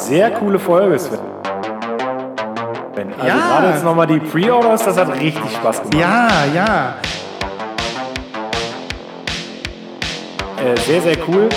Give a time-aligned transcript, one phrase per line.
[0.00, 1.18] Sehr coole Folge, Sven.
[3.18, 3.34] Also Ja.
[3.36, 5.94] gerade jetzt nochmal die Pre-Orders, das hat richtig Spaß gemacht.
[5.98, 6.94] Ja, ja.
[10.62, 11.48] Äh, sehr, sehr cool.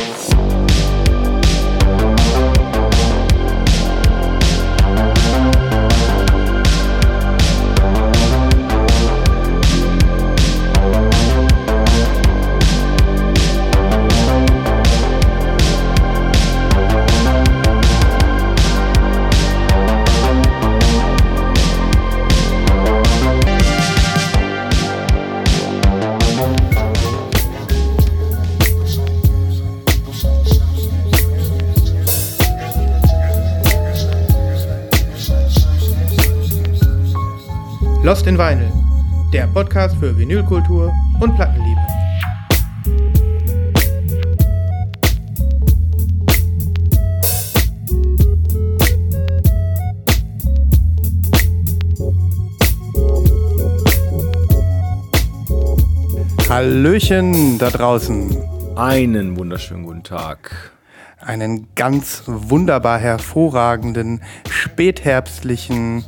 [38.13, 38.71] Lost in Vinyl,
[39.33, 41.81] der Podcast für Vinylkultur und Plattenliebe.
[56.47, 58.37] Hallöchen da draußen.
[58.75, 60.71] Einen wunderschönen guten Tag.
[61.19, 66.05] Einen ganz wunderbar hervorragenden, spätherbstlichen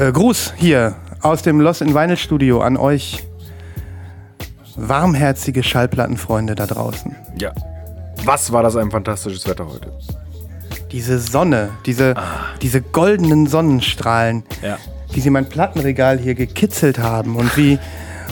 [0.00, 3.22] äh, Gruß hier aus dem Lost in Vinyl Studio an euch
[4.76, 7.14] warmherzige Schallplattenfreunde da draußen.
[7.38, 7.52] Ja.
[8.24, 9.92] Was war das ein fantastisches Wetter heute?
[10.92, 12.14] Diese Sonne, diese,
[12.62, 14.78] diese goldenen Sonnenstrahlen, Ja.
[15.12, 17.78] wie sie mein Plattenregal hier gekitzelt haben und wie,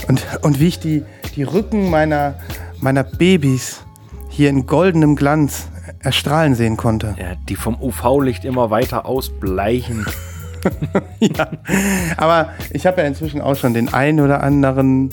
[0.08, 1.05] und, und wie ich die,
[1.36, 2.34] die Rücken meiner,
[2.80, 3.80] meiner Babys
[4.28, 5.69] hier in goldenem Glanz
[6.00, 7.14] erstrahlen sehen konnte.
[7.19, 7.34] ja.
[7.48, 10.06] Die vom UV-Licht immer weiter ausbleichen.
[12.17, 15.11] Aber ich habe ja inzwischen auch schon den ein oder anderen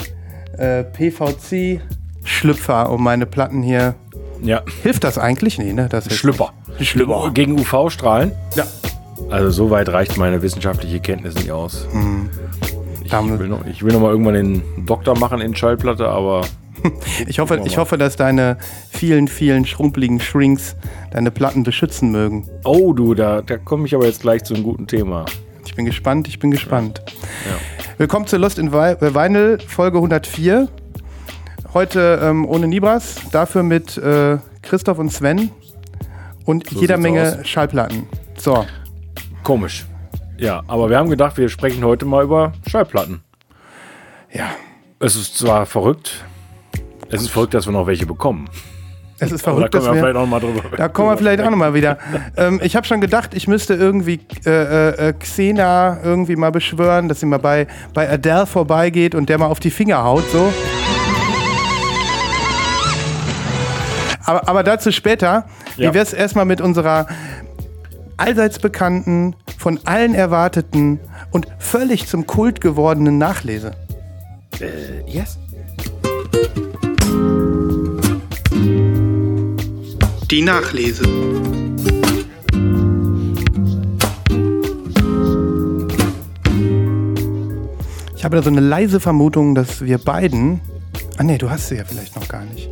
[0.57, 3.95] äh, PVC-Schlüpfer um meine Platten hier.
[4.41, 4.61] Ja.
[4.83, 5.57] Hilft das eigentlich?
[5.57, 5.87] Nee, ne?
[5.89, 6.53] Das Schlüpper.
[6.79, 7.31] Schlüpper.
[7.33, 8.31] Gegen UV-Strahlen?
[8.55, 8.65] Ja.
[9.29, 11.87] Also so weit reicht meine wissenschaftliche Kenntnis nicht aus.
[13.03, 16.41] Ich Damit- will, noch, ich will noch mal irgendwann den Doktor machen in Schallplatte, aber
[17.27, 18.57] Ich hoffe, ich hoffe, dass deine
[18.91, 20.75] vielen, vielen schrumpeligen Shrinks
[21.11, 22.47] deine Platten beschützen mögen.
[22.65, 25.25] oh du, da, da komme ich aber jetzt gleich zu einem guten Thema.
[25.75, 27.01] Ich bin gespannt, ich bin gespannt.
[27.97, 30.69] Willkommen zu Lost in äh, Vinyl, Folge 104.
[31.73, 35.51] Heute ähm, ohne Nibras, dafür mit äh, Christoph und Sven
[36.45, 38.07] und So jeder Menge Schallplatten.
[38.37, 38.65] So,
[39.43, 39.85] Komisch.
[40.37, 43.21] Ja, aber wir haben gedacht, wir sprechen heute mal über Schallplatten.
[44.31, 44.51] ja.
[45.01, 46.23] Es ist zwar verrückt,
[47.09, 48.49] es ist verrückt, dass wir noch welche bekommen.
[49.17, 50.01] Es ist Aber da verrückt, können dass wir wir.
[50.01, 51.97] vielleicht auch mal drüber Da kommen wir vielleicht auch nochmal wieder.
[52.37, 57.21] ähm, ich habe schon gedacht, ich müsste irgendwie äh, äh, Xena irgendwie mal beschwören, dass
[57.21, 60.51] sie mal bei, bei Adele vorbeigeht und der mal auf die Finger haut, so.
[64.25, 65.45] Aber, aber dazu später.
[65.77, 65.91] Ja.
[65.91, 67.07] Wie wär's erstmal mit unserer
[68.17, 70.99] allseits bekannten, von allen erwarteten
[71.31, 73.71] und völlig zum Kult gewordenen Nachlese?
[75.05, 75.37] Yes.
[80.31, 81.03] Die Nachlese.
[88.15, 90.61] Ich habe da so eine leise Vermutung, dass wir beiden.
[91.17, 92.69] Ah nee, du hast sie ja vielleicht noch gar nicht.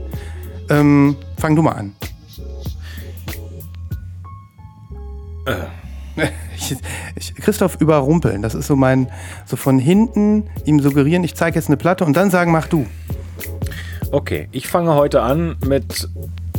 [0.69, 1.95] Ähm, fang du mal an.
[6.55, 6.77] Ich,
[7.15, 9.09] ich, Christoph überrumpeln, das ist so mein,
[9.45, 12.85] so von hinten ihm suggerieren, ich zeige jetzt eine Platte und dann sagen, mach du.
[14.11, 16.07] Okay, ich fange heute an mit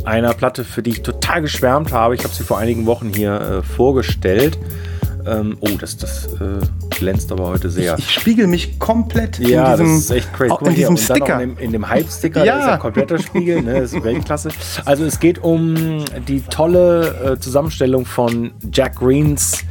[0.05, 2.15] einer Platte, für die ich total geschwärmt habe.
[2.15, 4.57] Ich habe sie vor einigen Wochen hier äh, vorgestellt.
[5.27, 6.59] Ähm, oh, das, das äh,
[6.91, 7.95] glänzt aber heute sehr.
[7.97, 10.49] Ich spiegel mich komplett Ja, in diesem, das ist echt crazy.
[10.53, 11.41] mal in hier, diesem Sticker.
[11.41, 12.59] in dem, in dem Hype-Sticker, Ja.
[12.59, 13.81] ist ja kompletter Spiegel, ne?
[13.81, 14.49] das ist Weltklasse.
[14.85, 19.63] Also es geht um die tolle äh, Zusammenstellung von Jack Greens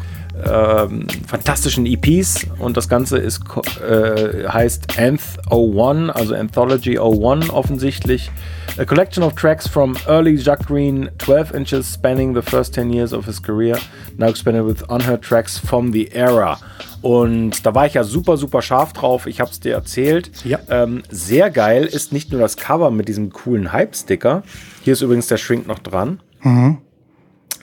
[0.46, 3.42] ähm, fantastischen EPs und das Ganze ist,
[3.80, 8.30] äh, heißt Anth 01, also Anthology 01 offensichtlich.
[8.76, 13.12] A collection of tracks from early Jack Green, 12 inches spanning the first 10 years
[13.12, 13.78] of his career,
[14.16, 16.58] now expanded with unheard tracks from the era.
[17.00, 19.26] Und da war ich ja super, super scharf drauf.
[19.26, 20.30] Ich habe es dir erzählt.
[20.44, 20.58] Ja.
[20.70, 24.42] Ähm, sehr geil ist nicht nur das Cover mit diesem coolen Hype-Sticker.
[24.82, 26.20] Hier ist übrigens der Shrink noch dran.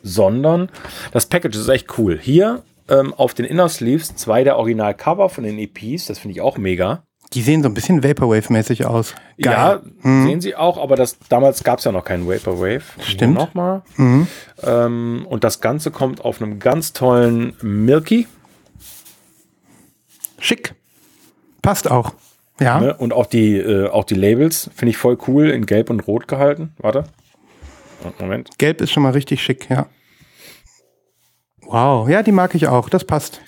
[0.03, 0.69] Sondern
[1.11, 2.19] das Package ist echt cool.
[2.21, 6.05] Hier ähm, auf den Inner Sleeves zwei der Original-Cover von den EPs.
[6.05, 7.03] Das finde ich auch mega.
[7.33, 9.15] Die sehen so ein bisschen Vaporwave-mäßig aus.
[9.37, 9.81] Ja, Geil.
[10.01, 10.25] Mhm.
[10.27, 12.83] sehen sie auch, aber das, damals gab es ja noch keinen Vaporwave.
[12.99, 13.31] Stimmt.
[13.31, 13.37] Mhm.
[13.37, 13.81] Nochmal.
[14.63, 18.27] Ähm, und das Ganze kommt auf einem ganz tollen Milky.
[20.39, 20.75] Schick.
[21.61, 22.13] Passt auch.
[22.59, 22.79] Ja.
[22.81, 22.95] Ne?
[22.95, 26.27] Und auch die, äh, auch die Labels finde ich voll cool in Gelb und Rot
[26.27, 26.73] gehalten.
[26.79, 27.05] Warte.
[28.19, 28.49] Moment.
[28.57, 29.87] Gelb ist schon mal richtig schick, ja.
[31.63, 32.89] Wow, ja, die mag ich auch.
[32.89, 33.41] Das passt.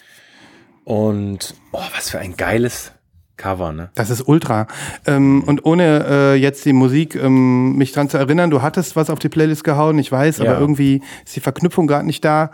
[0.85, 2.91] Und oh, was für ein geiles
[3.37, 3.89] Cover, ne?
[3.95, 4.67] Das ist ultra.
[5.05, 9.09] Ähm, und ohne äh, jetzt die Musik ähm, mich dran zu erinnern, du hattest was
[9.09, 10.51] auf die Playlist gehauen, ich weiß, Ja.
[10.51, 12.51] aber irgendwie ist die Verknüpfung gerade nicht da.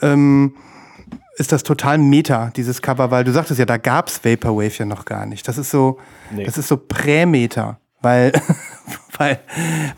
[0.00, 0.54] Ähm,
[1.36, 5.04] ist das total meta, dieses Cover, weil du sagtest ja, da gab's Vaporwave ja noch
[5.06, 5.48] gar nicht.
[5.48, 5.98] Das ist so,
[6.30, 6.44] Nee.
[6.44, 8.32] das ist so Prä-Meta, weil,
[9.20, 9.38] weil,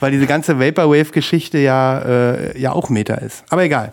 [0.00, 3.44] weil diese ganze Vaporwave-Geschichte ja, äh, ja auch Meta ist.
[3.50, 3.92] Aber egal.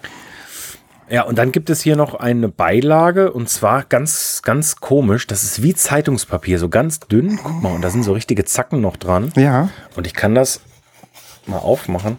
[1.09, 5.25] Ja, und dann gibt es hier noch eine Beilage und zwar ganz, ganz komisch.
[5.27, 7.39] Das ist wie Zeitungspapier, so ganz dünn.
[7.43, 9.31] Guck mal, und da sind so richtige Zacken noch dran.
[9.35, 9.69] Ja.
[9.95, 10.61] Und ich kann das
[11.47, 12.17] mal aufmachen.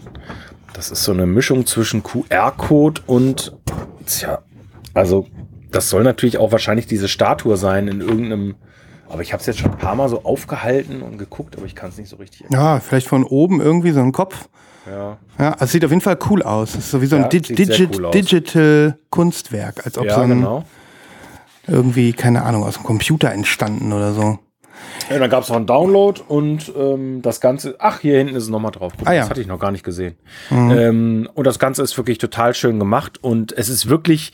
[0.73, 3.57] Das ist so eine Mischung zwischen QR-Code und,
[4.07, 4.43] tja,
[4.95, 5.27] also
[5.71, 8.57] das soll natürlich auch wahrscheinlich diese Statue sein in irgendeinem,
[9.11, 11.75] aber ich habe es jetzt schon ein paar Mal so aufgehalten und geguckt, aber ich
[11.75, 12.61] kann es nicht so richtig erkennen.
[12.61, 14.49] Ja, vielleicht von oben irgendwie so ein Kopf.
[14.91, 16.71] Ja, Ja, also sieht auf jeden Fall cool aus.
[16.71, 18.11] Es ist so wie so ein Ja, Dig Digit cool.
[18.13, 20.65] Digital Kunstwerk, als ob ja so ein genau.
[21.67, 24.39] irgendwie, keine Ahnung, aus dem Computer entstanden oder so.
[25.11, 28.45] Ja, dann gab es noch einen Download und ähm, das Ganze, ach, hier hinten ist
[28.45, 28.93] es nochmal drauf.
[28.97, 29.21] Guck, Ah, ja.
[29.23, 30.17] Das hatte ich noch gar nicht gesehen.
[30.51, 34.33] Ähm, und das Ganze ist wirklich total schön gemacht und es ist wirklich,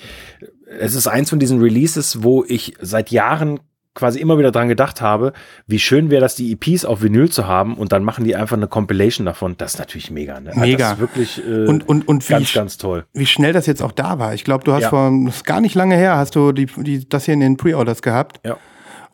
[0.79, 3.59] es ist eins von diesen Releases, wo ich seit Jahren
[3.97, 5.33] quasi immer wieder dran gedacht habe,
[5.67, 8.57] wie schön wäre das, die EPs auf Vinyl zu haben und dann machen die einfach
[8.57, 9.57] eine Compilation davon.
[9.59, 10.39] Das ist natürlich mega.
[10.39, 10.53] Ne?
[10.55, 10.91] Mega.
[10.91, 13.05] Das ist wirklich äh, Und, und, und wie, ganz, ganz toll.
[13.13, 14.35] wie schnell das jetzt auch da war.
[14.35, 14.91] Ich glaube, du hast Ja.
[14.91, 17.57] vor, das ist gar nicht lange her, hast du die, die, das hier in den
[17.57, 18.39] Pre-Orders gehabt.
[18.47, 18.57] Ja.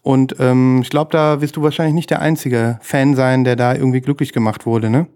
[0.03, 3.73] Und ähm, ich glaube, da wirst du wahrscheinlich nicht der einzige Fan sein, der da
[3.75, 5.07] irgendwie glücklich gemacht wurde, ne?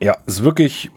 [0.00, 0.90] Ja, ist wirklich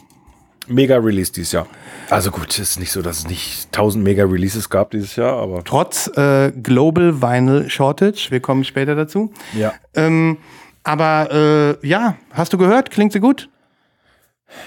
[0.68, 1.68] mega Release dieses Jahr.
[2.10, 5.34] Also gut, es ist nicht so, dass es nicht 1000 mega Releases gab dieses Jahr,
[5.42, 9.32] aber Trotz äh, Global Vinyl Shortage, wir kommen später dazu.
[9.54, 9.74] ja.
[9.96, 10.38] Ähm,
[10.84, 12.92] aber äh, ja, hast du gehört?
[12.92, 13.50] Klingt sie gut?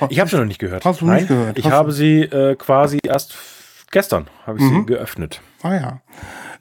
[0.09, 0.85] Ich habe sie noch nicht gehört.
[0.85, 1.57] Hast du Nein, nicht gehört?
[1.59, 3.37] Ich Hast habe sie äh, quasi erst
[3.93, 4.81] gestern habe ich Mhm.
[4.81, 5.41] sie geöffnet.
[5.63, 6.01] Ah ja.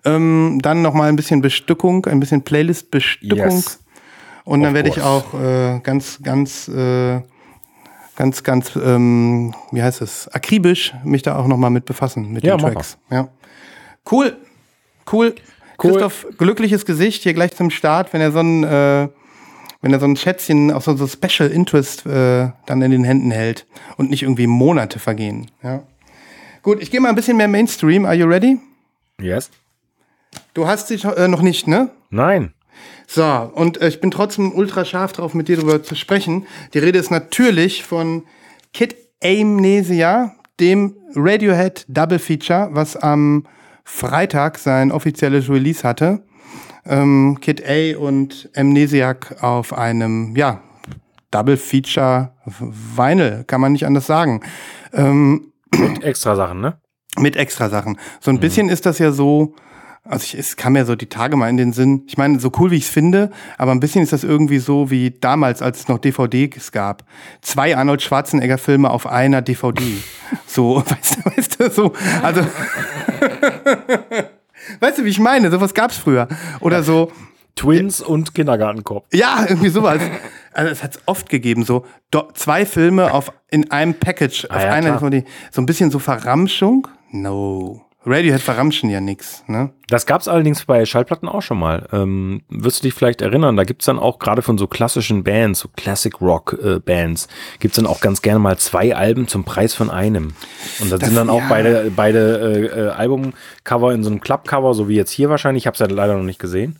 [0.05, 3.37] Ähm, dann noch mal ein bisschen Bestückung, ein bisschen Playlist-Bestückung.
[3.39, 3.79] Yes.
[4.45, 7.21] Und dann werde ich auch äh, ganz, ganz, äh,
[8.17, 12.43] ganz, ganz, ähm, wie heißt es, akribisch mich da auch noch mal mit befassen, mit
[12.43, 12.97] Ja, den Tracks.
[13.09, 13.29] Ja.
[14.11, 14.35] Cool.
[15.09, 15.35] Cool.
[15.81, 15.91] Cool.
[15.91, 19.07] Christoph, glückliches Gesicht hier gleich zum Start, wenn er so ein, äh,
[19.81, 23.29] wenn er so ein Schätzchen, auch so, so Special Interest äh, dann in den Händen
[23.29, 25.51] hält und nicht irgendwie Monate vergehen.
[25.61, 25.83] Ja.
[26.63, 28.05] Gut, ich gehe mal ein bisschen mehr Mainstream.
[28.05, 28.57] Are you ready?
[29.21, 29.51] Yes?
[30.55, 31.91] Du hast sie äh, noch nicht, ne?
[32.09, 32.53] Nein.
[33.09, 36.45] So, und äh, ich bin trotzdem ultra scharf drauf, mit dir darüber zu sprechen.
[36.73, 38.23] Die Rede ist natürlich von
[38.73, 43.45] Kid Amnesia, dem Radiohead Double Feature, was am
[43.85, 46.23] Freitag sein offizielles Release hatte.
[46.85, 50.61] Ähm, Kid A und Amnesiac auf einem, ja,
[51.31, 54.41] Double Feature Vinyl, kann man nicht anders sagen.
[54.93, 56.77] Ähm, Mit extra Sachen, ne?
[57.19, 57.97] mit extra Sachen.
[58.19, 58.37] So Mhm.
[58.37, 59.55] ein bisschen ist das ja so,
[60.09, 62.03] also ich, es kam ja so die Tage mal in den Sinn.
[62.07, 64.89] Ich meine, so cool wie ich es finde, aber ein bisschen ist das irgendwie so
[64.89, 67.03] wie damals, als es noch DVDs gab.
[67.41, 69.83] Zwei Arnold Schwarzenegger Filme auf einer DVD.
[70.47, 71.93] so, weißt du, weißt du, so,
[72.23, 72.41] also
[74.79, 75.49] Weißt du, wie ich meine?
[75.51, 76.27] Sowas gab's früher.
[76.59, 77.11] Oder so,
[77.55, 79.05] Twins und Kindergartenkorb.
[79.13, 80.01] ja, irgendwie sowas.
[80.53, 84.57] Also es hat es oft gegeben, so do, zwei Filme auf, in einem Package, auf
[84.57, 85.09] Ah ja, einer klar.
[85.09, 85.27] DVD.
[85.51, 86.87] So ein bisschen so Verramschung?
[87.11, 87.85] No.
[88.07, 89.71] Radiohead verramschen ja nix, ne?
[89.89, 91.87] Das gab es allerdings bei Schallplatten auch schon mal.
[91.91, 95.59] Ähm, wirst du dich vielleicht erinnern, da gibt's dann auch gerade von so klassischen Bands,
[95.59, 97.27] so Classic Rock äh, Bands,
[97.59, 100.33] gibt's dann auch ganz gerne mal zwei Alben zum Preis von einem.
[100.79, 101.47] Und da Das- sind dann auch ja.
[101.49, 105.63] beide, beide äh, äh, Albumcover in so einem Clubcover, so wie jetzt hier wahrscheinlich.
[105.63, 106.77] Ich habe es ja leider noch nicht gesehen.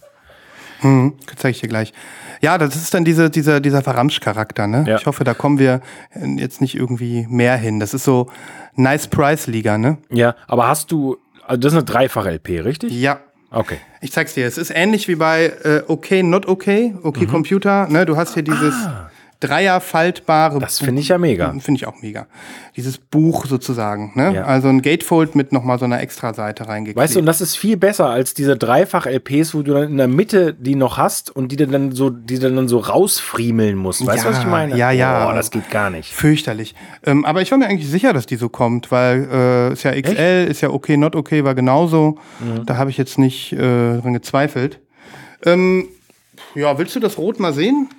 [0.81, 1.93] Mhm, zeige ich dir gleich.
[2.41, 4.86] Ja, das ist dann diese, dieser, dieser Verramsch-Charakter, ne?
[4.88, 4.98] Ja.
[4.98, 5.81] Ich hoffe, da kommen wir
[6.13, 7.79] äh, jetzt nicht irgendwie mehr hin.
[7.79, 8.29] Das ist so
[8.75, 9.98] Nice Price-Liga, ne?
[10.12, 12.91] Ja, aber hast du, also das ist eine Dreifach-LP, richtig?
[12.93, 13.19] Ja.
[13.50, 13.77] Okay.
[14.01, 14.46] Ich zeig's dir.
[14.46, 17.88] Es ist ähnlich wie bei äh, Okay, Not Okay, Okay Computer.
[17.88, 18.05] Ne?
[18.05, 20.58] Du hast hier dieses Dreier faltbare.
[20.58, 20.60] Ah.
[20.60, 21.51] Das finde ich ja mega.
[21.60, 22.27] Finde ich auch mega.
[22.75, 24.12] Dieses Buch sozusagen.
[24.15, 24.36] Ne?
[24.36, 24.44] Ja.
[24.46, 26.98] Also ein Gatefold mit nochmal so einer Extra-Seite reingeklebt.
[26.98, 30.08] Weißt du, und das ist viel besser als diese Dreifach-LPs, wo du dann in der
[30.08, 34.06] Mitte die noch hast und die dann so, die dann so rausfriemeln musst.
[34.06, 34.75] Weißt du, Ja, was ich meine?
[34.77, 35.25] ja, ja.
[35.25, 36.13] Boah, das geht gar nicht.
[36.13, 36.75] Fürchterlich.
[37.06, 39.91] Ähm, aber ich war mir eigentlich sicher, dass die so kommt, weil äh, ist ja
[40.00, 42.17] XL, ist ja okay, not okay, war genauso.
[42.39, 42.65] Mhm.
[42.65, 44.79] Da habe ich jetzt nicht äh, dran gezweifelt.
[45.46, 45.88] Ähm,
[46.56, 47.89] ja, willst du das Rot mal sehen?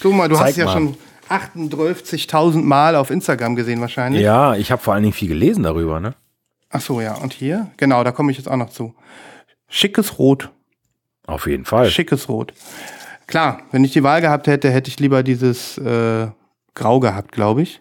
[0.00, 0.72] So mal, du Zeig hast ja mal.
[0.72, 0.96] schon
[1.28, 4.22] 38.000 Mal auf Instagram gesehen wahrscheinlich.
[4.22, 6.14] Ja, ich habe vor allen Dingen viel gelesen darüber, ne?
[6.70, 7.14] Ach so, ja.
[7.14, 7.70] Und hier?
[7.76, 8.94] Genau, da komme ich jetzt auch noch zu.
[9.68, 10.50] Schickes Rot.
[11.26, 11.88] Auf jeden Fall.
[11.90, 12.52] Schickes Rot.
[13.26, 16.26] Klar, wenn ich die Wahl gehabt hätte, hätte ich lieber dieses äh,
[16.74, 17.80] Grau gehabt, glaube ich.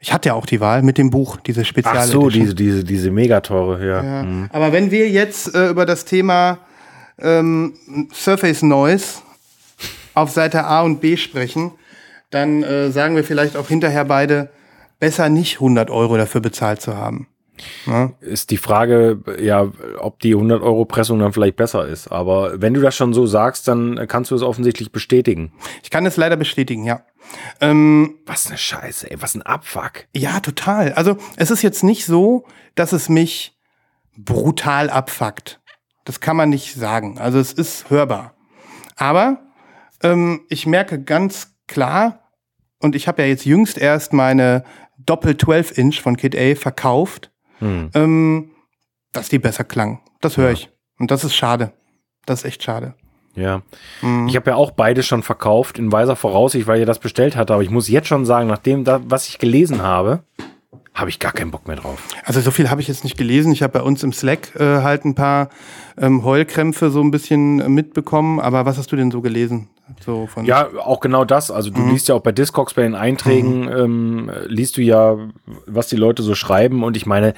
[0.00, 1.96] Ich hatte ja auch die Wahl mit dem Buch, diese Spezial.
[1.98, 4.02] Ach so, diese, diese, diese Megateure, ja.
[4.02, 4.22] ja.
[4.22, 4.48] Mhm.
[4.52, 6.58] Aber wenn wir jetzt äh, über das Thema
[7.18, 7.74] ähm,
[8.12, 9.22] Surface Noise
[10.18, 11.72] auf Seite A und B sprechen,
[12.30, 14.50] dann äh, sagen wir vielleicht auch hinterher beide,
[14.98, 17.28] besser nicht 100 Euro dafür bezahlt zu haben.
[17.86, 18.12] Ja.
[18.20, 22.08] Ist die Frage, ja, ob die 100 Euro Pressung dann vielleicht besser ist.
[22.08, 25.52] Aber wenn du das schon so sagst, dann kannst du es offensichtlich bestätigen.
[25.82, 27.02] Ich kann es leider bestätigen, ja.
[27.60, 30.06] Ähm, was eine Scheiße, ey, was ein Abfuck.
[30.14, 30.92] Ja, total.
[30.92, 32.44] Also es ist jetzt nicht so,
[32.74, 33.56] dass es mich
[34.16, 35.60] brutal abfuckt.
[36.04, 37.18] Das kann man nicht sagen.
[37.18, 38.34] Also es ist hörbar.
[38.96, 39.40] Aber
[40.02, 42.30] ähm, ich merke ganz klar,
[42.80, 44.64] und ich habe ja jetzt jüngst erst meine
[44.98, 47.90] Doppel 12 Inch von Kid A verkauft hm.
[47.94, 48.50] ähm,
[49.12, 50.00] dass die besser klang.
[50.20, 50.52] Das höre ja.
[50.52, 50.70] ich.
[50.98, 51.72] Und das ist schade.
[52.26, 52.94] Das ist echt schade.
[53.34, 53.62] Ja.
[54.02, 54.26] Mhm.
[54.28, 57.54] Ich habe ja auch beide schon verkauft in weiser Voraussicht, weil ihr das bestellt hatte.
[57.54, 60.24] Aber ich muss jetzt schon sagen, nachdem da, was ich gelesen habe,
[60.98, 62.02] habe ich gar keinen Bock mehr drauf.
[62.24, 63.52] Also so viel habe ich jetzt nicht gelesen.
[63.52, 65.48] Ich habe bei uns im Slack äh, halt ein paar
[65.96, 68.40] ähm, Heulkrämpfe so ein bisschen äh, mitbekommen.
[68.40, 69.68] Aber was hast du denn so gelesen?
[70.04, 71.50] So von ja, auch genau das.
[71.50, 71.92] Also du mhm.
[71.92, 73.76] liest ja auch bei Discogs bei den Einträgen, mhm.
[73.76, 75.16] ähm, liest du ja,
[75.66, 76.82] was die Leute so schreiben.
[76.82, 77.34] Und ich meine,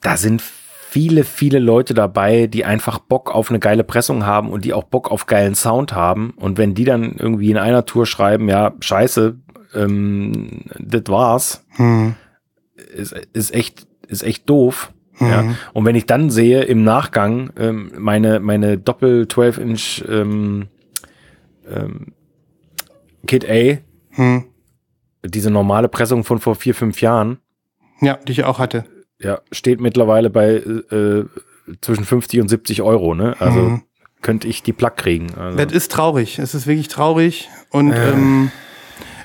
[0.00, 4.64] da sind viele, viele Leute dabei, die einfach Bock auf eine geile Pressung haben und
[4.64, 6.34] die auch Bock auf geilen Sound haben.
[6.36, 9.36] Und wenn die dann irgendwie in einer Tour schreiben, ja, scheiße,
[9.74, 12.14] ähm, das war's, mhm
[12.82, 14.92] ist, ist echt, ist echt doof.
[15.18, 15.26] Mhm.
[15.28, 15.44] Ja.
[15.72, 20.68] Und wenn ich dann sehe im Nachgang ähm, meine, meine Doppel 12 Inch ähm,
[21.68, 22.12] ähm,
[23.26, 23.78] Kit A,
[24.16, 24.44] mhm.
[25.24, 27.38] diese normale Pressung von vor vier, fünf Jahren.
[28.00, 28.84] Ja, die ich auch hatte.
[29.20, 31.24] Ja, steht mittlerweile bei äh,
[31.80, 33.36] zwischen 50 und 70 Euro, ne?
[33.38, 33.82] Also mhm.
[34.20, 35.34] könnte ich die Plug kriegen.
[35.34, 35.56] Also.
[35.56, 36.40] Das ist traurig.
[36.40, 37.48] Es ist wirklich traurig.
[37.70, 38.10] Und äh.
[38.10, 38.50] ähm,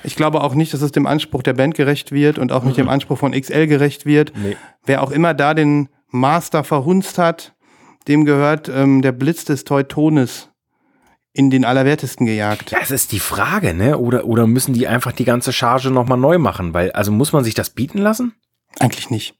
[0.08, 2.78] ich glaube auch nicht, dass es dem Anspruch der Band gerecht wird und auch nicht
[2.78, 2.92] dem mhm.
[2.92, 4.32] Anspruch von XL gerecht wird.
[4.34, 4.56] Nee.
[4.86, 7.54] Wer auch immer da den Master verhunzt hat,
[8.08, 10.48] dem gehört ähm, der Blitz des Teutones
[11.34, 12.72] in den Allerwertesten gejagt.
[12.72, 13.98] Das ist die Frage, ne?
[13.98, 16.72] Oder, oder müssen die einfach die ganze Charge nochmal neu machen?
[16.72, 18.32] Weil, also muss man sich das bieten lassen?
[18.80, 19.34] Eigentlich nicht.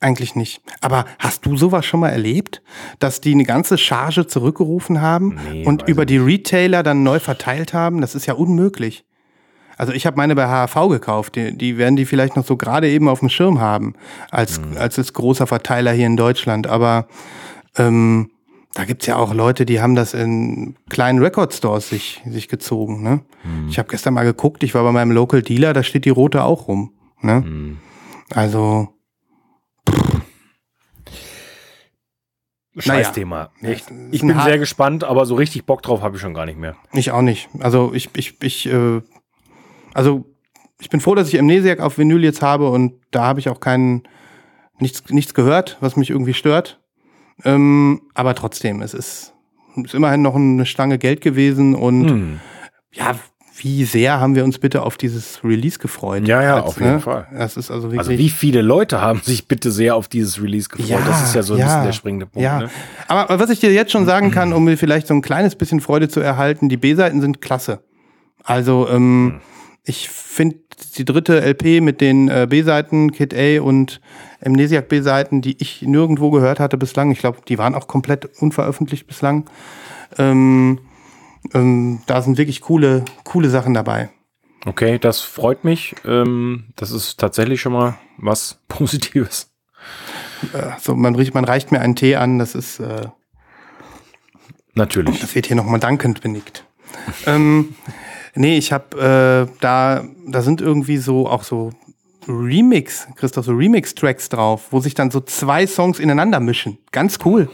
[0.00, 0.60] Eigentlich nicht.
[0.82, 2.62] Aber hast du sowas schon mal erlebt,
[2.98, 7.72] dass die eine ganze Charge zurückgerufen haben nee, und über die Retailer dann neu verteilt
[7.72, 8.02] haben?
[8.02, 9.06] Das ist ja unmöglich.
[9.76, 11.36] Also ich habe meine bei HAV gekauft.
[11.36, 13.94] Die, die werden die vielleicht noch so gerade eben auf dem Schirm haben
[14.30, 14.76] als, mhm.
[14.76, 16.66] als als großer Verteiler hier in Deutschland.
[16.66, 17.08] Aber
[17.76, 18.30] ähm,
[18.74, 23.02] da gibt's ja auch Leute, die haben das in kleinen Record-Stores sich, sich gezogen.
[23.02, 23.20] Ne?
[23.44, 23.68] Mhm.
[23.68, 26.42] Ich habe gestern mal geguckt, ich war bei meinem Local Dealer, da steht die rote
[26.42, 26.92] auch rum.
[27.20, 27.40] Ne?
[27.40, 27.78] Mhm.
[28.30, 28.88] Also.
[32.76, 33.50] Scheißthema.
[33.60, 36.44] Naja, ich, ich bin sehr gespannt, aber so richtig Bock drauf habe ich schon gar
[36.44, 36.74] nicht mehr.
[36.92, 37.48] Ich auch nicht.
[37.60, 39.00] Also ich, ich, ich äh,
[39.94, 40.26] also
[40.80, 43.60] ich bin froh, dass ich Amnesiac auf Vinyl jetzt habe und da habe ich auch
[43.60, 44.02] keinen,
[44.78, 46.80] nichts, nichts gehört, was mich irgendwie stört.
[47.44, 49.32] Ähm, aber trotzdem, es ist,
[49.82, 52.40] ist immerhin noch eine Stange Geld gewesen und hm.
[52.92, 53.14] ja,
[53.56, 56.26] wie sehr haben wir uns bitte auf dieses Release gefreut?
[56.26, 57.00] Ja, ja, als, auf jeden ne?
[57.00, 57.28] Fall.
[57.32, 60.68] Das ist also, wirklich also wie viele Leute haben sich bitte sehr auf dieses Release
[60.68, 60.88] gefreut?
[60.88, 62.44] Ja, das ist ja so ein ja, bisschen der springende Punkt.
[62.44, 62.58] Ja.
[62.60, 62.70] Ne?
[63.06, 65.80] Aber was ich dir jetzt schon sagen kann, um mir vielleicht so ein kleines bisschen
[65.80, 67.84] Freude zu erhalten, die B-Seiten sind klasse.
[68.42, 69.53] Also ähm, hm
[69.84, 70.56] ich finde
[70.96, 74.00] die dritte LP mit den äh, B-Seiten, Kid A und
[74.44, 77.10] Amnesiac B-Seiten, die ich nirgendwo gehört hatte bislang.
[77.10, 79.44] Ich glaube, die waren auch komplett unveröffentlicht bislang.
[80.16, 80.80] Ähm,
[81.52, 84.10] ähm, da sind wirklich coole, coole Sachen dabei.
[84.64, 85.94] Okay, das freut mich.
[86.06, 89.50] Ähm, das ist tatsächlich schon mal was Positives.
[90.54, 93.08] Äh, so, man, man reicht mir einen Tee an, das ist äh,
[94.74, 95.20] natürlich.
[95.20, 96.64] Das wird hier nochmal dankend benickt.
[97.26, 97.74] ähm,
[98.34, 101.70] Nee, ich habe äh, da, da sind irgendwie so auch so
[102.26, 106.78] Remix, Christoph, so Remix-Tracks drauf, wo sich dann so zwei Songs ineinander mischen.
[106.90, 107.50] Ganz cool.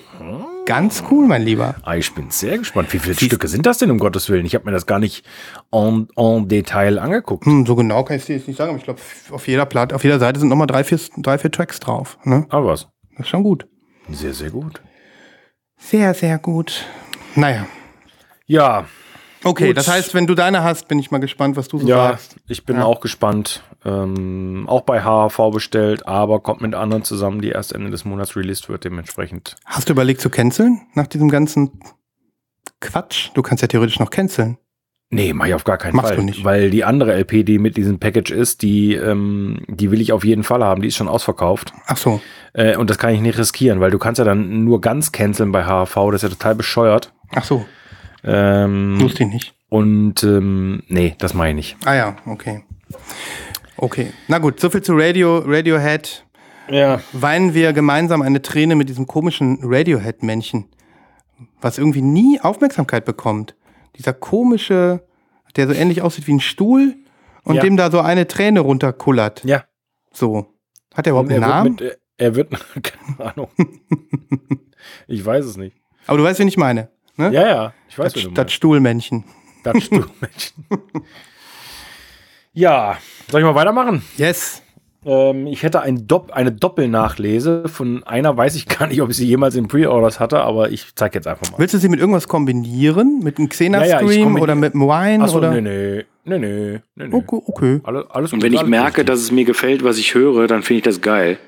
[0.66, 1.74] Ganz cool, mein Lieber.
[1.82, 2.92] Ah, ich bin sehr gespannt.
[2.92, 4.46] Wie viele Siehst Stücke sind das denn, um Gottes Willen?
[4.46, 5.24] Ich habe mir das gar nicht
[5.72, 7.44] en, en Detail angeguckt.
[7.46, 9.94] Hm, so genau kann ich dir jetzt nicht sagen, aber ich glaube, auf jeder Platte,
[9.94, 12.18] auf jeder Seite sind nochmal drei vier, drei, vier Tracks drauf.
[12.24, 12.46] Ne?
[12.50, 12.88] Aber was?
[13.16, 13.66] Das ist schon gut.
[14.10, 14.80] Sehr, sehr gut.
[15.76, 16.86] Sehr, sehr gut.
[17.34, 17.66] Naja.
[18.46, 18.86] Ja,
[19.42, 19.76] Okay, Gut.
[19.76, 22.36] das heißt, wenn du deine hast, bin ich mal gespannt, was du so ja, sagst.
[22.46, 22.84] Ich bin ja.
[22.84, 23.62] auch gespannt.
[23.84, 28.36] Ähm, auch bei HHV bestellt, aber kommt mit anderen zusammen, die erst Ende des Monats
[28.36, 29.56] released wird, dementsprechend.
[29.64, 31.80] Hast du überlegt zu canceln nach diesem ganzen
[32.80, 33.30] Quatsch?
[33.32, 34.58] Du kannst ja theoretisch noch canceln.
[35.12, 36.16] Nee, mach ich auf gar keinen Machst Fall.
[36.18, 36.44] Du nicht.
[36.44, 40.24] Weil die andere LP, die mit diesem Package ist, die, ähm, die will ich auf
[40.24, 40.82] jeden Fall haben.
[40.82, 41.72] Die ist schon ausverkauft.
[41.86, 42.20] Ach so.
[42.52, 45.50] Äh, und das kann ich nicht riskieren, weil du kannst ja dann nur ganz canceln
[45.50, 45.94] bei HHV.
[46.12, 47.12] Das ist ja total bescheuert.
[47.34, 47.64] Ach so.
[48.24, 49.54] Ähm, Wusste ich nicht.
[49.68, 51.86] Und ähm, nee, das meine ich nicht.
[51.86, 52.62] Ah ja, okay.
[53.76, 56.24] Okay, na gut, soviel zu Radio, Radiohead.
[56.68, 57.00] Ja.
[57.12, 60.66] Weinen wir gemeinsam eine Träne mit diesem komischen Radiohead-Männchen,
[61.60, 63.56] was irgendwie nie Aufmerksamkeit bekommt.
[63.96, 65.02] Dieser komische,
[65.56, 66.94] der so ähnlich aussieht wie ein Stuhl
[67.44, 67.62] und Ja.
[67.62, 69.44] dem da so eine Träne runterkullert.
[69.44, 69.64] Ja.
[70.12, 70.46] So.
[70.94, 71.76] Hat er überhaupt er einen Namen?
[71.80, 72.50] Mit, er wird,
[72.82, 73.48] keine Ahnung.
[75.08, 75.76] ich weiß es nicht.
[76.06, 76.90] Aber du weißt, wen ich meine.
[77.20, 77.30] Ne?
[77.32, 78.52] Ja, ja, ich weiß, das, das.
[78.52, 79.24] Stuhlmännchen.
[79.62, 80.64] Das Stuhlmännchen.
[82.52, 82.96] ja,
[83.30, 84.02] soll ich mal weitermachen?
[84.16, 84.62] Yes.
[85.04, 87.68] Ähm, ich hätte ein Dopp eine Doppelnachlese.
[87.68, 90.94] Von einer weiß ich gar nicht, ob ich sie jemals in Pre-Orders hatte, aber ich
[90.94, 91.58] zeige jetzt einfach mal.
[91.58, 93.20] Willst du sie mit irgendwas kombinieren?
[93.22, 95.24] Mit einem Ja, ja, Xena-Stream kombiniere- oder mit einem Wine?
[95.24, 95.52] Achso, oder?
[95.52, 97.14] nee, nee, nee, nee, nee, nee.
[97.16, 97.80] Okay, okay.
[97.84, 99.06] Alles, alles Und wenn ich merke, richtig.
[99.06, 101.38] dass es mir gefällt, was ich höre, dann finde ich das geil.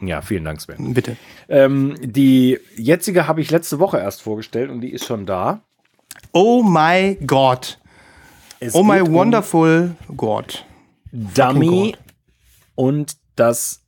[0.00, 0.94] Ja, vielen Dank, Sven.
[0.94, 1.16] Bitte.
[1.48, 5.60] Ähm, die jetzige habe ich letzte Woche erst vorgestellt und die ist schon da.
[6.32, 7.78] Oh my God.
[8.60, 10.64] Es Oh my geht um wonderful God.
[11.12, 11.98] Dummy God.
[12.74, 13.82] und das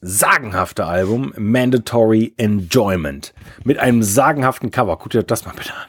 [0.00, 3.32] sagenhafte Album Mandatory Enjoyment
[3.64, 4.96] mit einem sagenhaften Cover.
[4.98, 5.86] Guck dir das mal bitte an.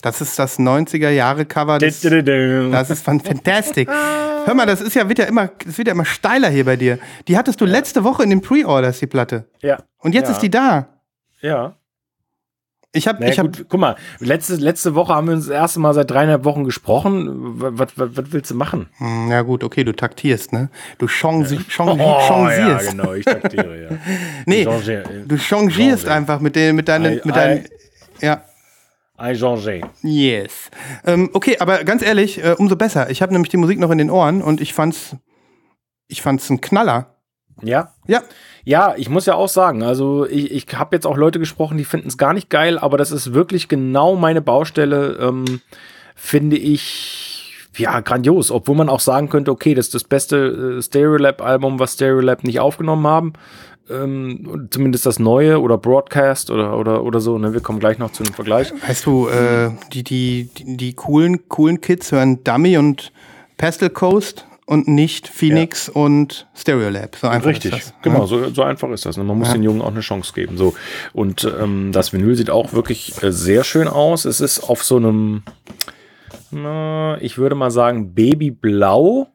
[0.00, 1.78] Das ist das 90er-Jahre-Cover.
[1.78, 3.88] Das, das ist fan- fantastic.
[4.46, 6.76] Hör mal, das ist ja, wird ja immer, das wird ja immer steiler hier bei
[6.76, 6.98] dir.
[7.26, 9.44] Die hattest du letzte Woche in den Pre-Orders, die Platte.
[9.60, 9.78] Ja.
[9.98, 10.32] Und jetzt ja.
[10.32, 10.88] ist die da.
[11.40, 11.74] Ja.
[12.92, 15.78] Ich habe, Naja, ich habe, guck mal, letzte, letzte Woche haben wir uns das erste
[15.78, 17.28] Mal seit dreieinhalb Wochen gesprochen.
[17.60, 18.88] Was, was, was willst du machen?
[18.96, 20.70] Hm, ja gut, okay, du taktierst, ne?
[20.96, 22.90] Du changi chang ja, changierst.
[22.90, 23.88] genau, ich taktiere, ja.
[24.46, 26.12] Nee, du changierst Changier.
[26.12, 27.64] einfach mit den, mit deinen, Ei, mit deinen,
[28.22, 28.42] ja.
[29.18, 29.80] Ein Changer.
[30.02, 30.70] Yes.
[31.04, 33.10] Ähm, okay, aber ganz ehrlich, äh, umso besser.
[33.10, 35.16] Ich habe nämlich die Musik noch in den Ohren und ich fand's,
[36.06, 37.16] ich fand's ein Knaller.
[37.60, 37.94] Ja?
[38.06, 38.22] Ja,
[38.64, 41.84] Ja, ich muss ja auch sagen, also ich, ich habe jetzt auch Leute gesprochen, die
[41.84, 45.60] finden es gar nicht geil, aber das ist wirklich genau meine Baustelle, ähm,
[46.14, 48.52] finde ich, ja, grandios.
[48.52, 52.60] Obwohl man auch sagen könnte, okay, das ist das beste äh, Stereolab-Album, was Stereolab nicht
[52.60, 53.32] aufgenommen haben.
[53.90, 57.38] Ähm, zumindest das neue oder Broadcast oder, oder, oder so.
[57.38, 57.52] Ne?
[57.52, 58.72] Wir kommen gleich noch zu einem Vergleich.
[58.86, 63.12] weißt du, äh, die, die, die, die coolen, coolen Kids hören Dummy und
[63.56, 67.16] Pastel Coast und nicht Phoenix und Stereolab.
[67.16, 68.02] So einfach Richtig, ist das.
[68.02, 69.16] genau, so, so einfach ist das.
[69.16, 69.24] Ne?
[69.24, 70.58] Man muss den Jungen auch eine Chance geben.
[70.58, 70.74] So.
[71.14, 74.26] Und ähm, das Vinyl sieht auch wirklich äh, sehr schön aus.
[74.26, 75.42] Es ist auf so einem,
[76.50, 79.28] na, ich würde mal sagen, Babyblau.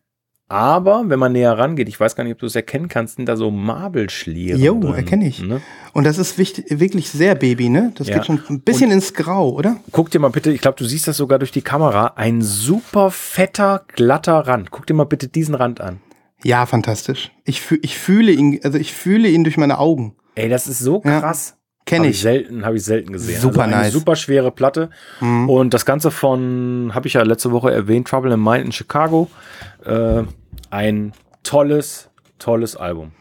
[0.50, 3.28] Aber wenn man näher rangeht, ich weiß gar nicht, ob du es erkennen kannst, sind
[3.28, 4.62] da so Marbelschlieren.
[4.62, 5.42] Jo, erkenne ich.
[5.42, 5.62] Ne?
[5.94, 7.92] Und das ist wichtig, wirklich sehr Baby, ne?
[7.96, 8.16] Das Ja.
[8.18, 9.78] geht schon ein bisschen ins Grau, oder?
[9.92, 13.10] Guck dir mal bitte, ich glaube, du siehst das sogar durch die Kamera, ein super
[13.10, 14.70] fetter, glatter Rand.
[14.72, 16.02] Guck dir mal bitte diesen Rand an.
[16.44, 17.32] Ja, fantastisch.
[17.46, 20.16] Ich, füh ich fühle ihn, also ich fühle ihn durch meine Augen.
[20.36, 21.52] Ey, das ist so Ja, krass.
[21.52, 22.22] kenn Hab ich.
[22.22, 23.40] selten, habe ich selten gesehen.
[23.42, 23.94] Super also nice.
[23.94, 24.90] super schwere Platte.
[25.20, 29.30] Und das Ganze von, habe ich ja letzte Woche erwähnt, Trouble in Mind in Chicago.
[29.86, 30.24] Äh,
[30.70, 33.12] ein tolles, tolles Album.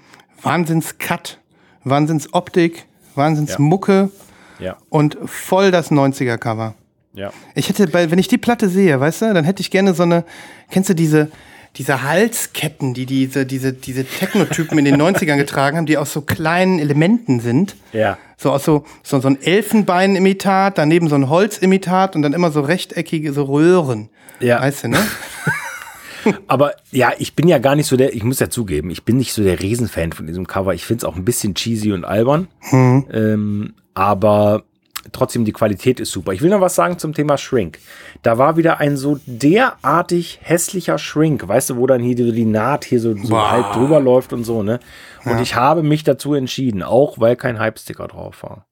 [0.42, 1.38] Wahnsinns Cut,
[1.84, 3.58] Wahnsinns Optik, Wahnsinns Ja.
[3.60, 4.10] Mucke
[4.58, 6.74] Ja, und voll das 90er Cover.
[7.14, 7.32] ja.
[7.54, 10.04] Ich hätte, bei, wenn ich die Platte sehe, weißt du, dann hätte ich gerne so
[10.04, 10.24] eine,
[10.70, 11.30] kennst du diese,
[11.76, 16.20] diese Halsketten, die diese, diese, diese Technotypen in den 90ern getragen haben, die aus so
[16.20, 17.76] kleinen Elementen sind.
[17.92, 18.18] Ja.
[18.36, 22.60] So aus so, so, so ein Elfenbeinimitat, daneben so ein Holzimitat und dann immer so
[22.60, 24.10] rechteckige, so Röhren.
[24.40, 24.60] Ja.
[24.60, 24.98] Weißt du, ne?
[26.46, 29.16] Aber ja, ich bin ja gar nicht so der, ich muss ja zugeben, ich bin
[29.16, 30.74] nicht so der Riesenfan von diesem Cover.
[30.74, 32.48] Ich finde es auch ein bisschen cheesy und albern.
[32.72, 34.64] Ähm, aber
[35.10, 36.32] trotzdem, die Qualität ist super.
[36.32, 37.78] Ich will noch was sagen zum Thema Shrink.
[38.22, 42.84] Da war wieder ein so derartig hässlicher Shrink, weißt du, wo dann hier die, Naht
[42.84, 44.78] hier so, so halb drüber läuft und so, ne?
[45.24, 48.66] Und ich habe mich dazu entschieden, auch weil kein Hype-Sticker drauf war.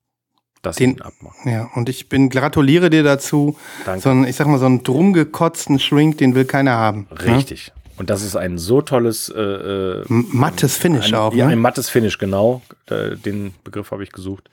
[0.62, 1.49] Dass Den- ich ihn abmache.
[1.49, 3.57] Ja, und ich bin, gratuliere dir dazu.
[3.87, 4.01] Danke.
[4.03, 7.09] So einen, ich sag mal, so einen drumgekotzten Shrink, den will keiner haben.
[7.25, 7.73] Richtig.
[7.97, 11.53] Und das ist ein so tolles äh, äh, Mattes Finish Ein, auch, ja, ne?
[11.53, 12.62] ein mattes Finish, genau.
[12.90, 14.50] Äh, Den Begriff habe ich gesucht.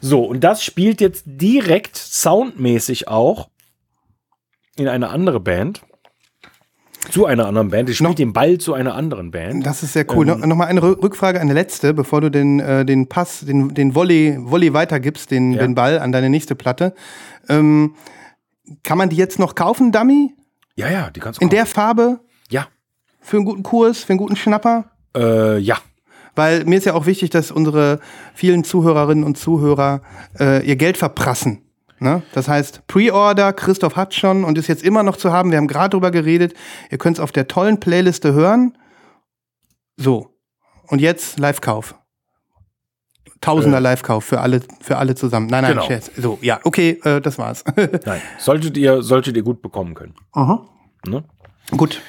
[0.00, 3.48] So, und das spielt jetzt direkt soundmäßig auch
[4.76, 5.82] in eine andere Band.
[7.10, 7.88] Zu einer anderen Band.
[7.88, 9.64] Ich spiele Noch- den Ball zu einer anderen Band.
[9.64, 10.28] Das ist sehr cool.
[10.28, 13.72] Ähm, no, Nochmal eine Rü- Rückfrage, eine letzte, bevor du den, äh, den Pass, den,
[13.72, 15.60] den Volley, Volley weitergibst, den, Ja.
[15.62, 16.94] den Ball an deine nächste Platte.
[17.48, 17.94] Ähm,
[18.82, 20.34] kann man die jetzt noch kaufen, Dummy?
[20.76, 21.56] Ja, ja, die kannst du In kaufen.
[21.56, 22.20] der Farbe?
[22.50, 22.66] Ja.
[23.20, 24.90] Für einen guten Kurs, für einen guten Schnapper?
[25.16, 25.78] Äh, ja.
[26.38, 27.98] Weil mir ist ja auch wichtig, dass unsere
[28.32, 30.02] vielen Zuhörerinnen und Zuhörer
[30.38, 31.62] äh, ihr Geld verprassen.
[31.98, 32.22] Ne?
[32.32, 35.50] Das heißt, Pre-Order, Christoph hat schon und ist jetzt immer noch zu haben.
[35.50, 36.54] Wir haben gerade drüber geredet.
[36.92, 38.78] Ihr könnt es auf der tollen Playliste hören.
[39.96, 40.30] So.
[40.86, 41.96] Und jetzt Live-Kauf.
[43.40, 45.48] Tausender Live-Kauf für alle, für alle zusammen.
[45.48, 45.86] Nein, nein, Genau.
[45.86, 46.12] Scherz.
[46.16, 47.64] So, ja, okay, äh, das war's.
[48.04, 48.20] Nein.
[48.38, 50.14] Solltet ihr, solltet ihr gut bekommen können.
[50.30, 50.68] Aha.
[51.04, 51.24] Ne?
[51.76, 52.00] Gut.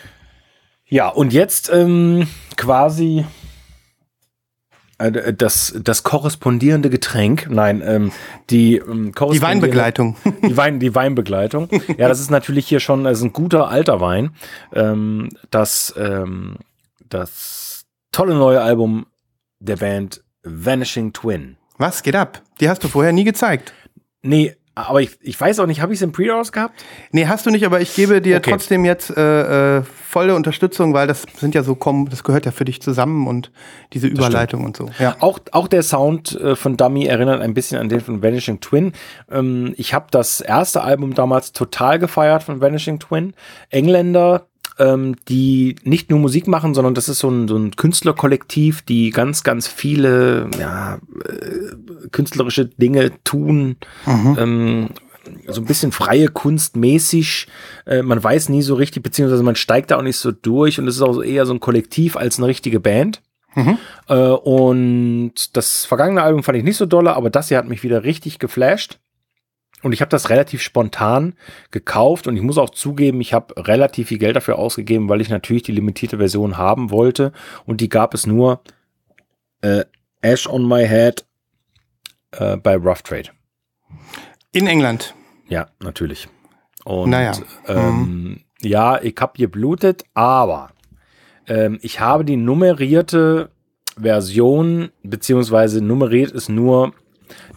[0.86, 3.24] Ja, und jetzt ähm, quasi äh,
[5.00, 8.12] das, das korrespondierende Getränk, nein, ähm,
[8.50, 10.18] die ähm, Die Weinbegleitung.
[10.44, 11.70] Die, Wein, die Weinbegleitung.
[11.98, 14.32] Ja, das ist natürlich hier schon, das ist ein guter alter Wein.
[14.74, 16.58] Ähm, das, ähm,
[17.08, 19.06] das tolle neue Album
[19.60, 21.58] der Band Vanishing Twin.
[21.78, 22.42] Was geht ab?
[22.60, 23.74] Die hast du vorher nie gezeigt.
[24.22, 26.84] Nee, aber ich, ich weiß auch nicht, habe ich es im Pre-Orders gehabt?
[27.12, 28.52] Nee, hast du nicht, aber ich gebe dir Okay.
[28.52, 32.52] trotzdem jetzt äh, äh, volle Unterstützung, weil das sind ja so kommen, das gehört ja
[32.52, 33.52] für dich zusammen und
[33.94, 34.90] diese Überleitung und so.
[35.00, 35.18] Ja.
[35.20, 38.94] Auch, auch der Sound äh, von Dummy erinnert ein bisschen an den von Vanishing Twin.
[39.30, 43.34] Ähm, ich habe das erste Album damals total gefeiert von Vanishing Twin.
[43.70, 44.48] Engländer,
[44.80, 49.12] ähm, die nicht nur Musik machen, sondern das ist so ein, so ein Künstlerkollektiv, die
[49.12, 53.78] ganz, ganz viele ja, äh, künstlerische Dinge tun.
[54.38, 54.90] Ähm,
[55.48, 57.48] so ein bisschen freie Kunst mäßig.
[57.86, 60.88] Äh, man weiß nie so richtig, beziehungsweise man steigt da auch nicht so durch und
[60.88, 63.22] es ist auch eher so ein Kollektiv als eine richtige Band.
[64.08, 67.84] Äh, und das vergangene Album fand ich nicht so dolle, aber das hier hat mich
[67.84, 69.00] wieder richtig geflasht.
[69.82, 71.36] Und ich habe das relativ spontan
[71.72, 75.30] gekauft und ich muss auch zugeben, ich habe relativ viel Geld dafür ausgegeben, weil ich
[75.30, 77.32] natürlich die limitierte Version haben wollte.
[77.66, 78.62] Und die gab es nur
[79.62, 79.86] äh,
[80.22, 81.26] Ash on My Head
[82.32, 83.30] äh, bei Rough Trade.
[84.52, 85.16] In England.
[85.48, 86.28] Ja, natürlich.
[86.84, 87.34] Und Naja.
[87.68, 90.72] ähm, ja, ich habe geblutet, aber
[91.48, 93.50] ähm, ich habe die nummerierte
[93.98, 96.94] Version, beziehungsweise nummeriert ist nur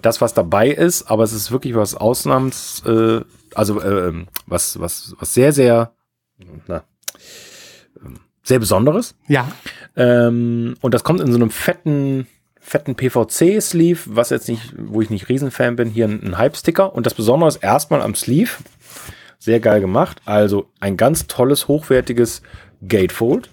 [0.02, 3.20] das, was dabei ist, aber es ist wirklich was Ausnahms, äh,
[3.54, 4.12] also äh,
[4.46, 5.92] was, was, was sehr, sehr,
[6.66, 6.84] na,
[8.04, 9.14] ähm, sehr Besonderes.
[9.28, 9.48] Ja.
[9.96, 12.26] Ähm, und das kommt in so einem fetten,
[12.60, 16.94] fetten PVC-Sleeve, was jetzt nicht, wo ich nicht Riesenfan bin, hier ein, ein Hype-Sticker.
[16.94, 18.50] Und das Besondere ist erstmal am Sleeve.
[19.38, 20.22] Sehr geil gemacht.
[20.24, 22.42] Also ein ganz tolles, hochwertiges
[22.86, 23.50] Gatefold.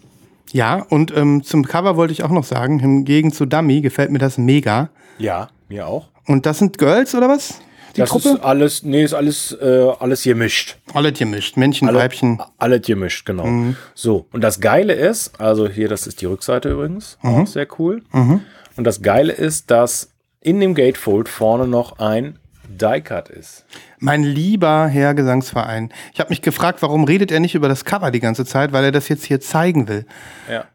[0.51, 4.19] Ja, und ähm, zum Cover wollte ich auch noch sagen, hingegen zu Dummy gefällt mir
[4.19, 4.89] das mega.
[5.19, 6.09] Ja, mir auch.
[6.29, 7.59] Und das sind Girls oder was?
[7.95, 8.29] Die das Truppe?
[8.29, 10.77] ist alles, nee, ist alles, äh, alles gemischt.
[10.93, 11.57] Alle gemischt.
[11.57, 12.39] Männchen, Alle, Weibchen.
[12.59, 13.73] Alle gemischt, genau.
[13.95, 18.03] So, und das Geile ist, also hier, das ist die Rückseite übrigens, auch sehr cool.
[18.13, 22.37] Und das Geile ist, dass in dem Gatefold vorne noch ein
[22.67, 23.65] Die-Cut ist.
[23.97, 25.91] Mein lieber Herr Gesangsverein.
[26.13, 28.83] Ich habe mich gefragt, warum redet er nicht über das Cover die ganze Zeit, weil
[28.83, 30.05] er das jetzt hier zeigen will.
[30.47, 30.65] Ja.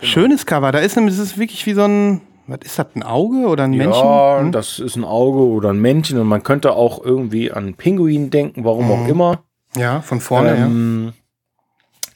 [0.00, 0.72] Schönes Cover.
[0.72, 3.64] Da ist nämlich, das ist wirklich wie so ein, was ist das, ein Auge oder
[3.64, 4.04] ein Männchen?
[4.04, 4.52] Ja, Hm?
[4.52, 8.64] das ist ein Auge oder ein Männchen und man könnte auch irgendwie an Pinguin denken,
[8.64, 9.44] warum auch immer.
[9.76, 11.12] Ja, von vorne, Ähm,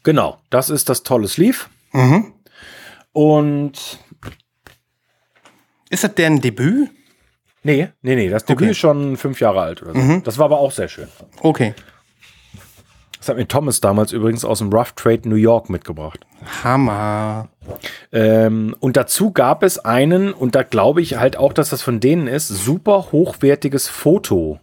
[0.03, 1.59] Genau, das ist das tolle Sleeve.
[1.93, 2.33] Mhm.
[3.13, 3.99] Und
[5.89, 6.91] Ist das deren Debüt?
[7.63, 8.65] nee, nee, nee, das Debüt Okay.
[8.67, 8.71] Mhm.
[8.73, 10.21] ist schon fünf Jahre alt oder so.
[10.25, 11.09] Das war aber auch sehr schön.
[11.41, 11.75] Okay.
[13.19, 16.27] Das hat mir Thomas damals übrigens aus dem Rough Trade New York mitgebracht.
[16.63, 17.49] Hammer.
[18.13, 22.01] Ähm, und dazu gab es einen, und da glaube ich halt auch, dass das von
[22.01, 24.59] denen ist, super hochwertiges Foto.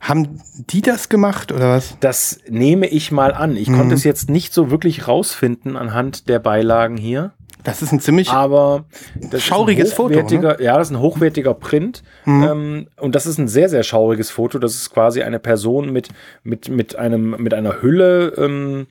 [0.00, 1.96] Haben die das gemacht oder was?
[2.00, 3.56] Das nehme ich mal an.
[3.56, 3.76] Ich Mhm.
[3.78, 7.32] konnte es jetzt nicht so wirklich rausfinden anhand der Beilagen hier.
[7.62, 8.28] Das ist ein ziemlich.
[8.28, 8.84] Aber
[9.30, 10.56] das Schauriges Foto, ne?
[10.60, 12.02] Ja, das ist ein hochwertiger Print.
[12.26, 12.42] Mhm.
[12.42, 14.58] Ähm, und das ist ein sehr, sehr schauriges Foto.
[14.58, 16.10] Das ist quasi eine Person mit,
[16.42, 18.86] mit, mit, einem, mit einer Hülle, ähm,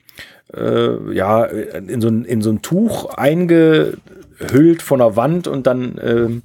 [0.56, 5.98] äh, ja, in so, ein, in so ein Tuch eingehüllt von der Wand und dann
[6.02, 6.42] ähm,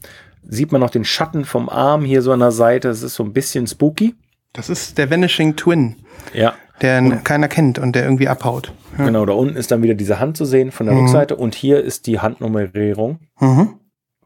[0.48, 2.88] sieht man noch den Schatten vom Arm hier so an der Seite.
[2.88, 4.16] Das ist so ein bisschen spooky.
[4.54, 5.96] Das ist der Vanishing Twin,
[6.34, 6.54] Ja.
[6.82, 8.74] der keiner kennt und der irgendwie abhaut.
[8.98, 11.82] Genau, da unten ist dann wieder diese Hand zu sehen von der Rückseite und hier
[11.84, 13.76] ist die Handnummerierung Mhm.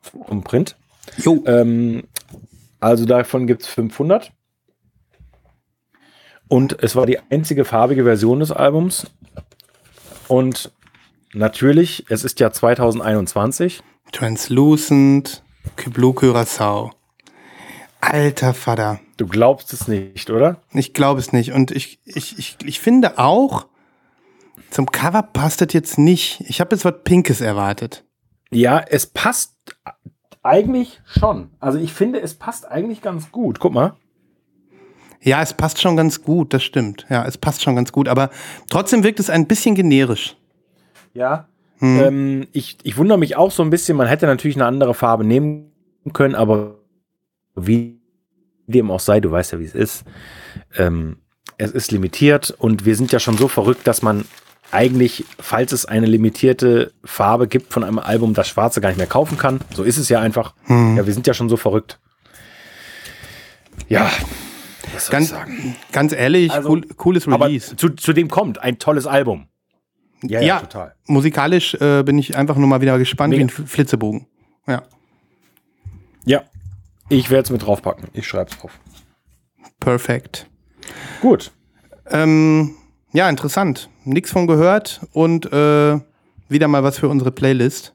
[0.02, 0.78] vom Print.
[1.18, 1.44] Jo.
[1.46, 2.04] Ähm,
[2.80, 4.32] also davon gibt es 500.
[6.48, 9.08] Und es war die einzige farbige Version des Albums.
[10.28, 10.72] Und
[11.34, 13.82] natürlich, es ist ja 2021.
[14.12, 15.44] Translucent,
[15.92, 16.92] Blue Curacao.
[18.02, 19.00] Alter Vater.
[19.18, 20.58] Du glaubst es nicht, oder?
[20.74, 21.54] Ich glaube es nicht.
[21.54, 23.68] Und ich, ich, ich, ich finde auch,
[24.70, 26.44] zum Cover passt das jetzt nicht.
[26.48, 28.04] Ich habe jetzt was Pinkes erwartet.
[28.52, 29.56] Ja, es passt
[30.42, 31.52] eigentlich schon.
[31.60, 33.60] Also ich finde, es passt eigentlich ganz gut.
[33.60, 33.96] Guck mal.
[35.24, 37.06] Ja, es passt schon ganz gut, das stimmt.
[37.10, 38.10] Ja, es passt schon ganz gut.
[38.10, 38.30] Aber
[38.70, 40.36] trotzdem wirkt es ein bisschen generisch.
[41.14, 41.48] Ja.
[41.82, 45.24] Ähm, ich, ich wundere mich auch so ein bisschen, man hätte natürlich eine andere Farbe
[45.24, 45.72] nehmen
[46.14, 46.76] können, aber
[47.56, 48.00] wie
[48.68, 50.04] dem auch sei, du weißt ja, wie es ist.
[50.78, 51.18] Ähm,
[51.58, 54.26] es ist limitiert und wir sind ja schon so verrückt, dass man
[54.72, 59.08] eigentlich, falls es eine limitierte Farbe gibt von einem Album, das Schwarze gar nicht mehr
[59.08, 59.60] kaufen kann.
[59.74, 60.56] So ist es ja einfach.
[60.98, 62.00] Ja, wir sind ja schon so verrückt.
[63.88, 64.10] Ja,
[64.94, 65.76] was soll Ganz, ich sagen?
[65.92, 67.76] ganz ehrlich, Also, cool, cooles Aber Release.
[67.76, 69.48] zu, zu dem kommt ein tolles Album.
[70.24, 70.96] Ja, ja, total.
[71.08, 73.42] Musikalisch äh, bin ich einfach nur mal wieder gespannt Mega.
[73.42, 74.28] wie ein Flitzebogen.
[74.68, 74.84] Ja,
[76.26, 76.44] Ja.
[77.10, 78.08] Ich werde es mit draufpacken.
[78.14, 78.72] Ich schreibe es drauf.
[79.80, 80.48] perfekt.
[81.22, 81.52] Gut.
[82.10, 82.76] Ähm,
[83.12, 83.90] ja, interessant.
[84.06, 86.00] Nix von gehört und äh,
[86.50, 87.94] wieder mal was für unsere Playlist.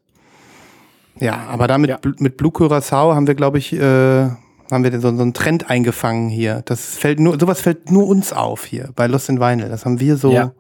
[1.20, 1.98] Ja, aber damit Ja.
[2.18, 4.28] mit Blue Curacao haben wir, glaube ich, äh,
[4.70, 6.62] haben wir so, so einen Trend eingefangen hier.
[6.64, 9.68] Das fällt nur, sowas fällt nur uns auf hier bei Lost in Vinyl.
[9.68, 10.52] Das haben wir so, Ja.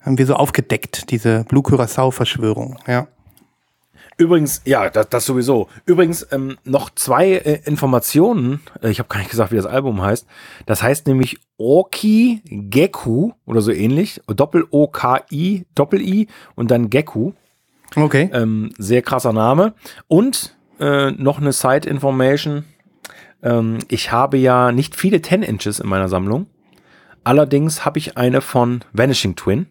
[0.00, 2.78] haben wir so aufgedeckt, diese Blue Curacao Verschwörung.
[2.86, 3.06] Ja.
[4.18, 5.68] Übrigens, ja, das, das sowieso.
[5.86, 8.60] Übrigens ähm, noch zwei äh, Informationen.
[8.82, 10.26] Äh, ich habe gar nicht gesagt, wie das Album heißt.
[10.66, 14.20] Das heißt nämlich Oki Geku oder so ähnlich.
[14.26, 17.32] Doppel-O-K-I, Doppel-I und dann Geku.
[17.96, 18.28] Okay.
[18.34, 19.72] Ähm, sehr krasser Name.
[20.06, 22.64] Und äh, noch eine Side-Information.
[23.42, 26.46] Ähm, ich habe ja nicht viele 10 Inches in meiner Sammlung.
[27.24, 29.66] Allerdings habe ich eine von Vanishing Twin.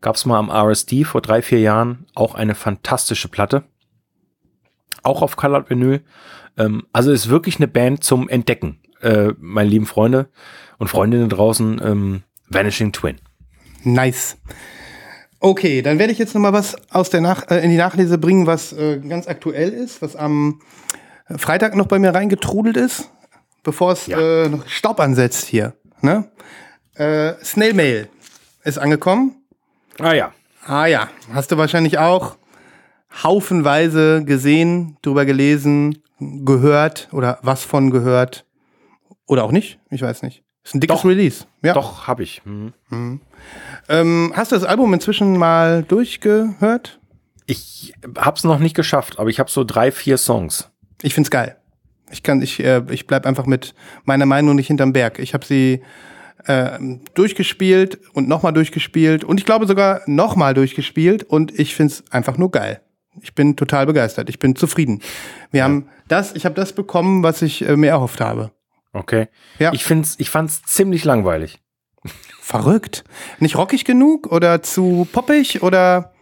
[0.00, 2.06] Gab es mal am RSD vor drei, vier Jahren.
[2.14, 3.64] Auch eine fantastische Platte.
[5.02, 6.02] Auch auf Colored Vinyl.
[6.56, 8.80] Ähm, also ist wirklich eine Band zum Entdecken.
[9.00, 10.28] Äh, meine lieben Freunde
[10.78, 11.80] und Freundinnen draußen.
[11.82, 13.16] Ähm, Vanishing Twin.
[13.82, 14.36] Nice.
[15.40, 18.16] Okay, dann werde ich jetzt noch mal was aus der Nach äh, in die Nachlese
[18.16, 20.60] bringen, was äh, ganz aktuell ist, was am
[21.36, 23.10] Freitag noch bei mir reingetrudelt ist,
[23.62, 24.18] bevor es Ja.
[24.18, 25.74] äh, noch Staub ansetzt hier.
[26.00, 26.30] Ne?
[26.94, 28.08] Äh, Snail Mail
[28.62, 29.36] ist angekommen.
[29.98, 30.32] Ah ja.
[30.66, 32.36] Ah ja, hast du wahrscheinlich auch
[33.22, 38.44] haufenweise gesehen, drüber gelesen, gehört oder was von gehört.
[39.26, 40.42] Oder auch nicht, ich weiß nicht.
[40.64, 41.04] Ist ein dickes Doch.
[41.04, 41.44] Release.
[41.62, 41.74] Ja.
[41.74, 42.40] Doch, habe ich.
[42.44, 43.20] Mhm.
[43.88, 46.98] Ähm, hast du das Album inzwischen mal durchgehört?
[47.46, 50.70] Ich hab's noch nicht geschafft, aber ich habe so drei, vier Songs.
[51.04, 51.56] Ich find's geil.
[52.10, 55.18] Ich kann, ich, äh, ich bleib einfach mit meiner Meinung nicht hinterm Berg.
[55.18, 55.82] Ich habe sie
[56.46, 56.78] äh,
[57.14, 62.50] durchgespielt und nochmal durchgespielt und ich glaube sogar nochmal durchgespielt und ich find's einfach nur
[62.50, 62.80] geil.
[63.20, 64.28] Ich bin total begeistert.
[64.28, 65.00] Ich bin zufrieden.
[65.50, 68.50] Wir haben das, ich habe das bekommen, was ich äh, mir erhofft habe.
[68.92, 69.28] Okay.
[69.58, 69.72] Ja.
[69.72, 71.60] Ich find's, ich fand's ziemlich langweilig.
[72.40, 73.04] Verrückt.
[73.40, 76.13] Nicht rockig genug oder zu poppig oder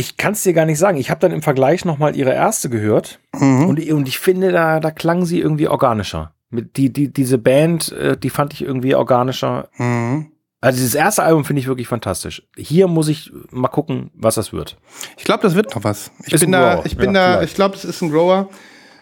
[0.00, 0.96] Ich kann's dir gar nicht sagen.
[0.98, 4.90] Ich habe dann im Vergleich nochmal ihre erste gehört und, und ich finde, da, da
[4.90, 6.32] klang sie irgendwie organischer.
[6.50, 9.68] Die, die, diese Band, äh, die fand ich irgendwie organischer.
[9.76, 10.32] Mhm.
[10.62, 12.42] Also dieses erste Album finde ich wirklich fantastisch.
[12.56, 14.76] Hier muss ich mal gucken, was das wird.
[15.16, 16.10] Ich glaube, das wird noch was.
[16.26, 17.48] Ich Ist bin da, ich bin ja, da, vielleicht.
[17.50, 18.48] ich glaube, es ist ein Grower.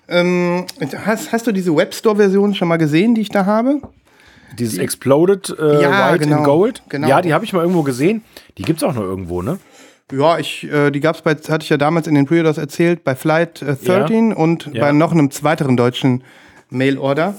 [0.09, 0.67] Ähm,
[1.05, 3.81] hast, hast du diese Webstore-Version schon mal gesehen, die ich da habe?
[4.59, 6.83] Dieses Exploded äh, Ja, White genau, in Gold.
[6.89, 7.09] genau.
[7.09, 8.23] Ja, die habe ich mal irgendwo gesehen.
[8.57, 9.59] Die gibt's auch noch irgendwo, ne?
[10.11, 13.15] Ja, ich, äh, die gab's bei, hatte ich ja damals in den Pre-Orders erzählt, bei
[13.15, 14.81] Flight äh, 13 und Ja.
[14.87, 16.25] bei noch einem weiteren deutschen
[16.71, 17.35] Mail-Order.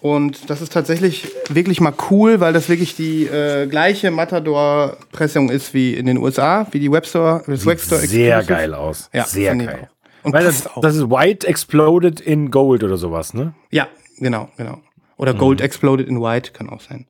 [0.00, 5.72] Und das ist tatsächlich wirklich mal cool, weil das wirklich die äh, gleiche Matador-Pressung ist
[5.72, 8.46] wie in den USA, wie die Webstore, das Webstore Sehr Exclusive.
[8.60, 9.08] geil aus.
[9.12, 9.88] Ja, Sehr geil.
[10.22, 10.80] Und Weil das, auch.
[10.80, 13.54] das ist White Exploded in Gold oder sowas, ne?
[13.70, 14.80] Ja, genau, genau.
[15.16, 17.06] Oder Gold Exploded in White kann auch sein.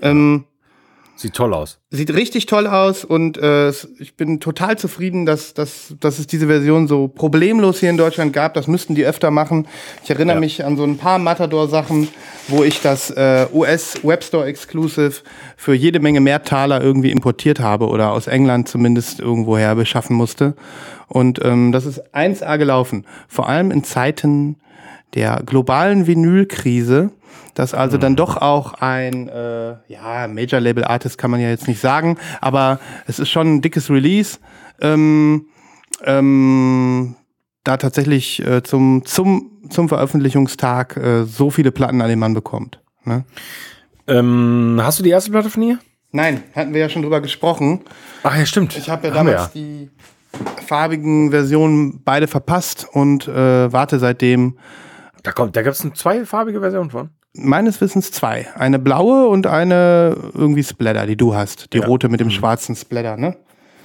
[0.00, 0.44] Ähm,
[1.14, 1.78] Sieht toll aus.
[1.90, 6.46] sieht richtig toll aus und äh, ich bin total zufrieden, dass, dass, dass es diese
[6.48, 8.54] Version so problemlos hier in Deutschland gab.
[8.54, 9.68] Das müssten die öfter machen.
[10.02, 10.40] Ich erinnere Ja.
[10.40, 12.08] mich an so ein paar Matador-Sachen,
[12.48, 15.22] wo ich das äh, US Webstore Exclusive
[15.56, 20.54] für jede Menge mehr Taler irgendwie importiert habe oder aus England zumindest irgendwoher beschaffen musste.
[21.08, 23.06] Und ähm, das ist 1A gelaufen.
[23.28, 24.56] Vor allem in Zeiten
[25.14, 27.10] der globalen Vinylkrise,
[27.54, 31.68] dass also dann doch auch ein äh, ja, Major Label Artist kann man ja jetzt
[31.68, 34.38] nicht sagen, aber es ist schon ein dickes Release.
[34.80, 35.46] Ähm,
[36.04, 37.14] ähm,
[37.64, 42.80] da tatsächlich äh, zum, zum, zum Veröffentlichungstag äh, so viele Platten an den Mann bekommt.
[43.04, 43.24] Ne?
[44.08, 45.78] Ähm, hast du die erste Platte von ihr?
[46.10, 47.80] Nein, hatten wir ja schon drüber gesprochen.
[48.22, 48.76] Ach ja, stimmt.
[48.76, 49.90] Ich habe ja Haben damals die
[50.66, 54.58] farbigen Versionen beide verpasst und äh, warte seitdem
[55.22, 57.10] Da kommt, da gibt es eine zweifarbige Version von.
[57.34, 58.46] meines Wissens zwei.
[58.56, 61.72] Eine blaue und eine irgendwie Splatter, die du hast.
[61.72, 61.86] Die Ja.
[61.86, 63.36] rote mit dem schwarzen Splatter, ne?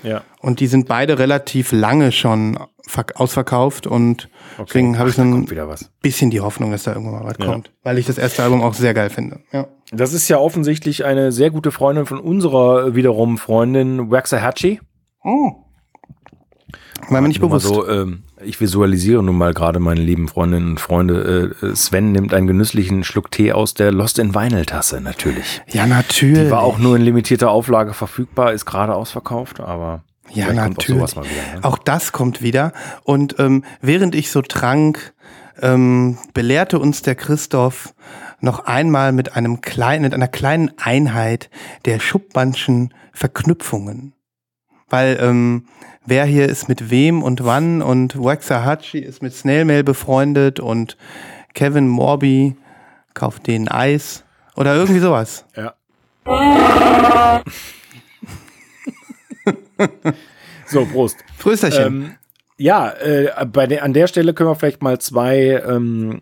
[0.04, 0.21] Ja.
[0.41, 5.28] Und die sind beide relativ lange schon verk- ausverkauft und deswegen habe ich so da
[5.30, 7.45] ein bisschen die Hoffnung, dass da irgendwann mal was Ja.
[7.52, 7.71] kommt.
[7.84, 9.39] Weil ich das erste Album auch sehr geil finde.
[9.52, 9.67] Ja.
[9.91, 14.82] Das ist ja offensichtlich eine sehr gute Freundin von unserer wiederum Freundin Waxahachie.
[15.23, 15.52] Oh.
[17.10, 17.65] War mir nicht bewusst.
[17.65, 21.56] So, ähm, ich visualisiere nun mal gerade meine lieben Freundinnen und Freunde.
[21.62, 25.62] Äh, Sven nimmt einen genüsslichen Schluck Tee aus der Lost in Vinyl Tasse, natürlich.
[25.67, 26.45] Ja, natürlich.
[26.45, 31.00] Die war auch nur in limitierter Auflage verfügbar, ist gerade ausverkauft, aber Ja, auch natürlich.
[31.00, 31.56] sowas mal wieder.
[31.56, 31.63] Ne?
[31.63, 32.73] Auch das kommt wieder.
[33.04, 35.13] Und ähm, während ich so trank,
[35.62, 37.93] ähm, belehrte uns der Christoph
[38.39, 41.50] noch einmal mit einem kleinen, mit einer kleinen Einheit
[41.86, 44.13] der Schuppmannschen Verknüpfungen.
[44.89, 45.65] weil ähm,
[46.08, 50.98] wer hier ist mit wem und wann und Waxahachie ist mit Snailmail befreundet und
[51.54, 52.56] Kevin Morby
[53.13, 54.24] kauft den Eis
[54.56, 55.46] oder irgendwie sowas.
[55.56, 55.74] Ja.
[60.65, 61.17] so, Prost.
[61.38, 61.86] Frösterchen.
[61.86, 62.15] Ähm,
[62.58, 66.22] ja, äh, bei der, an der Stelle können wir vielleicht mal zwei ähm,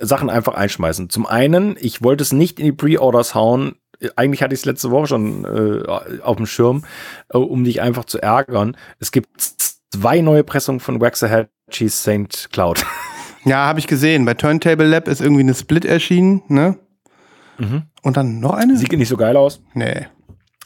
[0.00, 1.10] Sachen einfach einschmeißen.
[1.10, 3.76] Zum einen, ich wollte es nicht in die Pre-Orders hauen.
[4.16, 6.84] Eigentlich hatte ich es letzte Woche schon äh, auf dem Schirm,
[7.28, 8.76] äh, um dich einfach zu ärgern.
[8.98, 9.28] Es gibt
[9.90, 12.50] zwei neue Pressungen von Waxahachie's St.
[12.52, 12.84] Cloud.
[13.44, 14.24] ja, habe ich gesehen.
[14.24, 16.78] Bei Turntable Lab ist irgendwie eine Split erschienen, ne?
[17.58, 17.82] Mhm.
[18.02, 18.76] Und dann noch eine?
[18.76, 19.62] Sieht nicht so geil aus.
[19.74, 20.06] Nee.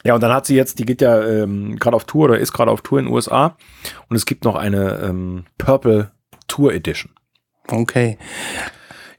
[0.05, 2.53] Ja, und dann hat sie jetzt, die geht ja ähm, gerade auf Tour oder ist
[2.53, 3.57] gerade auf Tour in den USA.
[4.07, 6.11] Und es gibt noch eine ähm, Purple
[6.47, 7.11] Tour Edition.
[7.67, 8.17] Okay.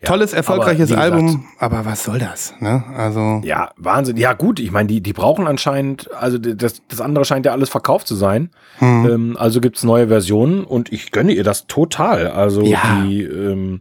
[0.03, 2.53] Ja, Tolles, erfolgreiches aber gesagt- Album, aber was soll das?
[2.61, 2.85] Ne?
[2.95, 4.17] Also, Ja, Wahnsinn.
[4.19, 7.71] Ja, gut, ich meine, die, die brauchen anscheinend, also das, das andere scheint ja alles
[7.71, 8.51] verkauft zu sein.
[8.79, 9.07] hm.
[9.11, 12.27] Ähm, also gibt's neue Versionen und ich gönne ihr das total.
[12.29, 12.81] Also Ja.
[13.03, 13.81] die, ähm,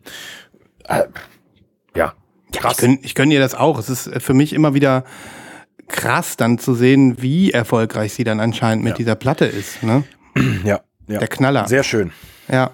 [0.88, 1.04] äh,
[1.95, 2.13] ja,
[2.54, 3.78] Ja, ich gönne ich gönn ihr das auch.
[3.78, 5.04] Es ist für mich immer wieder
[5.89, 8.97] krass, dann zu sehen, wie erfolgreich sie dann anscheinend mit Ja.
[8.97, 9.84] dieser Platte ist.
[9.84, 10.04] Ne?
[10.63, 11.19] ja, ja.
[11.19, 11.67] Der Knaller.
[11.67, 12.12] Sehr schön.
[12.51, 12.71] Ja.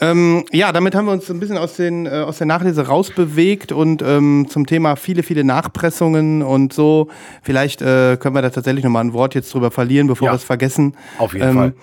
[0.00, 3.72] Ähm, ja, damit haben wir uns ein bisschen aus, den, äh, aus der Nachlese rausbewegt
[3.72, 7.08] und ähm, zum Thema viele, viele Nachpressungen und so.
[7.42, 10.32] Vielleicht äh, können wir da tatsächlich nochmal ein Wort jetzt drüber verlieren, bevor Ja.
[10.32, 10.94] wir es vergessen.
[11.18, 11.74] Auf jeden Ähm, Fall.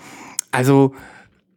[0.50, 0.94] Also,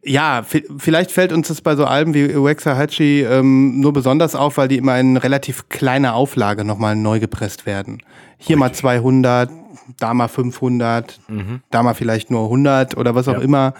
[0.02, 4.56] ja, vi- vielleicht fällt uns das bei so Alben wie Waxahachie ähm, nur besonders auf,
[4.56, 8.02] weil die immer in relativ kleiner Auflage nochmal neu gepresst werden.
[8.38, 9.50] Hier mal 200,
[9.98, 11.20] da mal 500,
[11.70, 13.40] da mal vielleicht nur 100 oder was auch Ja.
[13.40, 13.74] immer.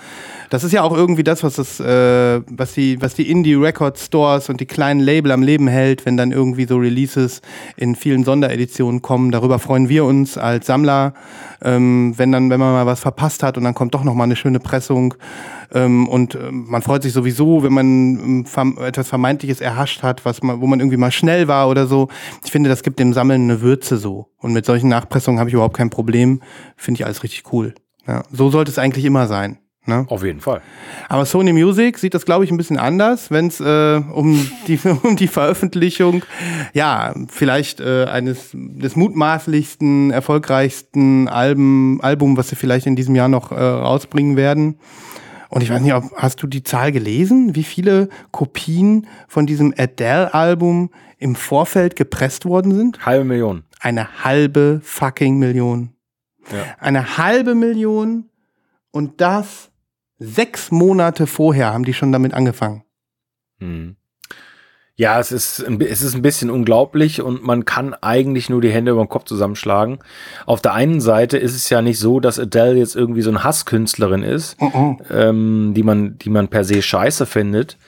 [0.50, 3.98] Das ist ja auch irgendwie das, was das, äh, was die, was die Indie Record
[3.98, 7.40] Stores und die kleinen Label am Leben hält, wenn dann irgendwie so Releases
[7.76, 9.30] in vielen Sondereditionen kommen.
[9.30, 11.14] Darüber freuen wir uns als Sammler,
[11.62, 14.24] ähm, wenn dann, wenn man mal was verpasst hat und dann kommt doch noch mal
[14.24, 15.14] eine schöne Pressung.
[15.72, 20.42] Ähm, und ähm, man freut sich sowieso, wenn man ähm, etwas Vermeintliches erhascht hat, was
[20.42, 22.08] man, wo man irgendwie mal schnell war oder so.
[22.44, 24.28] Ich finde, das gibt dem Sammeln eine Würze so.
[24.38, 26.42] Und mit solchen Nachpressungen habe ich überhaupt kein Problem.
[26.76, 27.74] Finde ich alles richtig cool.
[28.06, 29.58] Ja, so sollte es eigentlich immer sein.
[29.86, 30.04] Ne?
[30.08, 30.60] Auf jeden Fall.
[31.08, 34.78] Aber Sony Music sieht das, glaube ich, ein bisschen anders, wenn es äh, um, die,
[35.02, 36.22] um die Veröffentlichung,
[36.74, 43.28] ja, vielleicht äh, eines des mutmaßlichsten, erfolgreichsten Alben, Album, was sie vielleicht in diesem Jahr
[43.28, 44.78] noch äh, rausbringen werden.
[45.50, 49.74] Und ich weiß nicht, ob, hast du die Zahl gelesen, wie viele Kopien von diesem
[49.76, 53.04] Adele-Album im Vorfeld gepresst worden sind?
[53.04, 53.64] Halbe Million.
[53.80, 55.92] Eine halbe fucking Million.
[56.52, 56.76] Ja.
[56.78, 58.30] Eine halbe Million
[58.92, 59.70] und das
[60.18, 62.84] sechs Monate vorher haben die schon damit angefangen.
[63.58, 63.96] Hm.
[65.00, 68.90] Ja, es ist, es ist ein bisschen unglaublich und man kann eigentlich nur die Hände
[68.92, 70.00] über den Kopf zusammenschlagen.
[70.44, 73.42] Auf der einen Seite ist es ja nicht so, dass Adele jetzt irgendwie so eine
[73.42, 74.58] Hasskünstlerin ist,
[75.10, 77.78] ähm, die, man, die man per se scheiße findet.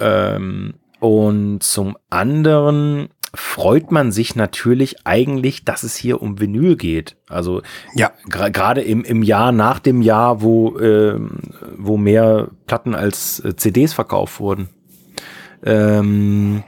[0.00, 7.16] Ähm, und zum anderen freut man sich natürlich eigentlich, dass es hier um Vinyl geht.
[7.28, 7.60] Also
[7.94, 8.10] Ja.
[8.26, 11.40] gerade im, im Jahr nach dem Jahr, wo, ähm,
[11.76, 14.70] wo mehr Platten als äh, CDs verkauft wurden.
[15.64, 16.62] Ähm,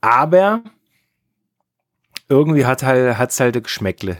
[0.00, 0.62] aber
[2.28, 4.18] irgendwie hat halt, hat's halt Geschmäckle.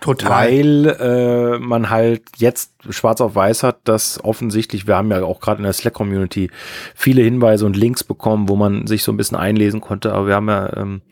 [0.00, 0.30] Total.
[0.30, 5.40] Weil äh, man halt jetzt schwarz auf weiß hat, dass offensichtlich, wir haben ja auch
[5.40, 6.50] gerade in der Slack-Community
[6.94, 10.34] viele Hinweise und Links bekommen, wo man sich so ein bisschen einlesen konnte, aber wir
[10.34, 11.02] haben ja, ähm,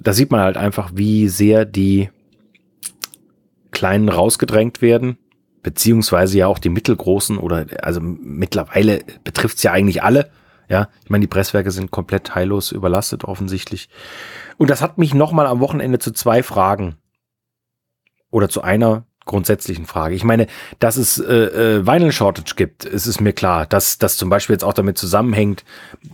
[0.00, 2.08] da sieht man halt einfach, wie sehr die
[3.70, 5.18] Kleinen rausgedrängt werden,
[5.62, 10.30] beziehungsweise ja auch die mittelgroßen oder also mittlerweile betrifft es ja eigentlich alle.
[10.68, 13.88] Ja, ich meine, die Presswerke sind komplett heillos überlastet offensichtlich.
[14.58, 16.96] Und das hat mich nochmal am Wochenende zu zwei Fragen
[18.30, 20.14] oder zu einer grundsätzlichen Frage.
[20.14, 20.46] Ich meine,
[20.78, 23.66] dass es äh, äh, Vinyl Shortage gibt, ist es mir klar.
[23.66, 25.64] Dass das zum Beispiel jetzt auch damit zusammenhängt,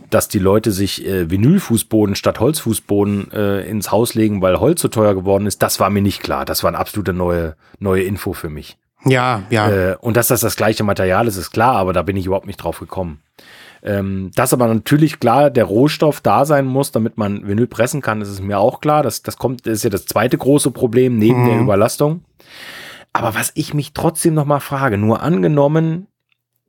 [0.09, 4.87] dass die Leute sich äh, Vinylfußboden statt Holzfußboden äh, ins Haus legen, weil Holz so
[4.87, 6.43] teuer geworden ist, das war mir nicht klar.
[6.43, 8.77] Das war eine absolute neue, neue Info für mich.
[9.05, 9.69] Ja, ja.
[9.69, 12.47] Äh, und dass das das gleiche Material ist, ist klar, aber da bin ich überhaupt
[12.47, 13.21] nicht drauf gekommen.
[13.85, 18.21] Ähm, dass aber natürlich klar der Rohstoff da sein muss, damit man Vinyl pressen kann,
[18.21, 19.03] ist es mir auch klar.
[19.03, 21.45] Das, das kommt, das ist ja das zweite große Problem neben Mhm.
[21.47, 22.23] der Überlastung.
[23.11, 26.07] Aber was ich mich trotzdem noch mal frage, nur angenommen,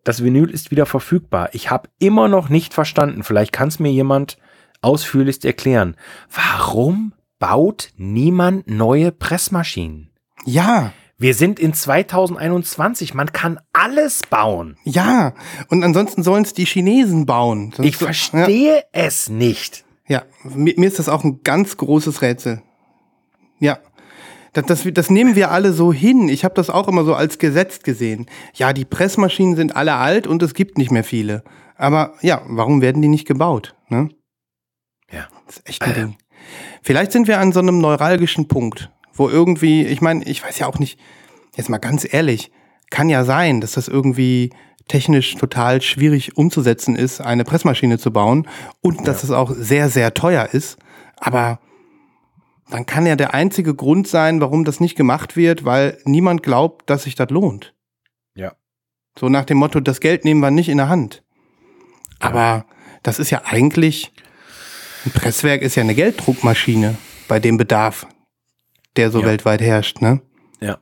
[0.02, 1.50] das Vinyl ist wieder verfügbar.
[1.52, 4.36] Ich habe immer noch nicht verstanden, vielleicht kann es mir jemand
[4.82, 5.96] ausführlichst erklären.
[6.30, 10.10] Warum baut niemand neue Pressmaschinen?
[10.44, 10.92] ja.
[11.24, 13.14] Wir sind in 2021.
[13.14, 14.76] Man kann alles bauen.
[14.84, 15.32] Ja.
[15.70, 17.72] Und ansonsten sollen es die Chinesen bauen.
[17.74, 19.86] Sonst Ich verstehe es nicht.
[20.06, 20.50] Ja, ja.
[20.54, 22.60] Mir, mir ist das auch ein ganz großes Rätsel.
[23.58, 23.78] Ja.
[24.52, 26.28] Das, das, das nehmen wir alle so hin.
[26.28, 28.26] Ich habe das auch immer so als Gesetz gesehen.
[28.52, 31.42] Ja, die Pressmaschinen sind alle alt und es gibt nicht mehr viele.
[31.74, 33.74] Aber ja, warum werden die nicht gebaut?
[33.88, 34.10] Ne?
[35.10, 35.26] Ja.
[35.46, 36.16] Das ist echt ein Ding.
[36.82, 40.66] Vielleicht sind wir an so einem neuralgischen Punkt, wo irgendwie, ich meine, ich weiß ja
[40.66, 40.98] auch nicht,
[41.56, 42.50] jetzt mal ganz ehrlich,
[42.90, 44.50] kann ja sein, dass das irgendwie
[44.88, 48.46] technisch total schwierig umzusetzen ist, eine Pressmaschine zu bauen
[48.80, 50.76] und dass es auch sehr, sehr teuer ist.
[51.16, 51.58] Aber
[52.70, 56.88] dann kann ja der einzige Grund sein, warum das nicht gemacht wird, weil niemand glaubt,
[56.90, 57.74] dass sich das lohnt.
[58.34, 58.52] Ja.
[59.18, 61.22] So nach dem Motto, das Geld nehmen wir nicht in der Hand.
[62.20, 62.66] Aber
[63.02, 64.12] das ist ja eigentlich,
[65.04, 66.96] ein Presswerk ist ja eine Gelddruckmaschine
[67.28, 68.06] bei dem Bedarf,
[68.96, 69.26] der so Ja.
[69.26, 70.20] weltweit herrscht, ne?
[70.60, 70.78] Ja.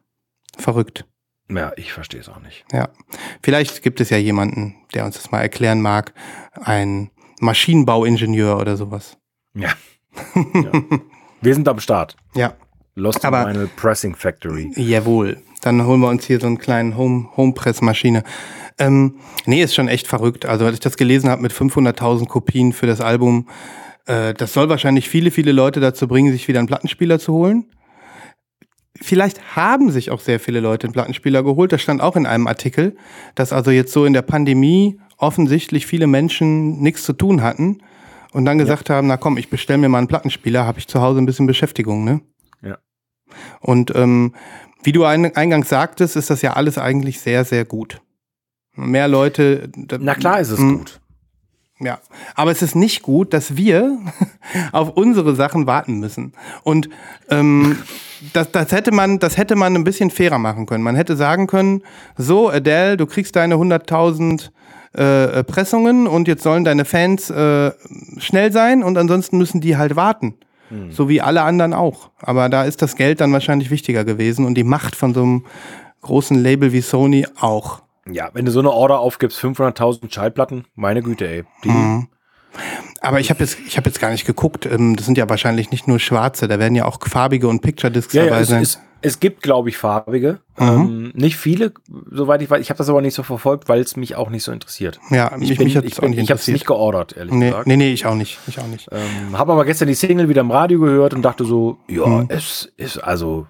[0.59, 1.05] Verrückt.
[1.51, 2.65] Ja, ich verstehe es auch nicht.
[2.73, 2.89] Ja.
[3.43, 6.15] Vielleicht gibt es ja jemanden, der uns das mal erklären mag.
[6.53, 7.11] Ein
[7.41, 9.19] Maschinenbauingenieur oder sowas.
[9.55, 9.71] Ja.
[10.35, 10.73] ja.
[11.41, 12.17] Wir sind am Start.
[12.35, 12.55] Ja.
[12.95, 14.71] Lost Aber- in Pressing Factory.
[14.77, 15.41] Jawohl.
[15.63, 18.25] Dann holen wir uns hier so einen kleinen Home, Home-Press-Maschine.
[18.79, 20.45] Ähm, nee, ist schon echt verrückt.
[20.45, 23.49] Also, als ich das gelesen habe mit 500.000 Kopien für das Album,
[24.07, 27.71] äh, das soll wahrscheinlich viele, viele Leute dazu bringen, sich wieder einen Plattenspieler zu holen.
[29.03, 31.73] Vielleicht haben sich auch sehr viele Leute einen Plattenspieler geholt.
[31.73, 32.97] Das stand auch in einem Artikel,
[33.35, 37.79] dass also jetzt so in der Pandemie offensichtlich viele Menschen nichts zu tun hatten
[38.33, 41.01] und dann gesagt haben, na komm, ich bestelle mir mal einen Plattenspieler, habe ich zu
[41.01, 42.21] Hause ein bisschen Beschäftigung, ne?
[42.63, 42.79] Ja.
[43.61, 44.35] Und ähm,
[44.83, 48.01] wie du ein, eingangs sagtest, ist das ja alles eigentlich sehr, sehr gut.
[48.75, 49.71] Mehr Leute.
[50.01, 51.01] Na klar ist es Mm, gut.
[51.83, 51.99] Ja,
[52.37, 53.99] aber es ist nicht gut, dass wir
[54.73, 56.33] auf unsere Sachen warten müssen.
[56.63, 56.89] Und
[57.29, 57.79] ähm,
[58.33, 60.85] das, das hätte man, das hätte man ein bisschen fairer machen können.
[60.85, 61.83] Man hätte sagen können:
[62.17, 64.51] So, Adele, du kriegst deine 100.000
[64.93, 67.73] äh, Pressungen und jetzt sollen deine Fans äh,
[68.19, 70.35] schnell sein und ansonsten müssen die halt warten.
[70.91, 72.11] So wie alle anderen auch.
[72.19, 75.45] Aber da ist das Geld dann wahrscheinlich wichtiger gewesen und die Macht von so einem
[76.01, 77.83] großen Label wie Sony auch.
[78.11, 81.45] Ja, wenn du so eine Order aufgibst, 500.000 Schallplatten, meine Güte, ey.
[81.65, 82.09] Mhm.
[83.01, 84.67] Aber ich habe jetzt, ich habe jetzt gar nicht geguckt.
[84.67, 87.91] Ähm, das sind ja wahrscheinlich nicht nur schwarze, da werden ja auch farbige und Picture
[87.91, 88.63] Discs Ja, ja, dabei es, sein.
[88.63, 90.41] es, es gibt, glaube ich, farbige.
[90.59, 90.67] Mhm.
[90.69, 91.73] Ähm, nicht viele,
[92.11, 92.61] soweit ich weiß.
[92.61, 95.01] Ich habe das aber nicht so verfolgt, weil es mich auch nicht so interessiert.
[95.11, 97.33] ja, Ich, mich, bin, mich hat's ich, auch nicht ich habe es nicht geordert, ehrlich
[97.33, 97.67] nee, gesagt.
[97.67, 98.39] nee, nee, ich auch nicht.
[98.47, 98.89] Ich auch nicht.
[98.93, 102.27] Ähm, habe aber gestern die Single wieder im Radio gehört und dachte so, ja, Mhm.
[102.29, 103.47] es ist also,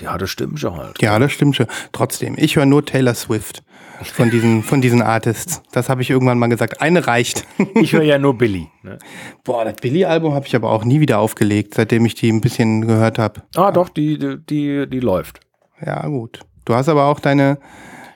[0.00, 1.00] ja, das stimmt schon halt.
[1.02, 1.66] Ja, das stimmt schon.
[1.92, 3.62] Trotzdem, ich höre nur Taylor Swift
[4.02, 5.62] von diesen, von diesen Artists.
[5.72, 6.80] Das habe ich irgendwann mal gesagt.
[6.80, 7.46] Eine reicht.
[7.74, 8.68] Ich höre ja nur Billy.
[8.82, 8.98] Ne?
[9.44, 12.86] Boah, das Billy-Album habe ich aber auch nie wieder aufgelegt, seitdem ich die ein bisschen
[12.86, 13.42] gehört habe.
[13.54, 15.40] Ah, doch, die, die, die, die läuft.
[15.84, 16.40] Ja, gut.
[16.64, 17.58] Du hast aber auch deine,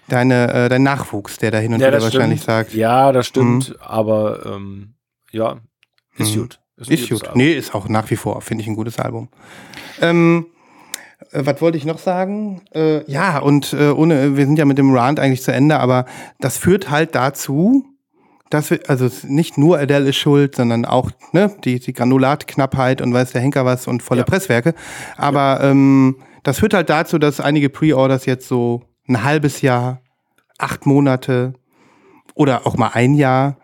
[0.09, 2.57] deine, äh, deinen Nachwuchs, der da hin und Ja, wieder wahrscheinlich stimmt.
[2.57, 2.75] sagt.
[2.75, 4.95] Ja, das stimmt, aber ähm,
[5.31, 5.59] ja,
[6.17, 6.41] ist Mhm.
[6.41, 6.61] gut.
[6.77, 7.23] Ist gutes gut.
[7.25, 7.39] Album.
[7.43, 9.29] Nee, ist auch nach wie vor, finde ich, ein gutes Album.
[10.01, 10.47] Ähm,
[11.33, 12.63] äh, was wollte ich noch sagen?
[12.75, 16.05] Äh, ja, und äh, ohne, wir sind ja mit dem Rant eigentlich zu Ende, aber
[16.41, 17.85] das führt halt dazu,
[18.51, 23.13] dass wir, also nicht nur Adele ist schuld, sondern auch ne, die, die Granulatknappheit und
[23.13, 24.25] weiß der Henker was und volle Ja.
[24.25, 24.75] Presswerke.
[25.17, 30.01] Aber ähm, das führt halt dazu, dass einige Pre-Orders jetzt so ein halbes Jahr,
[30.59, 31.55] acht Monate
[32.35, 33.59] oder auch mal ein Jahr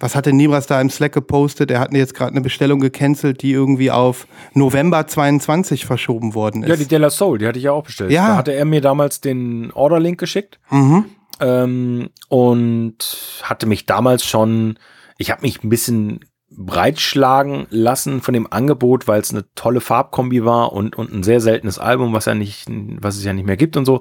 [0.00, 1.70] was hatte Nibras da im Slack gepostet?
[1.70, 6.74] Er hat jetzt gerade eine Bestellung gecancelt, die irgendwie auf November 22 verschoben worden Ja,
[6.74, 6.80] ist.
[6.80, 8.10] die Della Soul, die hatte ich ja auch bestellt.
[8.10, 8.28] Ja.
[8.28, 11.04] Da hatte er mir damals den Order-Link geschickt mhm.
[11.40, 14.78] ähm, und hatte mich damals schon,
[15.18, 16.20] ich habe mich ein bisschen
[16.50, 21.40] breitschlagen lassen von dem Angebot, weil es eine tolle Farbkombi war und, und ein sehr
[21.40, 24.00] seltenes Album, was ja nicht, was es ja nicht mehr gibt und so.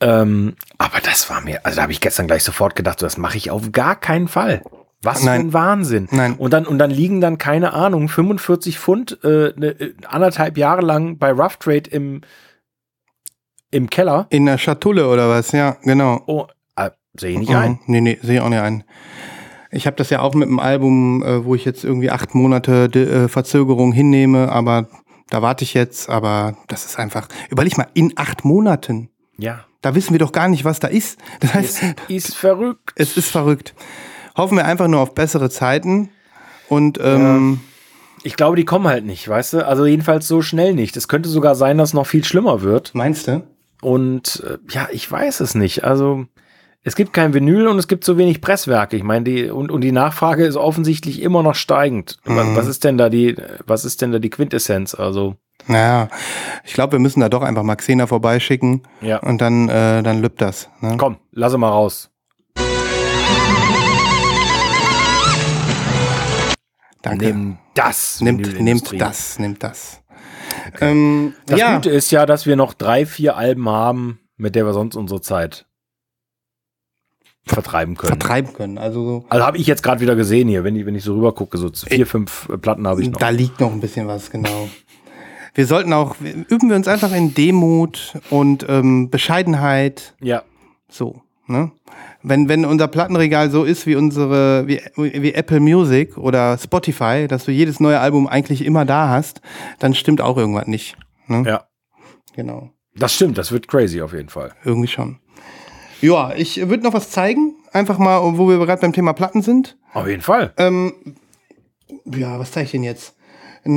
[0.00, 3.18] Ähm, aber das war mir, also da habe ich gestern gleich sofort gedacht, so, das
[3.18, 4.62] mache ich auf gar keinen Fall.
[5.02, 5.40] Was Nein.
[5.40, 6.08] für ein Wahnsinn.
[6.10, 6.34] Nein.
[6.36, 10.82] Und dann, und dann liegen dann, keine Ahnung, 45 Pfund äh, ne, äh, anderthalb Jahre
[10.82, 12.20] lang bei Rough Trade im,
[13.70, 14.26] im Keller.
[14.30, 15.52] In der Schatulle oder was?
[15.52, 16.22] Ja, genau.
[16.26, 16.46] Oh,
[16.76, 17.56] äh, sehe ich nicht Mhm.
[17.56, 17.80] ein.
[17.86, 18.84] Nee, nee, sehe ich auch nicht ein.
[19.70, 22.84] Ich habe das ja auch mit dem Album, äh, wo ich jetzt irgendwie acht Monate
[22.92, 24.88] äh, Verzögerung hinnehme, aber
[25.30, 29.60] da warte ich jetzt, aber das ist einfach, überleg mal, in acht Monaten, Ja.
[29.80, 31.18] da wissen wir doch gar nicht, was da ist.
[31.38, 32.92] Das heißt, Es ist verrückt.
[32.96, 33.74] es ist verrückt.
[34.40, 36.08] Hoffen wir einfach nur auf bessere Zeiten
[36.68, 37.60] und ähm,
[38.22, 39.66] Ich glaube, die kommen halt nicht, weißt du?
[39.66, 40.96] Also jedenfalls so schnell nicht.
[40.96, 42.94] Es könnte sogar sein, dass es noch viel schlimmer wird.
[42.94, 43.42] meinst du?
[43.82, 45.84] Und äh, ja, ich weiß es nicht.
[45.84, 46.26] Also
[46.82, 48.96] es gibt kein Vinyl und es gibt so wenig Presswerke.
[48.96, 52.18] Ich meine, die und, und die Nachfrage ist offensichtlich immer noch steigend.
[52.24, 52.56] Was, Mhm.
[52.56, 53.36] was ist denn da die,
[53.66, 54.94] was ist denn da die Quintessenz?
[54.94, 55.36] Also
[55.66, 56.08] Naja,
[56.64, 60.22] ich glaube, wir müssen da doch einfach mal Xena vorbeischicken ja, und dann, äh, dann
[60.22, 60.68] lübt das.
[60.80, 60.94] Ne?
[60.98, 62.10] komm, lasse mal raus.
[67.02, 67.26] Danke.
[67.26, 68.20] Nimm das.
[68.20, 70.02] Nimmt, nimmt das, nimmt das.
[70.80, 74.66] Ähm, Das ja, Gute ist ja, dass wir noch drei, vier Alben haben, mit der
[74.66, 75.66] wir sonst unsere Zeit
[77.46, 78.08] vertreiben können.
[78.20, 78.78] vertreiben können.
[78.78, 81.14] Also so, also habe ich jetzt gerade wieder gesehen hier, wenn ich, wenn ich so
[81.14, 83.18] rüber gucke, so vier, fünf äh, Platten habe ich noch.
[83.18, 84.68] da liegt noch ein bisschen was, genau.
[85.54, 90.44] Wir sollten auch, üben wir uns einfach in Demut und ähm, Bescheidenheit, Ja,
[90.88, 91.22] so.
[91.50, 91.72] Ne?
[92.22, 97.44] Wenn, wenn unser Plattenregal so ist wie unsere, wie, wie Apple Music oder Spotify, dass
[97.44, 99.40] du jedes neue Album eigentlich immer da hast,
[99.80, 100.96] dann stimmt auch irgendwas nicht.
[101.26, 101.44] Ne?
[101.46, 101.64] ja.
[102.36, 102.70] Genau.
[102.94, 104.52] Das stimmt, das wird crazy auf jeden Fall.
[104.64, 105.18] Irgendwie schon.
[106.00, 107.56] Ja, ich würde noch was zeigen.
[107.72, 109.76] Einfach mal, wo wir gerade beim Thema Platten sind.
[109.92, 110.52] Auf jeden Fall.
[110.56, 110.92] Ähm,
[112.04, 113.16] ja, was zeige ich denn jetzt?
[113.64, 113.68] Ah,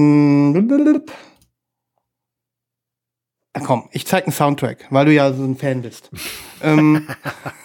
[3.62, 6.10] komm, ich zeige einen Soundtrack, weil du ja so ein Fan bist.
[6.64, 7.08] ähm,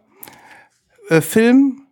[1.08, 1.86] äh, Film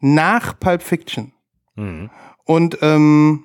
[0.00, 1.32] nach Pulp Fiction.
[1.76, 2.10] Mhm.
[2.44, 3.44] Und ähm,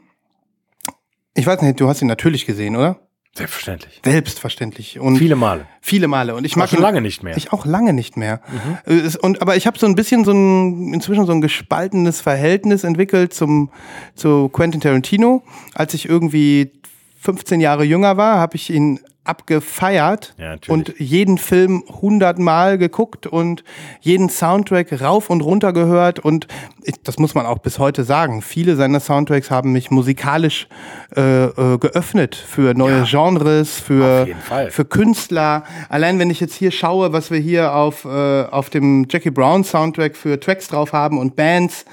[1.34, 3.00] ich weiß nicht, du hast ihn natürlich gesehen, oder?
[3.36, 4.00] Selbstverständlich.
[4.06, 5.00] Selbstverständlich.
[5.00, 5.66] Und Viele Male.
[5.82, 6.36] viele Male.
[6.36, 7.36] Und ich mag schon ihn- lange nicht mehr.
[7.36, 8.42] Ich auch lange nicht mehr.
[8.86, 12.22] Äh, es- Und, aber ich habe so ein bisschen so ein, inzwischen so ein gespaltenes
[12.22, 13.72] Verhältnis entwickelt zum,
[14.14, 15.42] zu Quentin Tarantino.
[15.74, 16.74] Als ich irgendwie
[17.22, 23.64] 15 Jahre jünger war, habe ich ihn abgefeiert Ja, und jeden Film hundertmal geguckt und
[24.02, 26.48] jeden Soundtrack rauf und runter gehört und
[26.84, 28.42] ich, das muss man auch bis heute sagen.
[28.42, 30.68] Viele seiner Soundtracks haben mich musikalisch
[31.16, 34.28] äh, äh, geöffnet für neue Genres, für
[34.70, 35.64] für Künstler.
[35.90, 39.64] Allein wenn ich jetzt hier schaue, was wir hier auf, äh, auf dem Jackie Brown
[39.64, 41.86] Soundtrack für Tracks drauf haben und Bands,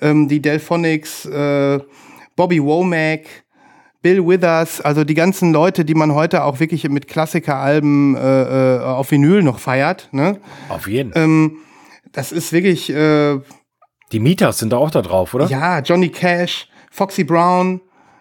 [0.00, 1.80] ähm, die Delphonics, äh,
[2.36, 3.22] Bobby Womack,
[4.02, 8.80] Bill Withers, also die ganzen Leute, die man heute auch wirklich mit Klassikeralben äh, äh,
[8.80, 10.08] auf Vinyl noch feiert.
[10.12, 10.38] Ne?
[10.68, 11.12] Auf jeden.
[11.16, 11.56] Ähm,
[12.12, 13.38] das ist wirklich, äh,
[14.12, 15.46] Die Mieters sind da auch da drauf, oder?
[15.46, 17.80] ja, Johnny Cash, Foxy Brown,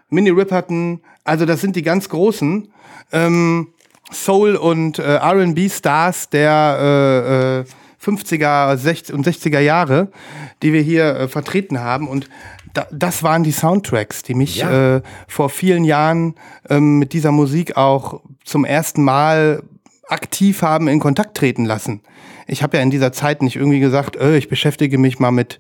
[0.10, 2.72] Minnie Riperton, also das sind die ganz großen
[3.12, 3.68] ähm,
[4.12, 7.66] Soul- und äh, RB-Stars der äh, äh,
[8.04, 10.10] 50er 60 und 60er Jahre,
[10.62, 12.08] die wir hier äh, vertreten haben.
[12.08, 12.30] Und
[12.78, 14.98] da, das waren die Soundtracks, die mich Ja.
[14.98, 16.36] äh, vor vielen Jahren
[16.70, 19.64] ähm, mit dieser Musik auch zum ersten Mal
[20.08, 22.02] aktiv haben in Kontakt treten lassen.
[22.46, 25.60] Ich habe ja in dieser Zeit nicht irgendwie gesagt, äh, ich beschäftige mich mal mit,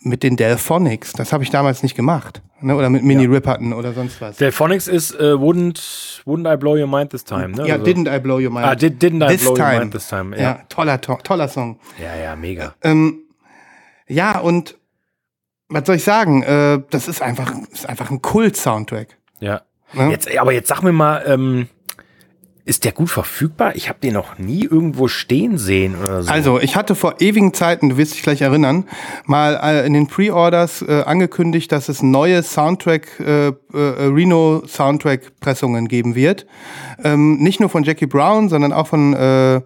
[0.00, 1.12] mit den Delphonics.
[1.12, 2.42] Das habe ich damals nicht gemacht.
[2.60, 2.76] Ne?
[2.76, 4.36] Oder mit Mini Ripperton oder sonst was.
[4.36, 7.66] Delphonics ist äh, wouldn't, wouldn't I Blow Your Mind This Time, ne?
[7.66, 8.66] ja, Also- Didn't I Blow Your Mind?
[8.66, 9.72] Ah, did, Didn't I This Blow time.
[9.74, 10.36] Your Mind This Time.
[10.36, 11.78] Ja, Ja, toller, to toller Song.
[11.98, 12.74] ja, ja mega.
[12.82, 13.20] Ähm,
[14.08, 14.76] ja, und
[15.70, 16.42] was soll ich sagen?
[16.42, 19.16] Äh, das ist einfach, ist einfach ein Kult-Soundtrack.
[19.38, 19.62] Ja.
[19.92, 20.10] Ne?
[20.10, 21.68] Jetzt, aber jetzt sag mir mal, ähm,
[22.64, 23.74] ist der gut verfügbar?
[23.74, 26.30] Ich habe den noch nie irgendwo stehen sehen oder so.
[26.30, 28.86] Also, ich hatte vor ewigen Zeiten, du wirst dich gleich erinnern,
[29.24, 35.88] mal äh, in den Pre-Orders äh, angekündigt, dass es neue Soundtrack, äh, äh, Reno Soundtrack-Pressungen
[35.88, 36.46] geben wird.
[37.02, 39.62] Ähm, nicht nur von Jackie Brown, sondern auch von, äh, äh,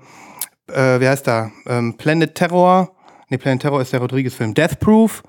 [0.69, 1.51] wie heißt da?
[1.67, 2.93] Ähm, Planet Terror.
[3.29, 4.55] Nee, Planet Terror ist der Rodriguez-Film.
[4.55, 5.23] Death Proof.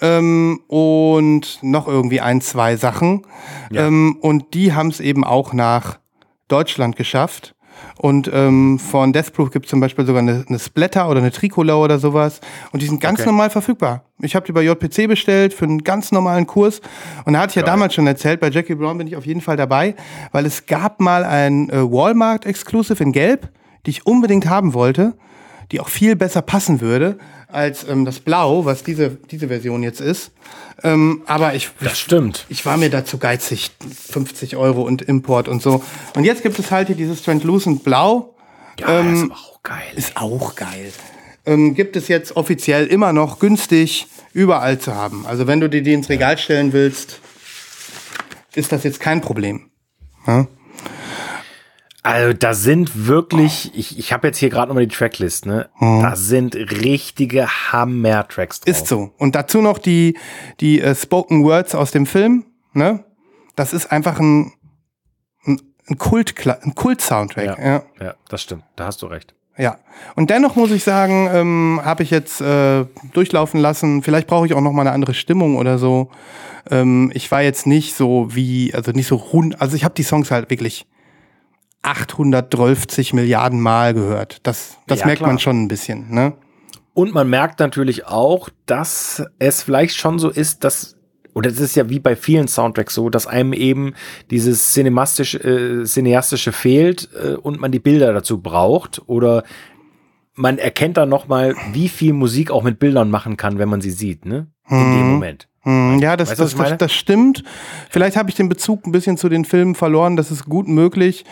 [0.00, 3.22] Ähm, und noch irgendwie ein, zwei Sachen.
[3.72, 5.98] Ähm, und die haben es eben auch nach
[6.48, 7.54] Deutschland geschafft.
[7.96, 11.30] Und ähm, von Death Proof gibt es zum Beispiel sogar eine, eine Splatter oder eine
[11.30, 12.40] Tricolor oder sowas.
[12.72, 13.28] Und die sind ganz Okay.
[13.28, 14.02] normal verfügbar.
[14.20, 16.80] Ich habe die bei JPC bestellt für einen ganz normalen Kurs.
[17.24, 19.40] Und da hatte ich ja damals schon erzählt, bei Jackie Brown bin ich auf jeden
[19.40, 19.94] Fall dabei,
[20.32, 23.48] weil es gab mal ein äh, Walmart-Exclusive in Gelb,
[23.86, 25.16] die ich unbedingt haben wollte,
[25.70, 27.18] die auch viel besser passen würde
[27.48, 30.32] als ähm, das Blau, was diese, diese Version jetzt ist.
[30.82, 32.44] Ähm, aber ich, das stimmt.
[32.48, 33.70] ich war mir dazu geizig,
[34.10, 35.82] 50 Euro und Import und so.
[36.14, 38.34] Und jetzt gibt es halt hier dieses Translucent Blau.
[38.78, 39.92] Ja, das ist auch geil.
[39.96, 40.92] Ist auch geil.
[41.46, 45.26] Ähm, gibt es jetzt offiziell immer noch günstig überall zu haben.
[45.26, 47.20] Also wenn du dir die ins Regal stellen willst,
[48.54, 49.70] ist das jetzt kein Problem.
[50.26, 50.46] Ja?
[52.08, 55.68] Also da sind wirklich, ich, ich habe jetzt hier gerade nochmal die Tracklist, ne?
[55.80, 58.68] Da sind richtige Hammer-Tracks drauf.
[58.68, 59.12] Ist so.
[59.18, 60.16] Und dazu noch die,
[60.60, 62.44] die äh, Spoken Words aus dem Film.
[62.72, 63.04] Ne?
[63.58, 64.52] das ist einfach ein,
[65.44, 67.58] ein, ein Kult, ein Kult-Soundtrack.
[67.58, 67.58] Ja.
[67.58, 67.82] Ja.
[68.00, 68.62] Ja, das stimmt.
[68.76, 69.34] Da hast du recht.
[69.56, 69.78] Ja,
[70.14, 74.04] und dennoch muss ich sagen, ähm, habe ich jetzt äh, durchlaufen lassen.
[74.04, 76.10] Vielleicht brauche ich auch noch mal eine andere Stimmung oder so.
[76.70, 80.04] Ähm, ich war jetzt nicht so wie, also nicht so rund, also ich habe die
[80.04, 80.86] Songs halt wirklich
[81.82, 84.38] 812 Milliarden Mal gehört.
[84.46, 85.30] Das, das Ja, merkt klar.
[85.30, 86.34] man schon ein bisschen, ne?
[86.94, 90.96] Und man merkt natürlich auch, dass es vielleicht schon so ist, dass,
[91.32, 93.94] oder es ist ja wie bei vielen Soundtracks so, dass einem eben
[94.30, 99.44] dieses cinemastisch, äh, cineastische fehlt äh, und man die Bilder dazu braucht oder
[100.34, 103.80] man erkennt dann noch mal, wie viel Musik auch mit Bildern machen kann, wenn man
[103.80, 104.48] sie sieht, ne?
[104.70, 105.48] In dem Moment.
[105.68, 107.44] Hm, ja, das, Weißt das, das, das stimmt.
[107.90, 110.16] Vielleicht habe ich den Bezug ein bisschen zu den Filmen verloren.
[110.16, 111.26] Das ist gut möglich,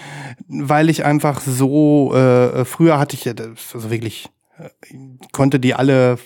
[0.47, 4.29] weil ich einfach so, äh, früher hatte ich, also wirklich,
[4.59, 4.69] äh,
[5.33, 6.19] konnte die alle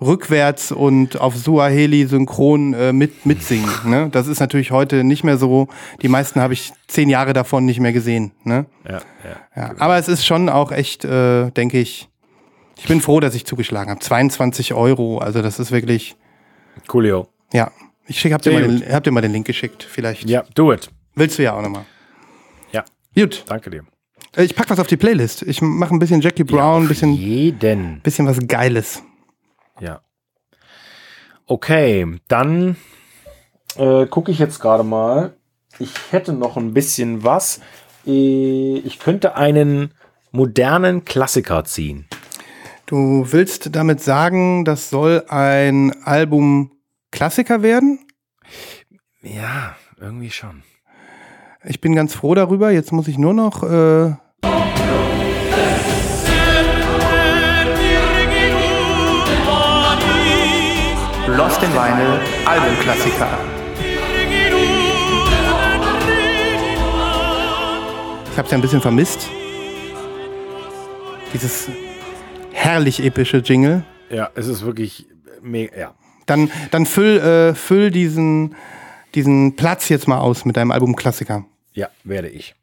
[0.00, 3.70] rückwärts und auf Suaheli synchron äh, mit, mitsingen.
[3.86, 4.08] Ne?
[4.12, 5.66] Das ist natürlich heute nicht mehr so.
[6.02, 8.30] Die meisten habe ich zehn Jahre davon nicht mehr gesehen.
[8.44, 8.66] Ne?
[8.88, 9.36] Ja, ja.
[9.56, 12.08] Ja, aber es ist schon auch echt, äh, denke ich,
[12.78, 14.00] ich bin froh, dass ich zugeschlagen habe.
[14.00, 16.14] 22 Euro, also das ist wirklich,
[16.86, 17.28] Coolio.
[17.52, 17.70] ja.
[18.08, 20.30] Ich schick, hab, dir mal den, hab dir mal den Link geschickt, vielleicht.
[20.30, 20.88] Ja, do it.
[21.16, 21.84] Willst du ja auch nochmal.
[22.70, 22.84] Ja,
[23.16, 23.82] Gut, danke dir.
[24.36, 25.42] äh, ich pack was auf die Playlist.
[25.42, 28.00] Ich mache ein bisschen Jackie Brown, ein bisschen, Jeden.
[28.02, 29.02] bisschen was Geiles.
[29.80, 30.02] Ja.
[31.46, 32.76] Okay, dann
[33.76, 35.34] äh, gucke ich jetzt gerade mal.
[35.80, 37.60] Ich hätte noch ein bisschen was.
[38.06, 39.92] Äh, Ich könnte einen
[40.30, 42.06] modernen Klassiker ziehen.
[42.86, 46.70] Du willst damit sagen, das soll ein Album
[47.10, 47.98] Klassiker werden?
[49.22, 50.62] Ja, irgendwie schon.
[51.64, 52.70] Ich bin ganz froh darüber.
[52.70, 53.64] Jetzt muss ich nur noch.
[53.64, 54.14] Äh,
[61.36, 63.38] Lost in Vinyl Albumklassiker.
[68.30, 69.28] Ich habe es ja ein bisschen vermisst.
[71.32, 71.68] Dieses
[72.66, 73.84] herrlich epische Jingle.
[74.10, 75.06] Ja, es ist wirklich
[75.40, 75.78] mega.
[75.78, 75.94] Ja.
[76.26, 78.56] Dann, dann füll, äh, füll diesen,
[79.14, 81.44] diesen Platz jetzt mal aus mit deinem Albumklassiker.
[81.74, 82.56] Ja, werde ich.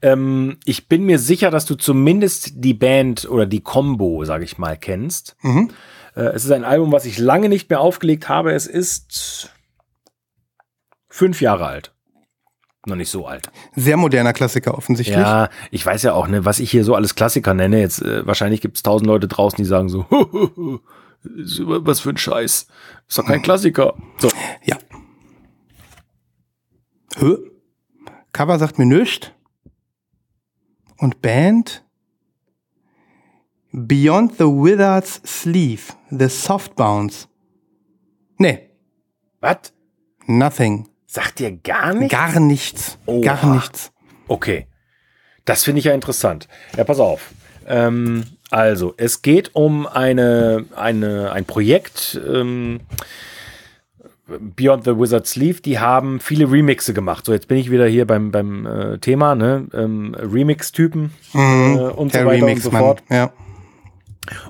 [0.00, 4.56] Ähm, ich bin mir sicher, dass du zumindest die Band oder die Combo, sage ich
[4.56, 5.36] mal, kennst.
[5.42, 5.70] Mhm.
[6.16, 8.52] Äh, es ist ein Album, was ich lange nicht mehr aufgelegt habe.
[8.52, 9.50] Es ist
[11.10, 11.92] fünf Jahre alt.
[12.86, 13.50] Noch nicht so alt.
[13.76, 15.16] Sehr moderner Klassiker offensichtlich.
[15.16, 17.78] Ja, ich weiß ja auch, ne, was ich hier so alles Klassiker nenne.
[17.80, 20.04] Jetzt äh, wahrscheinlich gibt es tausend Leute draußen, die sagen so,
[21.22, 22.66] was für ein Scheiß.
[23.08, 23.94] Ist doch kein Klassiker.
[24.18, 24.28] So,
[24.64, 24.78] Ja.
[27.18, 27.36] Hö?
[28.32, 29.30] Cover sagt mir nichts.
[30.98, 31.84] Und Band?
[33.72, 37.28] Beyond the Wizard's Sleeve, The Soft Bounce.
[38.38, 38.70] Nee,
[39.40, 39.72] was?
[40.26, 40.88] nothing.
[41.12, 42.10] Sagt dir gar nichts?
[42.10, 42.98] Gar nichts.
[43.04, 43.54] Gar Oha.
[43.56, 43.92] nichts.
[44.28, 44.66] Okay.
[45.44, 46.48] Das finde ich ja interessant.
[46.74, 47.32] Ja, pass auf.
[47.66, 52.80] Ähm, also, es geht um eine, eine, ein Projekt, ähm,
[54.26, 57.26] Beyond the Wizard's Sleeve, die haben viele Remixe gemacht.
[57.26, 59.66] So, jetzt bin ich wieder hier beim, beim äh, Thema, ne?
[59.74, 62.80] Ähm, Remix-Typen äh, und so weiter Remix, und so Mann.
[62.80, 63.02] fort.
[63.10, 63.32] Ja.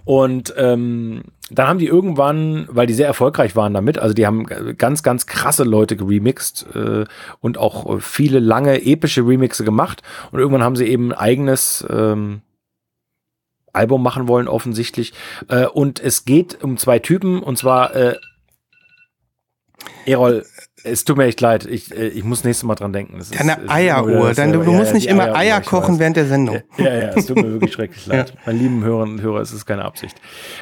[0.04, 1.24] Und ähm,
[1.54, 4.46] dann haben die irgendwann, weil die sehr erfolgreich waren damit, also die haben
[4.78, 7.04] ganz, ganz krasse Leute geremixt äh,
[7.40, 10.02] und auch äh, viele lange epische Remixe gemacht.
[10.30, 12.42] Und irgendwann haben sie eben ein eigenes ähm,
[13.72, 15.12] Album machen wollen, offensichtlich.
[15.48, 18.16] Äh, und es geht um zwei Typen, und zwar äh,
[20.06, 20.44] Erol,
[20.84, 23.18] es tut mir echt leid, ich, äh, ich muss nächstes Mal dran denken.
[23.20, 24.32] Ist- Deine Eieruhr.
[24.34, 26.62] Dann, du, du Ja, musst ja, nicht immer Eier ich kochen während der Sendung.
[26.76, 28.34] Ja, ja, es tut mir wirklich schrecklich leid.
[28.46, 30.16] Meine lieben Hörerinnen und Hörer, es ist keine Absicht.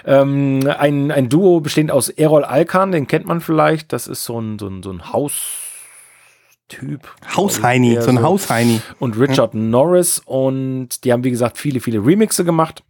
[0.05, 3.93] Ähm, ein, ein Duo bestehend aus Errol Alkan, den kennt man vielleicht.
[3.93, 7.09] Das ist so ein, so ein, so ein Haustyp.
[7.37, 8.81] Hausheini, Eher so ein Hausheini.
[8.99, 10.21] Und Richard Norris.
[10.25, 12.83] Und die haben, wie gesagt, viele, viele Remixe gemacht.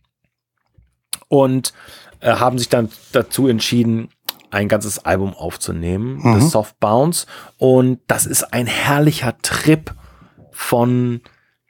[1.28, 1.72] Und
[2.20, 4.09] äh, haben sich dann dazu entschieden,
[4.51, 7.26] ein ganzes Album aufzunehmen, The Soft Bounce.
[7.59, 9.94] Und das ist ein herrlicher Trip
[10.51, 11.20] von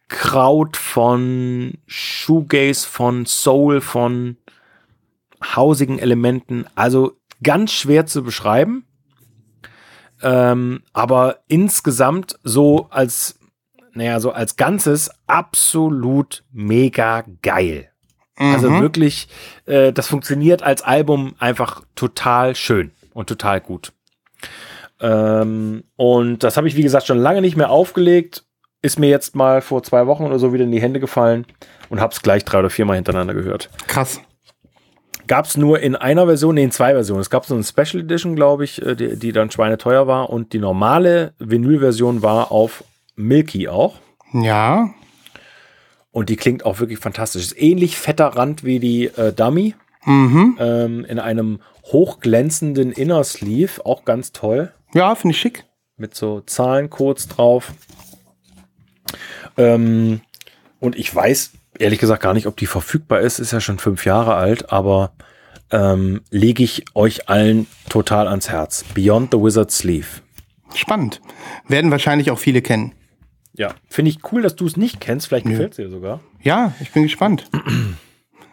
[0.09, 4.37] Kraut, von Shoegaze, von Soul, von
[5.43, 6.67] hausigen Elementen.
[6.75, 8.85] Also ganz schwer zu beschreiben.
[10.23, 13.39] Ähm, aber insgesamt so als,
[13.93, 17.90] naja, so als Ganzes absolut mega geil.
[18.41, 19.29] Also wirklich,
[19.67, 23.93] äh, das funktioniert als Album einfach total schön und total gut.
[25.01, 28.45] Ähm, und das habe ich, wie gesagt, schon lange nicht mehr aufgelegt.
[28.83, 31.47] Ist mir jetzt mal vor zwei Wochen oder so wieder in die Hände gefallen
[31.91, 33.69] und habe es gleich drei oder viermal hintereinander gehört.
[33.87, 34.23] Krass.
[35.27, 37.21] Gab es nur in einer Version, nee, in zwei Versionen.
[37.21, 40.31] Es gab so eine Special Edition, glaube ich, äh, die, die dann schweineteuer war.
[40.31, 42.85] Und die normale Vinyl-Version war auf
[43.17, 43.97] Milky auch.
[44.33, 44.91] Ja.
[46.13, 47.43] Und die klingt auch wirklich fantastisch.
[47.43, 49.75] Ist ähnlich fetter Rand wie die äh, Dummy.
[50.05, 50.57] Mhm.
[50.59, 53.85] Ähm, in einem hochglänzenden Inner Sleeve.
[53.85, 54.73] Auch ganz toll.
[54.95, 55.65] Ja, finde ich schick.
[55.97, 57.73] Mit so Zahlencodes drauf.
[59.57, 60.21] Ähm,
[60.81, 63.39] und ich weiß ehrlich gesagt gar nicht, ob die verfügbar ist.
[63.39, 65.13] Ist ja schon fünf Jahre alt, aber
[65.71, 68.85] ähm, lege ich euch allen total ans Herz.
[68.95, 70.07] Beyond the Wizard Sleeve.
[70.75, 71.21] Spannend.
[71.69, 72.93] Werden wahrscheinlich auch viele kennen.
[73.55, 75.29] Ja, finde ich cool, dass du es nicht kennst.
[75.29, 76.21] Vielleicht gefällt es dir sogar.
[76.43, 77.49] Ja, ich bin gespannt.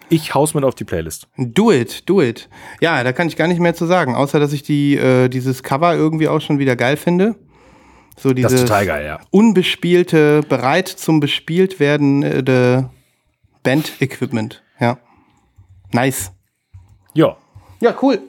[0.09, 1.27] Ich haus mit auf die Playlist.
[1.35, 2.47] Do it, do it.
[2.79, 5.63] Ja, da kann ich gar nicht mehr zu sagen, außer dass ich die, äh, dieses
[5.63, 7.35] Cover irgendwie auch schon wieder geil finde.
[8.15, 9.19] So Das ist dieses total geil, ja.
[9.31, 12.83] unbespielte, bereit zum bespielt werden äh,
[13.63, 14.63] Band-Equipment.
[14.79, 14.97] Ja.
[15.91, 16.31] Nice.
[17.13, 17.35] Ja,
[17.81, 18.21] Ja, cool.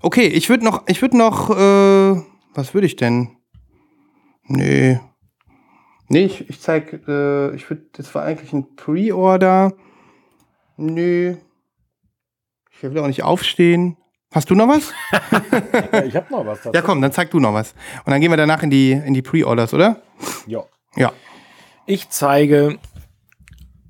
[0.00, 2.22] Okay, ich würde noch, ich würde noch, äh,
[2.54, 3.36] was würde ich denn?
[4.46, 4.98] Nee.
[6.12, 9.72] Nee, ich, ich zeig, äh, ich würde, das war eigentlich ein Pre-Order.
[10.76, 11.36] Nö.
[12.72, 13.96] Ich will auch nicht aufstehen.
[14.32, 14.92] Hast du noch was?
[16.04, 16.68] ich habe noch was.
[16.74, 17.74] Ja, komm, dann zeig du noch was.
[18.04, 20.02] Und dann gehen wir danach in die, in die Pre-Orders, oder?
[20.48, 20.64] Ja.
[20.96, 21.12] Ja.
[21.86, 22.80] Ich zeige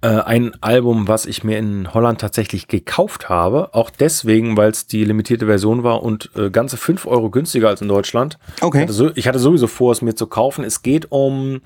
[0.03, 3.75] äh, ein Album, was ich mir in Holland tatsächlich gekauft habe.
[3.75, 7.83] Auch deswegen, weil es die limitierte Version war und äh, ganze 5 Euro günstiger als
[7.83, 8.39] in Deutschland.
[8.61, 8.79] Okay.
[8.79, 10.65] Ich hatte, so, ich hatte sowieso vor, es mir zu kaufen.
[10.65, 11.61] Es geht um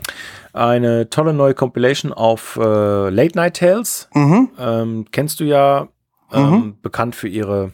[0.52, 4.08] eine tolle neue Compilation auf äh, Late Night Tales.
[4.14, 4.50] Mhm.
[4.58, 5.88] Ähm, kennst du ja,
[6.32, 7.72] ähm, bekannt für ihre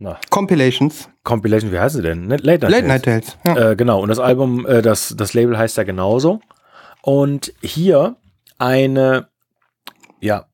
[0.00, 1.08] na, Compilations.
[1.24, 2.26] Compilation, wie heißt sie denn?
[2.26, 2.36] Ne?
[2.36, 3.38] Late Night Late Night Tales.
[3.44, 3.70] Ja.
[3.70, 6.40] äh, genau, und das Album, äh, das, das Label heißt ja genauso.
[7.08, 8.16] Und hier
[8.58, 9.28] eine,
[10.20, 10.44] ja,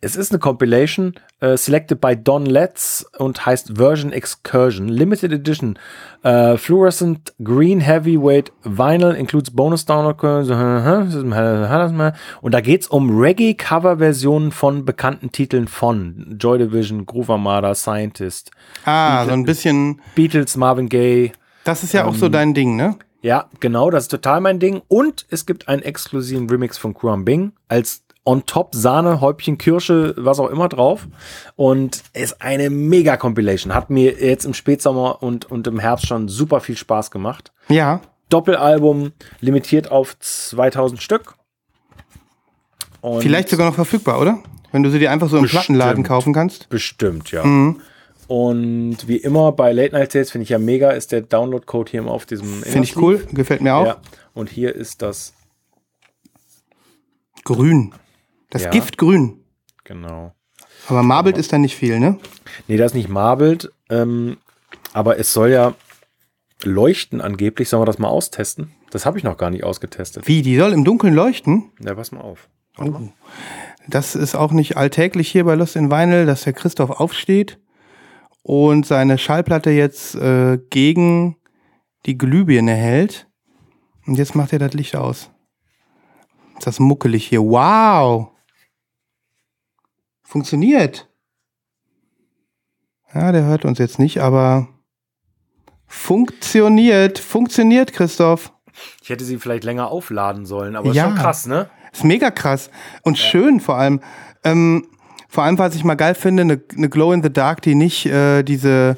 [0.00, 4.86] es ist eine Compilation, äh, selected by Don Letts und heißt Version Excursion.
[4.86, 5.76] Limited Edition.
[6.22, 10.22] Äh, fluorescent Green Heavyweight Vinyl includes bonus download.
[12.40, 18.52] Und da geht's um Reggae-Cover-Versionen von bekannten Titeln von Joy Division, Groove Armada, Scientist,
[18.84, 21.32] Ah, so ein bisschen, Beatles, Marvin Gaye.
[21.64, 22.94] das ist ja auch so Ähm, dein Ding, ne?
[23.22, 24.82] Ja, genau, das ist total mein Ding.
[24.88, 30.14] Und es gibt einen exklusiven Remix von Kuram Bing als on top Sahne, Häubchen, Kirsche,
[30.16, 31.06] was auch immer drauf.
[31.56, 33.74] Und ist eine mega Compilation.
[33.74, 37.52] Hat mir jetzt im Spätsommer und, und im Herbst schon super viel Spaß gemacht.
[37.68, 38.00] Ja.
[38.28, 41.34] Doppelalbum, limitiert auf 2000 Stück.
[43.00, 44.38] Und Vielleicht sogar noch verfügbar, oder?
[44.72, 45.64] Wenn du sie dir einfach so im Bestimmt.
[45.64, 46.68] Plattenladen kaufen kannst.
[46.68, 47.44] Bestimmt, ja.
[47.44, 47.80] Mhm.
[48.30, 51.98] Und wie immer bei Late Night Sales finde ich ja mega, ist der Download-Code hier
[51.98, 53.86] immer auf diesem Finde ich cool, gefällt mir auch.
[53.86, 53.96] Ja.
[54.34, 55.34] Und hier ist das,
[57.42, 57.92] Grün.
[58.48, 58.70] Das Ja.
[58.70, 59.42] Giftgrün.
[59.82, 60.32] genau.
[60.86, 62.18] Aber Marbelt ist da nicht viel, ne?
[62.68, 64.36] Nee, das ist nicht marbelt, ähm,
[64.92, 65.74] aber es soll ja
[66.62, 67.68] leuchten angeblich.
[67.68, 68.70] Sollen wir das mal austesten?
[68.92, 70.28] Das habe ich noch gar nicht ausgetestet.
[70.28, 71.72] Wie, die soll im Dunkeln leuchten?
[71.80, 72.48] Ja, pass mal auf.
[73.88, 77.58] Das ist auch nicht alltäglich hier bei Lost in Vinyl, dass der Christoph aufsteht
[78.42, 81.36] und seine Schallplatte jetzt äh, gegen
[82.06, 83.28] die Glühbirne hält.
[84.06, 85.30] Und jetzt macht er das Licht aus.
[86.58, 87.42] Ist das muckelig hier.
[87.42, 88.30] Wow!
[90.22, 91.08] Funktioniert.
[93.14, 94.68] Ja, der hört uns jetzt nicht, aber
[95.86, 97.18] funktioniert.
[97.18, 98.52] Funktioniert, Christoph.
[99.02, 101.04] Ich hätte sie vielleicht länger aufladen sollen, aber Ja.
[101.06, 101.68] ist schon krass, ne?
[101.92, 102.70] Ist mega krass
[103.02, 104.00] und schön vor allem.
[104.44, 104.86] Ähm,
[105.30, 108.04] vor allem, was ich mal geil finde, eine ne Glow in the Dark, die nicht
[108.06, 108.96] äh, diese,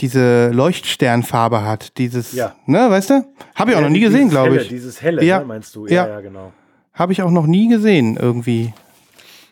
[0.00, 1.96] diese Leuchtsternfarbe hat.
[1.98, 2.54] Dieses, Ja.
[2.66, 3.24] ne, weißt du?
[3.54, 4.68] Habe ich auch noch nie gesehen, glaube ich.
[4.68, 5.38] Dieses helle, Ja.
[5.38, 5.86] ne, meinst du?
[5.86, 6.06] Ja.
[6.06, 6.52] Ja, ja, genau.
[6.92, 8.72] Habe ich auch noch nie gesehen, irgendwie.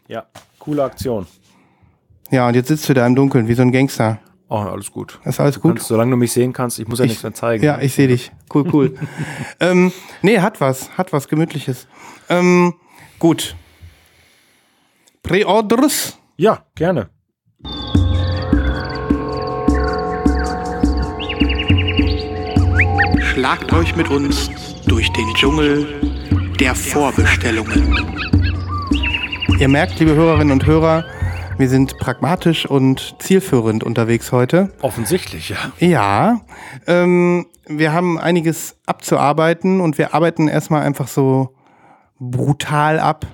[0.08, 0.24] Ja,
[0.58, 1.26] coole Aktion.
[2.30, 4.18] Ja, und jetzt sitzt du da im Dunkeln, wie so ein Gangster.
[4.48, 5.18] Oh, alles gut.
[5.24, 5.76] Ist alles Du gut?
[5.76, 7.64] Kannst, solange du mich sehen kannst, ich muss ja Ich- nichts mehr zeigen.
[7.64, 8.32] Ja, ich sehe dich.
[8.52, 8.94] Cool, cool.
[9.60, 9.92] ähm,
[10.22, 11.86] nee, hat was, hat was Gemütliches.
[12.28, 12.74] Ähm,
[13.18, 13.54] gut.
[15.22, 16.18] Pre-Orders.
[16.36, 17.08] ja, gerne.
[23.20, 24.50] Schlagt euch mit uns
[24.88, 25.86] durch den Dschungel
[26.58, 27.96] der Vorbestellungen.
[29.60, 31.04] Ihr merkt, liebe Hörerinnen und Hörer,
[31.56, 34.72] wir sind pragmatisch und zielführend unterwegs heute.
[34.82, 35.56] Offensichtlich, ja.
[35.78, 36.40] Ja,
[36.88, 41.54] ähm, wir haben einiges abzuarbeiten und wir arbeiten erstmal einfach so
[42.18, 43.24] brutal ab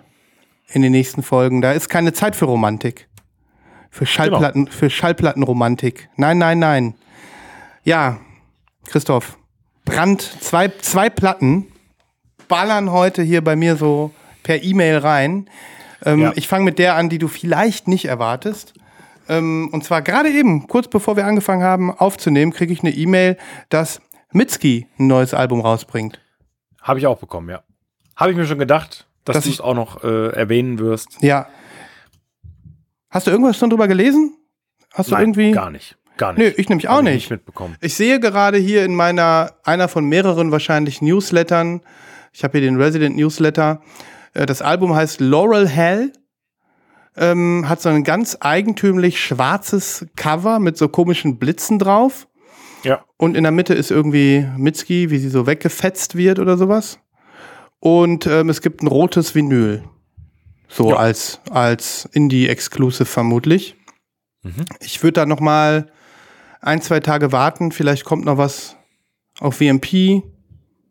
[0.71, 1.61] in den nächsten Folgen.
[1.61, 3.09] Da ist keine Zeit für Romantik.
[3.91, 6.09] Für Schallplatten, für Schallplattenromantik.
[6.17, 6.95] Nein, nein, nein.
[7.85, 8.19] Ja,
[8.87, 9.39] Christoph,
[9.85, 11.67] Brand, zwei, zwei Platten
[12.49, 14.13] ballern heute hier bei mir so
[14.43, 15.49] per E-Mail rein.
[16.05, 16.33] Ähm, Ja.
[16.37, 18.75] Ich fange mit der an, die du vielleicht nicht erwartest.
[19.29, 23.37] Ähm, und zwar gerade eben, kurz bevor wir angefangen haben aufzunehmen, kriege ich eine E-Mail,
[23.71, 24.01] dass
[24.33, 26.21] Mitski ein neues Album rausbringt.
[26.83, 27.63] Habe ich auch bekommen, ja.
[28.17, 31.19] Habe ich mir schon gedacht, dass, Dass du es auch noch äh, erwähnen wirst.
[31.23, 31.47] Ja.
[33.11, 34.37] Hast du irgendwas schon drüber gelesen?
[34.93, 35.53] Hast du irgendwie?
[35.53, 35.97] gar nicht.
[36.17, 36.39] Gar nicht.
[36.41, 37.31] Nö, ich nämlich auch ich nicht.
[37.31, 37.77] mitbekommen.
[37.81, 41.81] Ich sehe gerade hier in meiner, einer von mehreren wahrscheinlich Newslettern,
[42.33, 43.81] ich habe hier den Resident Newsletter,
[44.35, 46.13] äh, das Album heißt Laurel Hell,
[47.17, 52.27] ähm, hat so ein ganz eigentümlich schwarzes Cover mit so komischen Blitzen drauf
[52.83, 53.05] Ja.
[53.17, 56.99] und in der Mitte ist irgendwie Mitski, wie sie so weggefetzt wird oder sowas.
[57.81, 59.85] Und ähm, es gibt ein rotes Vinyl.
[60.69, 60.97] So Ja.
[60.97, 63.77] als, als Indie-Exclusive vermutlich.
[64.43, 64.65] Mhm.
[64.81, 65.91] Ich würde da noch mal
[66.61, 67.73] ein, zwei Tage warten.
[67.73, 68.77] Vielleicht kommt noch was
[69.41, 70.23] auf VMP.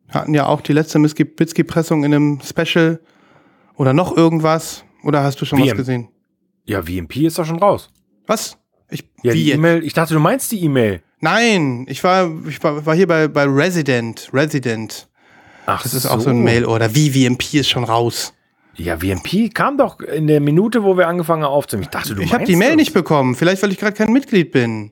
[0.09, 2.99] Hatten ja auch die letzte Mitski-Pressung in einem Special.
[3.75, 4.83] Oder noch irgendwas.
[5.03, 5.77] Oder hast du schon was VM.
[5.77, 6.07] gesehen?
[6.65, 7.89] Ja, VMP ist doch schon raus.
[8.25, 8.57] Was?
[8.89, 9.51] Ich, Ja, die?
[9.51, 9.83] E-Mail.
[9.83, 11.01] Ich dachte, du meinst die E-Mail.
[11.19, 14.29] Nein, ich war, ich war, war hier bei, bei Resident.
[14.33, 15.07] Resident.
[15.67, 16.95] Ach, Das ist auch so ein Mail-Order.
[16.95, 18.33] Wie VMP ist schon raus.
[18.75, 21.83] Ja, VMP kam doch in der Minute, wo wir angefangen haben aufzunehmen.
[21.83, 22.75] Ich dachte, du ich habe die Mail das.
[22.77, 23.35] nicht bekommen.
[23.35, 24.91] Vielleicht, weil ich gerade kein Mitglied bin.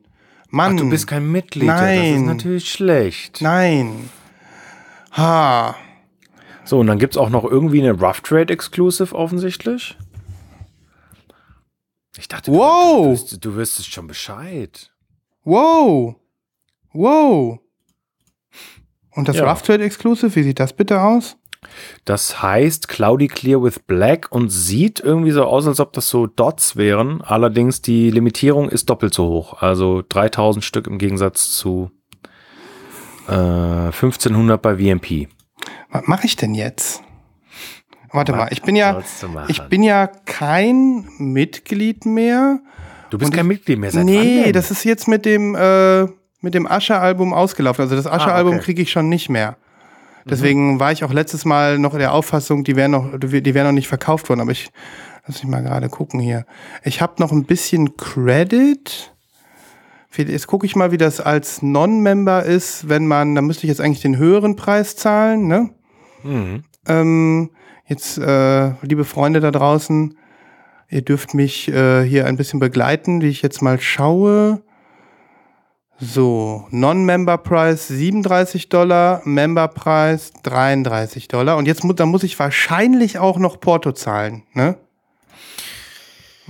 [0.49, 0.73] Mann.
[0.75, 1.65] Ach, du bist kein Mitglied.
[1.67, 2.15] Ja, Das Nein.
[2.15, 3.41] ist natürlich schlecht.
[3.41, 4.09] Nein.
[5.13, 5.75] Ha.
[6.65, 9.95] So, und dann gibt's auch noch irgendwie eine Rough Trade Exclusive offensichtlich.
[12.17, 13.05] Ich dachte, du- Wow.
[13.05, 14.91] du, wüsstest- du wüsstest schon Bescheid.
[15.43, 16.15] Wow.
[16.93, 17.59] Wow.
[19.15, 19.49] Und das Ja.
[19.49, 21.37] Rough Trade Exclusive, wie sieht das bitte aus?
[22.03, 26.27] Das heißt Cloudy Clear with Black und sieht irgendwie so aus, als ob das so
[26.27, 27.21] Dots wären.
[27.21, 29.61] Allerdings die Limitierung ist doppelt so hoch.
[29.61, 31.89] Also 3000 Stück im Gegensatz zu
[33.27, 35.27] äh, 1500 bei VMP.
[35.89, 37.01] Was mache ich denn jetzt?
[38.11, 39.01] Warte mal, ich bin ja,
[39.47, 42.59] ich bin ja kein Mitglied mehr.
[43.09, 43.91] Du bist und kein Mitglied mehr.
[43.91, 46.07] Seit wann nee, das ist jetzt mit dem, äh,
[46.41, 47.81] mit dem Ascher-Album ausgelaufen.
[47.83, 48.65] Also das Ascher-Album Ah, okay.
[48.65, 49.57] kriege ich schon nicht mehr.
[50.27, 53.67] Deswegen war ich auch letztes Mal noch in der Auffassung, die wären noch, die wären
[53.67, 54.41] noch nicht verkauft worden.
[54.41, 54.71] Aber ich,
[55.27, 56.45] lass mich mal gerade gucken hier.
[56.83, 59.13] Ich habe noch ein bisschen Credit.
[60.17, 63.81] Jetzt gucke ich mal, wie das als Non-Member ist, wenn man, da müsste ich jetzt
[63.81, 65.69] eigentlich den höheren Preis zahlen, ne?
[66.23, 66.63] Mhm.
[66.87, 67.49] Ähm,
[67.85, 70.17] jetzt, äh, liebe Freunde da draußen,
[70.89, 74.61] ihr dürft mich äh, hier ein bisschen begleiten, wie ich jetzt mal schaue.
[75.99, 81.55] So, Non-Member-Preis 37 Dollar, Member-Preis 33 Dollar.
[81.55, 84.77] Und jetzt mu da muss ich wahrscheinlich auch noch Porto zahlen, ne?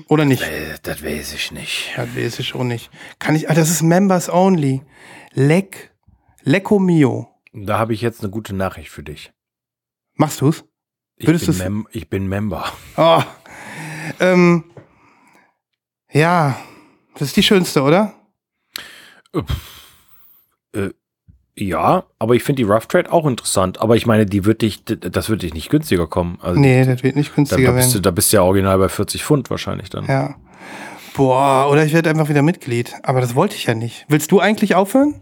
[0.08, 0.43] Oder nicht?
[0.84, 1.93] Das weiß ich nicht.
[1.96, 2.89] Ja, weiß ich auch nicht.
[3.20, 4.82] Kann ich, ah, das ist Members Only.
[5.34, 5.93] Leck,
[6.41, 7.30] Lecco Mio.
[7.54, 9.32] Da habe ich jetzt eine gute Nachricht für dich.
[10.16, 10.66] Machst du's?
[11.18, 12.66] Ich, Würdest bin, Mem ich bin Member.
[12.98, 13.22] Oh.
[14.20, 14.66] Ähm,
[16.12, 16.58] ja,
[17.14, 18.14] das ist die schönste, oder?
[21.58, 23.80] Ja, aber ich finde die Rough Trade auch interessant.
[23.80, 26.38] Aber ich meine, die wird dich, das wird dich nicht günstiger kommen.
[26.42, 28.78] Also Nee, das wird nicht da, da, günstiger bist du, da bist du ja original
[28.78, 30.06] bei 40 Pfund wahrscheinlich dann.
[30.06, 30.36] Ja.
[31.14, 32.94] Boah, oder ich werde einfach wieder Mitglied.
[33.04, 34.06] Aber das wollte ich ja nicht.
[34.10, 35.22] Willst du eigentlich aufhören?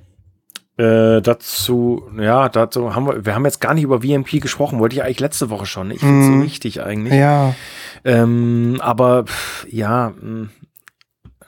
[0.78, 4.96] Äh, dazu, ja, dazu haben wir, wir haben jetzt gar nicht über VMP gesprochen, wollte
[4.96, 5.92] ich eigentlich letzte Woche schon.
[5.92, 6.44] Ich finde es so Mhm.
[6.44, 7.14] wichtig eigentlich.
[7.14, 7.54] Ja.
[8.04, 10.50] Ähm, aber pff, ja, mh,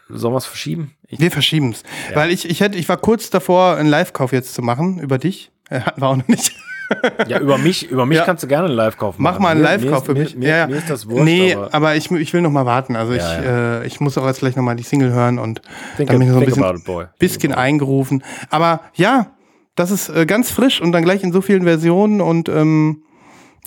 [0.09, 0.91] sollen wir es verschieben?
[1.15, 1.83] Ich, Wir verschieben's.
[2.09, 2.17] Ja.
[2.17, 5.51] Weil ich, ich hätte, ich war kurz davor, einen Live-Kauf jetzt zu machen über dich.
[5.69, 6.51] Äh, hatten wir auch noch nicht.
[7.27, 8.25] ja, über mich, über mich Ja.
[8.25, 9.33] kannst du gerne einen Live-Kauf machen.
[9.35, 10.35] Mach mal einen Live-Kauf für mich.
[10.35, 12.95] Mir, ja, mir ist das wurscht, nee, aber aber, ich, ich will noch mal warten.
[12.95, 13.45] Also Ja, ich.
[13.45, 15.61] Äh, ich muss auch jetzt gleich noch mal die Single hören und
[15.97, 18.23] think, dann bin ich so ein bisschen, bisschen eingerufen.
[18.49, 19.31] Aber ja,
[19.75, 23.01] das ist äh, ganz frisch und dann gleich in so vielen Versionen und ähm,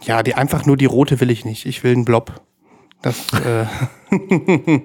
[0.02, 1.66] ja, die einfach nur die rote will ich nicht.
[1.66, 2.40] Ich will einen Blob.
[3.02, 3.66] Das äh,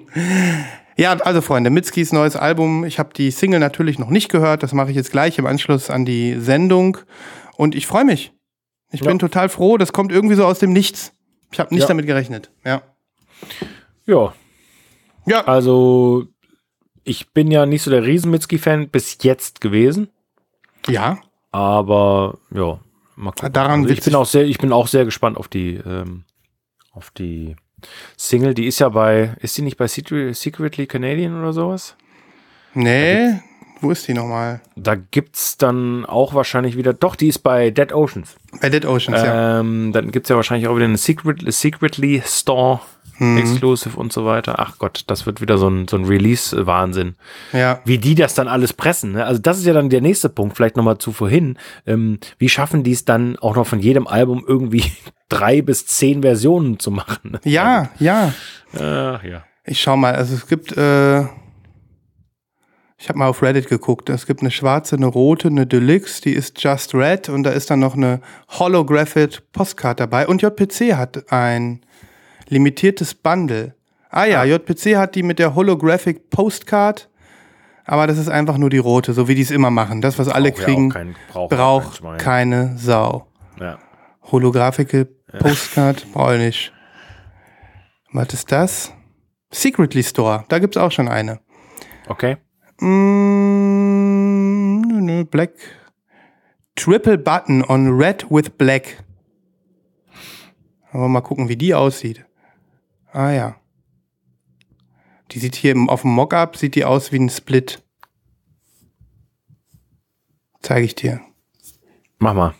[0.96, 2.84] Ja, also Freunde, Mitskis neues Album.
[2.84, 4.62] Ich habe die Single natürlich noch nicht gehört.
[4.62, 6.98] Das mache ich jetzt gleich im Anschluss an die Sendung.
[7.56, 8.32] Und ich freue mich.
[8.92, 9.08] Ich Ja.
[9.08, 9.76] bin total froh.
[9.76, 11.12] Das kommt irgendwie so aus dem Nichts.
[11.50, 11.88] Ich habe nicht Ja.
[11.88, 12.50] damit gerechnet.
[12.64, 12.82] Ja.
[14.06, 14.34] Ja,
[15.26, 15.44] Ja.
[15.46, 16.26] also
[17.04, 20.08] ich bin ja nicht so der riesen Mitski-Fan bis jetzt gewesen,
[20.88, 21.18] Ja.
[21.52, 22.78] aber ja,
[23.16, 23.52] mal gucken.
[23.52, 26.24] Daran also ich bin auch sehr, ich bin auch sehr gespannt auf die, ähm,
[26.92, 27.56] auf die
[28.16, 28.54] Single.
[28.54, 31.96] Die ist ja bei, ist die nicht bei Secret, Secretly Canadian oder sowas?
[32.74, 33.40] Nee.
[33.80, 34.60] Wo ist die nochmal?
[34.76, 38.36] Da gibt's dann auch wahrscheinlich wieder, doch, die ist bei Dead Oceans.
[38.60, 39.60] Bei Dead Oceans, ja.
[39.60, 42.80] Ähm, dann gibt's ja wahrscheinlich auch wieder eine Secret, Secretly Store
[43.18, 44.56] Exclusive und so weiter.
[44.58, 47.14] Ach Gott, das wird wieder so ein, so ein Release-Wahnsinn.
[47.52, 47.80] Ja.
[47.84, 49.12] Wie die das dann alles pressen.
[49.12, 49.24] Ne?
[49.24, 51.58] Also das ist ja dann der nächste Punkt, vielleicht nochmal zu vorhin.
[51.86, 54.84] Ähm, wie schaffen die es dann auch noch von jedem Album irgendwie
[55.28, 57.38] drei bis zehn Versionen zu machen?
[57.44, 58.32] Ja, ja.
[58.72, 59.44] Ach ja.
[59.64, 61.20] Ich schau mal, also es gibt, äh,
[62.98, 66.32] ich habe mal auf Reddit geguckt, es gibt eine schwarze, eine rote, eine Deluxe, die
[66.32, 71.30] ist Just Red und da ist dann noch eine Holographic Postcard dabei und JPC hat
[71.32, 71.80] ein
[72.48, 73.74] limitiertes Bundle.
[74.10, 77.08] Ah ja, JPC hat die mit der Holographic Postcard,
[77.84, 80.00] aber das ist einfach nur die rote, so wie die es immer machen.
[80.00, 83.26] Das, was alle Braucht ja kriegen, kein- braucht auch braucht keine Sau.
[83.60, 83.78] ja.
[84.30, 86.72] Holographic Postcard brauche ich nicht.
[88.12, 88.92] Was ist das?
[89.50, 91.40] Secretly Store, da gibt's auch schon eine.
[92.08, 92.36] Okay.
[93.44, 95.52] Mm, nö, nö, Black.
[96.76, 99.02] Triple Button on Red with Black.
[100.92, 102.24] Aber mal gucken, wie die aussieht.
[103.14, 103.56] Ah ja.
[105.30, 107.80] Die sieht hier auf dem Mockup, sieht die aus wie ein Split.
[110.60, 111.20] Zeige ich dir.
[112.18, 112.54] Mach mal.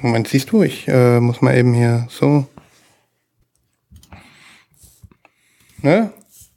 [0.00, 0.62] Moment, siehst du?
[0.62, 2.46] Ich äh, muss mal eben hier so.
[5.82, 6.10] Ne?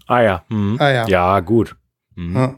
[0.07, 0.45] Ah ja.
[0.47, 0.77] Mhm.
[0.79, 1.07] Ah ja.
[1.07, 1.75] Ja, gut.
[2.15, 2.55] Ja.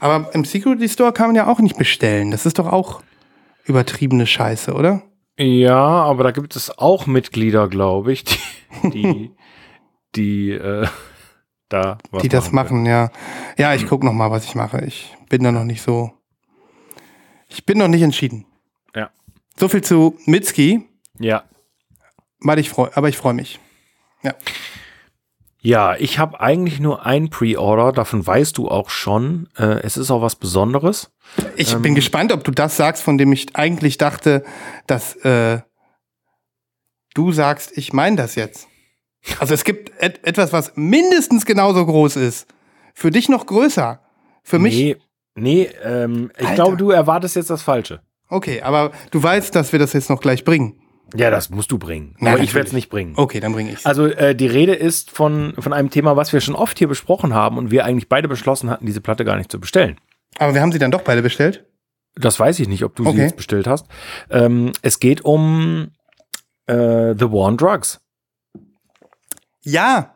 [0.00, 2.30] Aber im Security Store kann man ja auch nicht bestellen.
[2.30, 3.02] Das ist doch auch
[3.64, 5.02] übertriebene Scheiße, oder?
[5.38, 9.30] Ja, aber da gibt es auch Mitglieder, glaube ich, die, die,
[10.14, 10.86] die äh,
[11.68, 12.54] da was die das können.
[12.54, 13.10] machen, ja.
[13.58, 14.84] Ja, ich gucke noch mal, was ich mache.
[14.84, 16.12] Ich bin da noch nicht so.
[17.48, 18.46] Ich bin noch nicht entschieden.
[18.94, 19.10] Ja.
[19.56, 21.44] So viel zu Mitski, Ja.
[22.40, 23.58] weil ich freu, aber ich freue mich.
[24.22, 24.34] Ja.
[25.64, 29.48] Ja, ich habe eigentlich nur ein Pre-Order, davon weißt du auch schon.
[29.56, 31.10] Äh, es ist auch was Besonderes.
[31.56, 31.80] Ich Ähm.
[31.80, 34.44] bin gespannt, ob du das sagst, von dem ich eigentlich dachte,
[34.86, 35.60] dass äh,
[37.14, 38.68] du sagst, ich meine das jetzt.
[39.38, 42.46] Also es gibt et etwas, was mindestens genauso groß ist.
[42.92, 44.00] Für dich noch größer.
[44.42, 44.74] Für mich.
[44.74, 44.96] Nee,
[45.34, 48.02] nee ähm, ich glaube, du erwartest jetzt das Falsche.
[48.28, 50.78] Okay, aber du weißt, dass wir das jetzt noch gleich bringen.
[51.16, 52.16] Ja, das musst du bringen.
[52.18, 53.14] Na, aber ich werde es nicht bringen.
[53.16, 53.86] Okay, dann bringe ich's.
[53.86, 57.34] Also äh, die Rede ist von, von einem Thema, was wir schon oft hier besprochen
[57.34, 59.96] haben und wir eigentlich beide beschlossen hatten, diese Platte gar nicht zu bestellen.
[60.38, 61.64] Aber wir haben sie dann doch beide bestellt.
[62.16, 63.20] Das weiß ich nicht, ob du sie Okay.
[63.22, 63.86] jetzt bestellt hast.
[64.30, 65.90] Ähm, es geht um
[66.66, 68.00] äh, The War on Drugs.
[69.62, 70.13] Ja,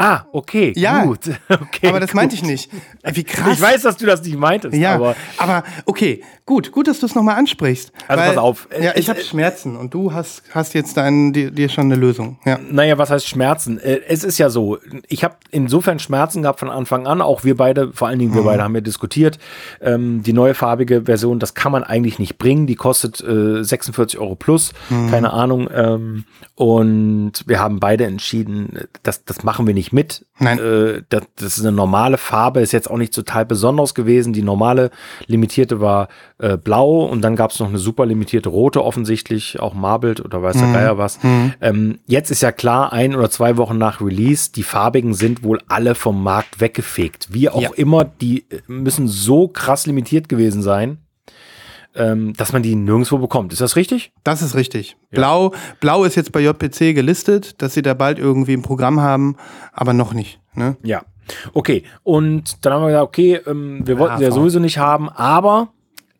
[0.00, 1.04] Ah, okay, Ja.
[1.04, 1.18] gut.
[1.48, 2.14] Okay, aber das gut.
[2.16, 2.70] meinte ich nicht.
[3.02, 3.48] Äh, Wie krass.
[3.54, 7.06] Ich weiß, dass du das nicht meintest, Ja, aber aber, okay, gut, gut, dass du
[7.06, 7.90] es nochmal ansprichst.
[8.06, 11.50] Also pass auf, Ja, es- ich habe Schmerzen und du hast, hast jetzt dein, dir,
[11.50, 12.38] dir schon eine Lösung.
[12.44, 12.58] Ja.
[12.70, 13.80] Naja, was heißt Schmerzen?
[13.80, 14.78] Äh, Es ist ja so,
[15.08, 18.42] ich habe insofern Schmerzen gehabt von Anfang an, auch wir beide, vor allen Dingen wir
[18.42, 19.38] beide haben ja diskutiert,
[19.80, 24.20] ähm, die neue farbige Version, das kann man eigentlich nicht bringen, die kostet äh, 46
[24.20, 24.72] Euro plus,
[25.10, 26.24] keine Ahnung, ähm,
[26.54, 30.24] und wir haben beide entschieden, das, das machen wir nicht mit.
[30.38, 30.58] Nein.
[30.58, 34.42] Äh, das, das ist eine normale Farbe, ist jetzt auch nicht total besonders gewesen, die
[34.42, 34.90] normale
[35.26, 36.08] limitierte war
[36.38, 40.42] äh, blau und dann gab es noch eine super limitierte rote offensichtlich, auch marbled oder
[40.42, 41.18] weiß der Geier was.
[41.60, 45.60] Ähm, jetzt ist ja klar, ein oder zwei Wochen nach Release, die farbigen sind wohl
[45.68, 47.28] alle vom Markt weggefegt.
[47.30, 47.70] Wie auch Ja.
[47.76, 50.98] immer, die äh, müssen so krass limitiert gewesen sein,
[51.94, 53.52] ähm, dass man die nirgendwo bekommt.
[53.52, 54.12] Ist das richtig?
[54.24, 54.96] Das ist richtig.
[55.10, 59.36] Blau, Blau ist jetzt bei JPC gelistet, dass sie da bald irgendwie ein Programm haben,
[59.72, 60.40] aber noch nicht.
[60.54, 60.76] Ne?
[60.82, 61.02] Ja.
[61.52, 64.34] Okay, und dann haben wir gesagt, okay, ähm, wir wollten sie ja HV.
[64.34, 65.68] sowieso nicht haben, aber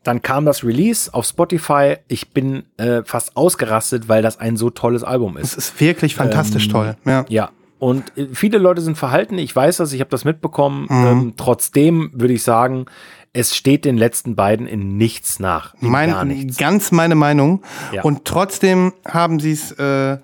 [0.03, 1.97] dann kam das Release auf Spotify.
[2.09, 5.53] Ich bin äh, fast ausgerastet, weil das ein so tolles Album ist.
[5.57, 6.97] Es ist wirklich fantastisch Ähm, toll.
[7.05, 7.25] Ja.
[7.29, 7.51] Ja.
[7.79, 9.39] Und äh, viele Leute sind verhalten.
[9.39, 10.87] Ich weiß das, ich habe das mitbekommen.
[10.89, 11.07] Mhm.
[11.07, 12.87] Ähm, trotzdem würde ich sagen,
[13.33, 15.75] es steht den letzten beiden in nichts nach.
[15.75, 16.57] In gar Mein, nichts.
[16.57, 17.63] ganz meine Meinung.
[17.93, 18.03] Ja.
[18.03, 20.19] Und trotzdem haben sie es äh,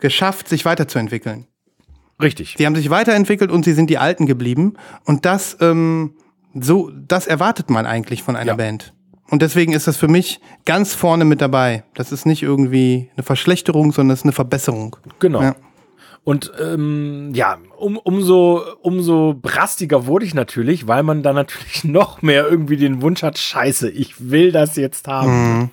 [0.00, 1.46] geschafft, sich weiterzuentwickeln.
[2.22, 2.54] Richtig.
[2.56, 4.74] Die haben sich weiterentwickelt und sie sind die Alten geblieben.
[5.04, 6.14] Und das, ähm,
[6.54, 8.56] so, das erwartet man eigentlich von einer Ja.
[8.56, 8.92] Band.
[9.30, 11.84] Und deswegen ist das für mich ganz vorne mit dabei.
[11.94, 14.96] Das ist nicht irgendwie eine Verschlechterung, sondern es ist eine Verbesserung.
[15.20, 15.40] Genau.
[15.40, 15.54] Ja.
[16.22, 22.22] Und ähm, ja, um, umso, umso brastiger wurde ich natürlich, weil man dann natürlich noch
[22.22, 25.70] mehr irgendwie den Wunsch hat, scheiße, ich will das jetzt haben.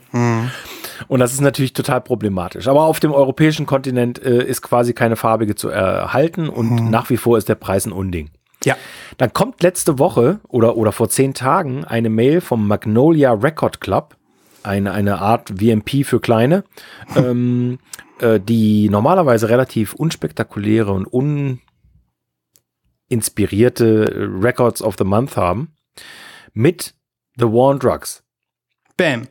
[1.07, 2.67] Und das ist natürlich total problematisch.
[2.67, 7.17] Aber auf dem europäischen Kontinent äh, ist quasi keine farbige zu erhalten und nach wie
[7.17, 8.29] vor ist der Preis ein Unding.
[8.63, 8.75] Ja.
[9.17, 14.15] Dann kommt letzte Woche oder, oder vor zehn Tagen eine Mail vom Magnolia Record Club,
[14.63, 16.63] eine, eine Art VMP für Kleine,
[17.15, 17.79] ähm,
[18.19, 21.05] äh, die normalerweise relativ unspektakuläre und
[23.09, 25.75] uninspirierte Records of the Month haben,
[26.53, 26.95] mit
[27.37, 28.23] The War on Drugs.
[28.95, 29.27] Bam.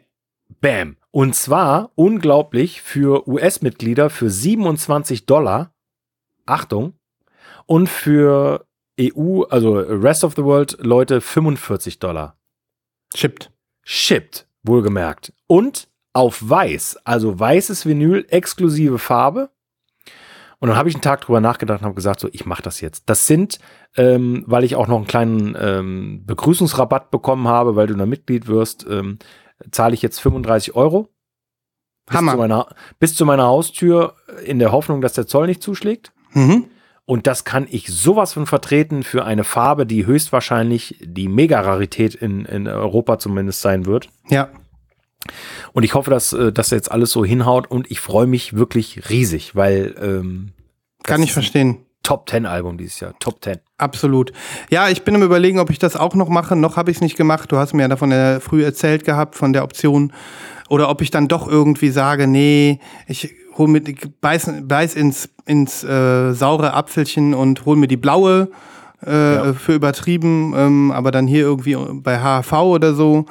[0.61, 0.97] Bam.
[1.11, 5.73] Und zwar unglaublich für US-Mitglieder für 27 Dollar
[6.47, 6.95] Achtung,
[7.67, 8.67] und für
[8.99, 12.39] EU, also Rest of the World Leute 45 Dollar.
[13.13, 13.53] Chippt.
[13.83, 15.33] Shipped, wohlgemerkt.
[15.47, 19.51] Und auf weiß, also weißes Vinyl, exklusive Farbe.
[20.59, 22.81] Und dann habe ich einen Tag drüber nachgedacht und habe gesagt, so, ich mache das
[22.81, 23.11] jetzt.
[23.11, 23.59] Das sind,
[23.99, 28.47] ähm, weil ich auch noch einen kleinen ähm, Begrüßungsrabatt bekommen habe, weil du da Mitglied
[28.47, 29.19] wirst, ähm,
[29.71, 31.11] zahle ich jetzt 35 Euro.
[32.07, 32.33] Bis Hammer.
[32.33, 36.15] Zu meiner, bis zu meiner Haustür in der Hoffnung, dass der Zoll nicht zuschlägt.
[36.33, 36.69] Mhm.
[37.05, 42.47] Und das kann ich sowas von vertreten für eine Farbe, die höchstwahrscheinlich die Mega-Rarität in,
[42.47, 44.09] in Europa zumindest sein wird.
[44.31, 44.49] Ja.
[45.73, 49.09] Und ich hoffe, dass äh, das jetzt alles so hinhaut und ich freue mich wirklich
[49.11, 50.53] riesig, weil ähm,
[51.03, 51.79] Kann ich verstehen.
[52.03, 53.15] Top 10 Album dieses Jahr.
[53.19, 53.57] Top 10.
[53.79, 54.33] Absolut.
[54.71, 56.55] Ja, ich bin am überlegen, ob ich das auch noch mache.
[56.55, 57.51] Noch habe ich es nicht gemacht.
[57.51, 60.13] Du hast mir ja davon äh, früh erzählt gehabt, von der Option.
[60.69, 65.29] Oder ob ich dann doch irgendwie sage, nee, ich hol mir, die- beiß, beiß ins,
[65.47, 68.51] ins äh, saure Apfelchen und hol mir die blaue
[69.05, 69.53] äh, Ja.
[69.55, 73.27] für übertrieben, ähm, aber dann hier irgendwie bei HHV oder so,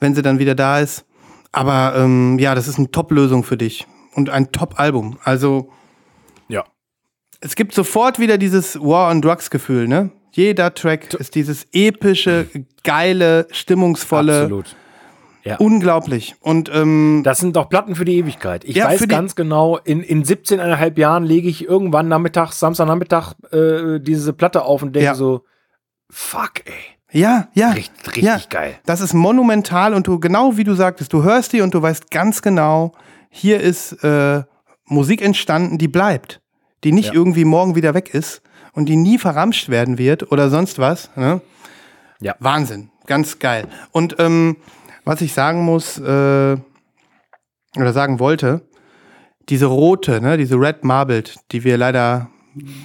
[0.00, 1.04] wenn sie dann wieder da ist.
[1.52, 5.18] Aber ähm, ja, das ist eine Top-Lösung für dich und ein Top-Album.
[5.24, 5.70] Also
[6.48, 6.64] Ja.
[7.40, 10.10] es gibt sofort wieder dieses War on Drugs Gefühl, ne?
[10.32, 12.46] Jeder Track ist dieses epische,
[12.84, 14.76] geile, stimmungsvolle, Absolut.
[15.58, 16.36] unglaublich.
[16.40, 18.62] Und ähm, Das sind doch Platten für die Ewigkeit.
[18.64, 23.98] Ich Ja, weiß ganz genau, in, in 17,5 Jahren lege ich irgendwann nachmittags, Samstagnachmittag äh,
[24.00, 25.14] diese Platte auf und denke Ja.
[25.14, 25.44] so,
[26.10, 26.97] fuck, ey.
[27.10, 28.78] Ja, ja, Richtig, richtig ja, geil.
[28.84, 32.10] das ist monumental und du genau wie du sagtest, du hörst die und du weißt
[32.10, 32.92] ganz genau,
[33.30, 34.42] hier ist äh,
[34.86, 36.40] Musik entstanden, die bleibt,
[36.84, 37.14] die nicht Ja.
[37.14, 38.42] irgendwie morgen wieder weg ist
[38.72, 41.10] und die nie verramscht werden wird oder sonst was.
[41.16, 41.40] Ne?
[42.20, 42.34] Ja.
[42.40, 43.66] Wahnsinn, ganz geil.
[43.92, 44.56] Und ähm,
[45.04, 46.56] was ich sagen muss äh,
[47.76, 48.62] oder sagen wollte,
[49.48, 52.28] diese rote, ne, diese Red Marbled, die wir leider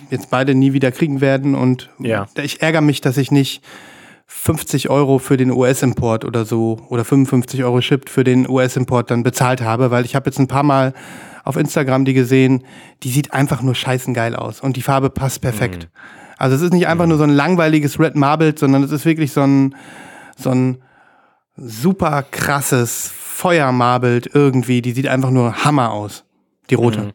[0.09, 2.27] jetzt beide nie wieder kriegen werden und Ja.
[2.41, 3.63] ich ärgere mich, dass ich nicht
[4.35, 9.23] 50 Euro für den US-Import oder so oder 55 Euro Chip für den US-Import dann
[9.23, 10.93] bezahlt habe, weil ich habe jetzt ein paar Mal
[11.45, 12.63] auf Instagram die gesehen,
[13.03, 15.87] die sieht einfach nur scheißen geil aus und die Farbe passt perfekt.
[16.37, 19.31] Also es ist nicht einfach nur so ein langweiliges Red Marbled, sondern es ist wirklich
[19.31, 19.75] so ein
[20.35, 20.79] so ein
[21.55, 26.25] super krasses Feuermarbelt irgendwie, die sieht einfach nur Hammer aus.
[26.69, 27.13] Die rote.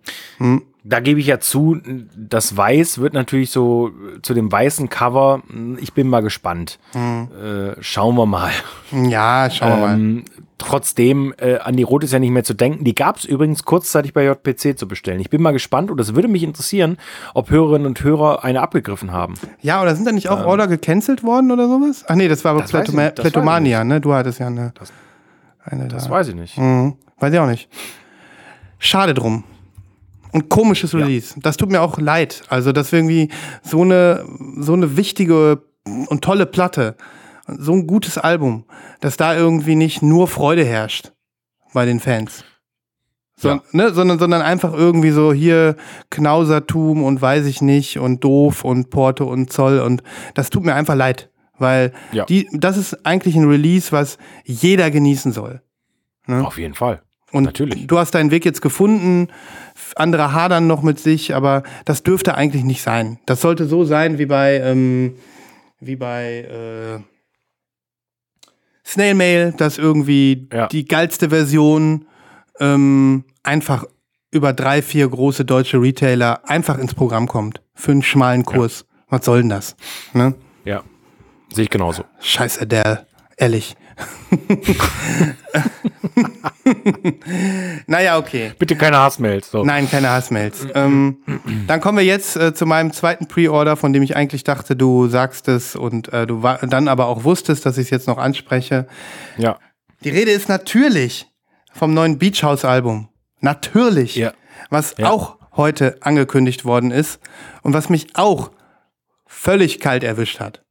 [0.88, 1.78] Da gebe ich ja zu,
[2.16, 5.42] das Weiß wird natürlich so äh, zu dem weißen Cover.
[5.80, 6.78] Ich bin mal gespannt.
[6.94, 8.50] Äh, schauen wir mal.
[8.92, 9.94] Ja, schauen wir mal.
[9.94, 10.24] Ähm,
[10.56, 12.84] trotzdem, äh, an die Rot ist ja nicht mehr zu denken.
[12.84, 15.20] Die gab es übrigens kurzzeitig bei JPC zu bestellen.
[15.20, 16.96] Ich bin mal gespannt und es würde mich interessieren,
[17.34, 19.34] ob Hörerinnen und Hörer eine abgegriffen haben.
[19.60, 22.04] Ja, oder sind da nicht auch Order gecancelt worden oder sowas?
[22.08, 24.00] Ach nee, das war aber ähm, Das das ich Pletomania, ne?
[24.00, 24.72] Du hattest ja eine.
[25.64, 26.10] eine Das da.
[26.10, 26.56] weiß ich nicht.
[26.56, 26.96] Mhm.
[27.18, 27.68] Weiß ich auch nicht.
[28.78, 29.44] Schade drum.
[30.32, 31.34] Und komisches Release.
[31.40, 32.42] Das tut mir auch leid.
[32.48, 33.30] Also, das ist irgendwie
[33.62, 34.24] so eine,
[34.58, 35.62] so eine wichtige
[36.08, 36.96] und tolle Platte.
[37.46, 38.64] So ein gutes Album,
[39.00, 41.12] dass da irgendwie nicht nur Freude herrscht
[41.72, 42.44] bei den Fans.
[43.40, 43.62] So, Ja.
[43.72, 45.76] ne, sondern, sondern einfach irgendwie so hier
[46.10, 50.02] Knausertum und weiß ich nicht und doof und Porto und Zoll und
[50.34, 52.24] das tut mir einfach leid, weil Ja.
[52.26, 55.62] die, das ist eigentlich ein Release, was jeder genießen soll.
[56.26, 57.00] Auf jeden Fall.
[57.30, 57.86] Und Natürlich.
[57.86, 59.28] du hast deinen Weg jetzt gefunden,
[59.96, 63.18] andere hadern noch mit sich, aber das dürfte eigentlich nicht sein.
[63.26, 65.14] Das sollte so sein wie bei, ähm,
[65.78, 67.00] wie bei äh,
[68.84, 70.66] Snail Mail, dass irgendwie Ja.
[70.68, 72.06] die geilste Version
[72.60, 73.84] ähm, einfach
[74.30, 77.60] über drei, vier große deutsche Retailer einfach ins Programm kommt.
[77.74, 78.86] Für einen schmalen Kurs.
[79.08, 79.76] Was soll denn das?
[80.12, 80.34] Ne?
[80.64, 80.82] Ja.
[81.52, 82.04] Sehe ich genauso.
[82.20, 83.06] Scheiß Adele,
[83.36, 83.76] ehrlich.
[87.86, 88.52] naja, okay.
[88.58, 89.50] Bitte keine Hassmails.
[89.50, 89.64] So.
[89.64, 90.66] Nein, keine Hassmails.
[90.74, 91.18] ähm,
[91.66, 95.08] dann kommen wir jetzt äh, zu meinem zweiten Pre-Order, von dem ich eigentlich dachte, du
[95.08, 98.86] sagst es und äh, du dann aber auch wusstest, dass ich es jetzt noch anspreche.
[99.36, 99.58] Ja.
[100.04, 101.26] Die Rede ist natürlich
[101.72, 103.08] vom neuen Beach House Album.
[103.40, 104.16] Natürlich.
[104.16, 104.32] Ja.
[104.70, 105.10] Was Ja.
[105.10, 107.20] auch heute angekündigt worden ist
[107.62, 108.50] und was mich auch
[109.26, 110.64] völlig kalt erwischt hat.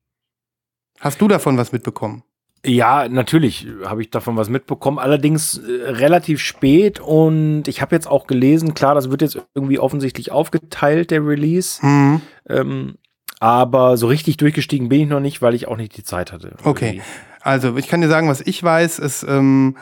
[0.99, 2.23] Hast du davon was mitbekommen?
[2.65, 8.07] Ja, natürlich habe ich davon was mitbekommen, allerdings äh, relativ spät und ich habe jetzt
[8.07, 12.21] auch gelesen, klar, das wird jetzt irgendwie offensichtlich aufgeteilt, der Release, Mhm.
[12.49, 12.95] ähm,
[13.39, 16.55] aber so richtig durchgestiegen bin ich noch nicht, weil ich auch nicht die Zeit hatte.
[16.63, 17.01] Okay.
[17.41, 18.99] Also, ich kann dir sagen, was ich weiß.
[18.99, 19.77] Es ähm,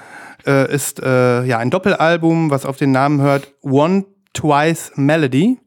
[0.46, 5.58] äh, ist äh, ja ein Doppelalbum, was auf den Namen hört One Twice Melody.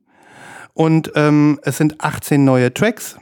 [0.74, 3.16] Und ähm, es sind 18 neue Tracks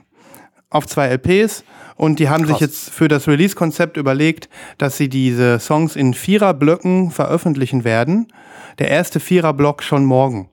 [0.68, 1.64] auf zwei LPs.
[1.97, 2.60] Und die haben sich Krass.
[2.60, 4.48] jetzt für das Release-Konzept überlegt,
[4.78, 8.32] dass sie diese Songs in Viererblöcken veröffentlichen werden.
[8.78, 10.51] Der erste Viererblock schon morgen.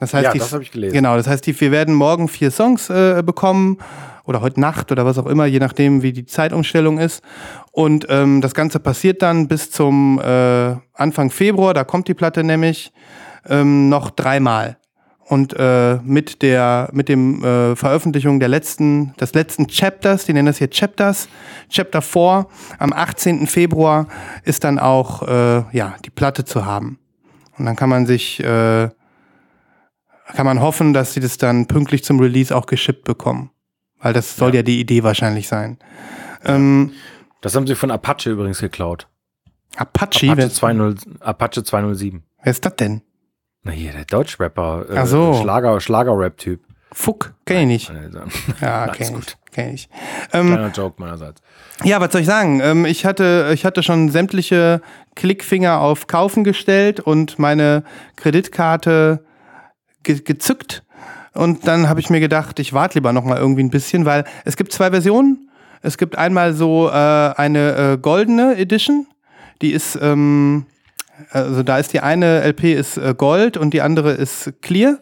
[0.00, 0.92] Das heißt, Ja, die, das hab ich gelesen.
[0.92, 3.78] Genau, das heißt, die, wir werden morgen vier Songs äh, bekommen
[4.24, 7.22] oder heute Nacht oder was auch immer, je nachdem, wie die Zeitumstellung ist.
[7.70, 12.42] Und ähm, das Ganze passiert dann bis zum äh, Anfang Februar, da kommt die Platte
[12.42, 12.92] nämlich
[13.48, 14.76] ähm, noch dreimal.
[15.28, 20.46] Und äh, mit der mit dem äh, Veröffentlichung der letzten des letzten Chapters, die nennen
[20.46, 21.28] das hier Chapters,
[21.68, 22.46] Chapter 4
[22.78, 23.48] am 18.
[23.48, 24.06] Februar
[24.44, 27.00] ist dann auch äh, ja die Platte zu haben.
[27.58, 28.88] Und dann kann man sich äh,
[30.34, 33.50] kann man hoffen, dass sie das dann pünktlich zum Release auch geschippt bekommen.
[33.98, 35.78] Weil das soll ja, die Idee wahrscheinlich sein.
[36.44, 36.92] Ähm,
[37.40, 39.08] Das haben sie von Apache übrigens geklaut.
[39.76, 42.22] Apache, Apache, wer, 20, Apache 207.
[42.42, 43.02] wer ist das denn?
[43.66, 45.34] Na hier, der Deutschrapper, äh, Ach so.
[45.42, 46.60] Schlager, Schlager-Rap-Typ.
[46.92, 47.90] Fuck, kenn ich nicht.
[47.90, 48.20] Also,
[48.60, 49.24] Ja, Alles kenn gut.
[49.26, 49.52] ich.
[49.52, 49.88] Kenn ich.
[50.32, 51.42] Ähm, Kleiner Joke meinerseits.
[51.82, 52.60] Ja, was soll ich sagen?
[52.62, 54.80] Ähm, ich, hatte, ich hatte schon sämtliche
[55.16, 57.82] Klickfinger auf Kaufen gestellt und meine
[58.14, 59.24] Kreditkarte
[60.04, 60.84] ge gezückt.
[61.34, 64.24] Und dann habe ich mir gedacht, ich warte lieber noch mal irgendwie ein bisschen, weil
[64.44, 65.50] es gibt zwei Versionen.
[65.82, 69.08] Es gibt einmal so äh, eine äh, goldene Edition,
[69.60, 70.66] die ist, ähm,
[71.30, 74.98] also da ist die eine LP ist äh, Gold und die andere ist Clear.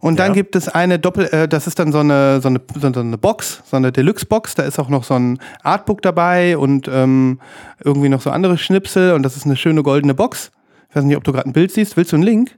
[0.00, 0.34] Und dann Ja.
[0.34, 2.60] gibt es eine Doppel, äh, das ist dann so eine, so eine,
[2.92, 4.56] so eine Box, so eine Deluxe-Box.
[4.56, 7.38] Da ist auch noch so ein Artbook dabei und ähm,
[7.84, 10.50] irgendwie noch so andere Schnipsel und das ist eine schöne goldene Box.
[10.90, 11.96] Ich weiß nicht, ob du gerade ein Bild siehst.
[11.96, 12.56] Willst du einen Link?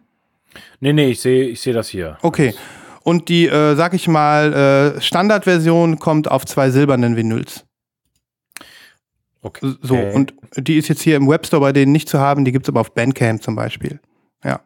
[0.80, 2.16] Nee, nee, ich sehe ich seh das hier.
[2.22, 2.54] Okay.
[3.02, 7.64] Und die, äh, sag ich mal, äh, Standardversion kommt auf zwei silbernen Vinyls.
[9.44, 9.74] Okay.
[9.82, 12.68] So, und die ist jetzt hier im Webstore bei denen nicht zu haben, die gibt's
[12.68, 14.00] aber auf Bandcamp zum Beispiel.
[14.42, 14.60] Ja.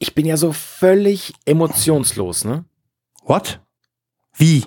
[0.00, 2.64] ich bin ja so völlig emotionslos, ne?
[3.22, 3.60] What?
[4.34, 4.64] Wie?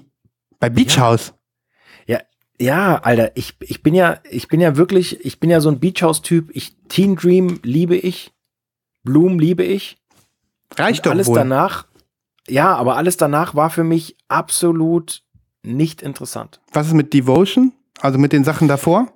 [0.59, 1.33] Bei Beach House?
[2.07, 2.21] Ja,
[2.59, 5.79] ja, Alter, ich, ich bin ja, ich bin ja wirklich, ich bin ja so ein
[5.79, 6.51] Beach House Typ.
[6.53, 8.31] Ich Teen Dream liebe ich,
[9.03, 9.97] Bloom liebe ich.
[10.75, 11.35] Reicht Und doch alles wohl.
[11.35, 11.87] danach,
[12.47, 15.23] ja, aber alles danach war für mich absolut
[15.63, 16.61] nicht interessant.
[16.71, 17.73] Was ist mit Devotion?
[18.01, 19.11] Also mit den Sachen davor?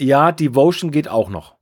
[0.00, 1.56] Ja, Devotion geht auch noch.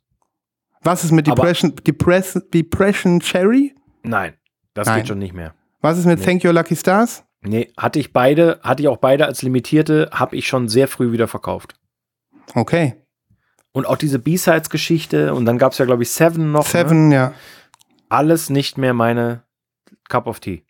[0.82, 3.74] Was ist mit Depression, Depress, Depression Cherry?
[4.02, 4.34] Nein,
[4.74, 4.98] das Nein.
[4.98, 5.54] geht schon nicht mehr.
[5.80, 6.24] Was ist mit Nee.
[6.24, 7.24] Thank Your Lucky Stars?
[7.40, 11.12] Nee, hatte ich beide, hatte ich auch beide als limitierte, habe ich schon sehr früh
[11.12, 11.74] wieder verkauft.
[12.54, 12.94] Okay.
[13.72, 16.64] Und auch diese B-Sides-Geschichte und dann gab es ja, glaube ich, Seven noch.
[16.64, 16.70] Ne?
[16.70, 17.34] Seven, ja.
[18.08, 19.42] Alles nicht mehr meine
[20.08, 20.65] Cup of Tea.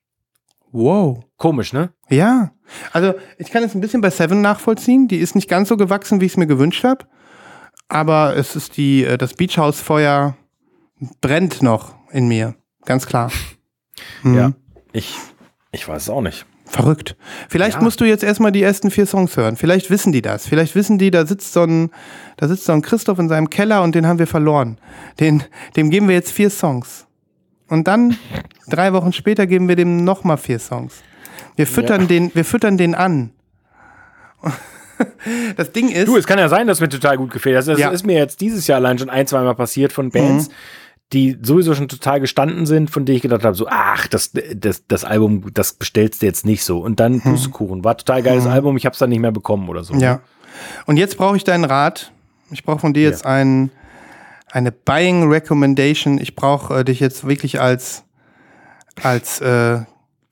[0.77, 1.24] Wow.
[1.39, 1.90] Komisch, ne?
[2.11, 2.51] Ja.
[2.93, 5.09] Also ich kann es ein bisschen bei Seven nachvollziehen.
[5.09, 7.07] Die ist nicht ganz so gewachsen, wie ich es mir gewünscht habe.
[7.89, 10.36] Aber es ist die, äh, das Beach House Feuer
[11.20, 12.55] brennt noch in mir.
[12.85, 13.31] Ganz klar.
[14.23, 14.35] Mhm.
[14.35, 14.53] Ja.
[14.93, 15.16] Ich,
[15.73, 16.44] ich weiß es auch nicht.
[16.66, 17.16] Verrückt.
[17.48, 17.82] Vielleicht Ja.
[17.82, 19.57] musst du jetzt erstmal die ersten vier Songs hören.
[19.57, 20.47] Vielleicht wissen die das.
[20.47, 21.90] Vielleicht wissen die, da sitzt so ein,
[22.36, 24.78] da sitzt so ein Christoph in seinem Keller und den haben wir verloren.
[25.19, 25.44] Den,
[25.77, 27.06] dem geben wir jetzt vier Songs.
[27.69, 28.17] Und dann,
[28.69, 30.95] drei Wochen später, geben wir dem nochmal vier Songs.
[31.57, 32.07] Wir füttern Ja.
[32.07, 33.31] den, wir füttern den an.
[35.57, 37.55] Das Ding ist, Du, es kann ja sein, dass mir total gut gefällt.
[37.57, 37.91] Das, das Ja.
[37.91, 40.49] ist mir jetzt dieses Jahr allein schon ein, zweimal passiert von Bands,
[41.13, 44.87] die sowieso schon total gestanden sind, von denen ich gedacht habe, so, ach, das, das,
[44.87, 46.79] das Album, das bestellst du jetzt nicht so.
[46.79, 47.85] Und dann Pustekuchen.
[47.85, 49.95] War total geiles Album, ich habe es dann nicht mehr bekommen oder so.
[49.95, 50.21] ja.
[50.87, 52.11] Und jetzt brauche ich deinen Rat.
[52.51, 53.71] Ich brauche von dir jetzt ein,
[54.57, 56.19] eine Buying Recommendation.
[56.19, 58.05] Ich brauche äh, dich jetzt wirklich als,
[59.03, 59.81] als äh,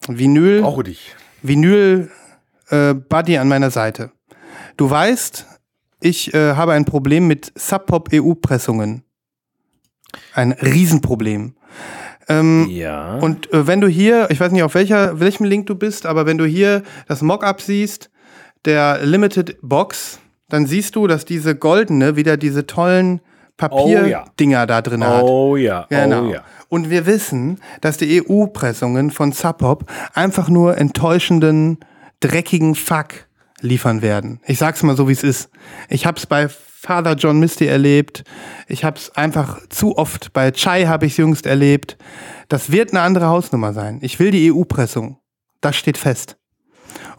[0.08, 0.62] Vinyl.
[0.62, 1.14] Brauche dich.
[1.42, 2.10] Vinyl
[2.70, 4.12] äh, Buddy an meiner Seite.
[4.78, 5.44] Du weißt,
[6.00, 9.02] ich äh, habe ein Problem mit Sub-Pop EU-Pressungen.
[10.32, 11.56] Ein Riesenproblem.
[12.26, 13.18] Ähm, Ja.
[13.18, 16.24] und äh, wenn du hier, ich weiß nicht auf welcher, welchem Link du bist, aber
[16.24, 18.10] wenn du hier das Mockup siehst,
[18.64, 20.18] der Limited Box,
[20.48, 23.20] dann siehst du, dass diese goldene wieder diese tollen
[23.70, 24.00] Oh ja.
[24.00, 25.22] Papierdinger da drin hat.
[25.22, 25.86] oh ja.
[25.88, 26.26] Genau.
[26.26, 26.44] Oh ja.
[26.68, 31.78] Und wir wissen, dass die EU-Pressungen von Sub-Pop einfach nur enttäuschenden,
[32.20, 33.28] dreckigen Fuck
[33.60, 34.40] liefern werden.
[34.46, 35.50] Ich sag's mal so, wie es ist.
[35.88, 38.24] Ich hab's bei Father John Misty erlebt.
[38.66, 41.96] Ich hab's einfach zu oft bei Chai habe ich jüngst erlebt.
[42.48, 44.00] Das wird eine andere Hausnummer sein.
[44.02, 45.18] Ich will die EU-Pressung.
[45.60, 46.36] Das steht fest.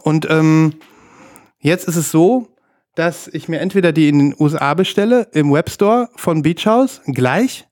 [0.02, 0.74] Und ähm,
[1.58, 2.48] jetzt ist es so,
[2.96, 7.68] dass ich mir entweder die in den USA bestelle, im Webstore von Beach House, gleich,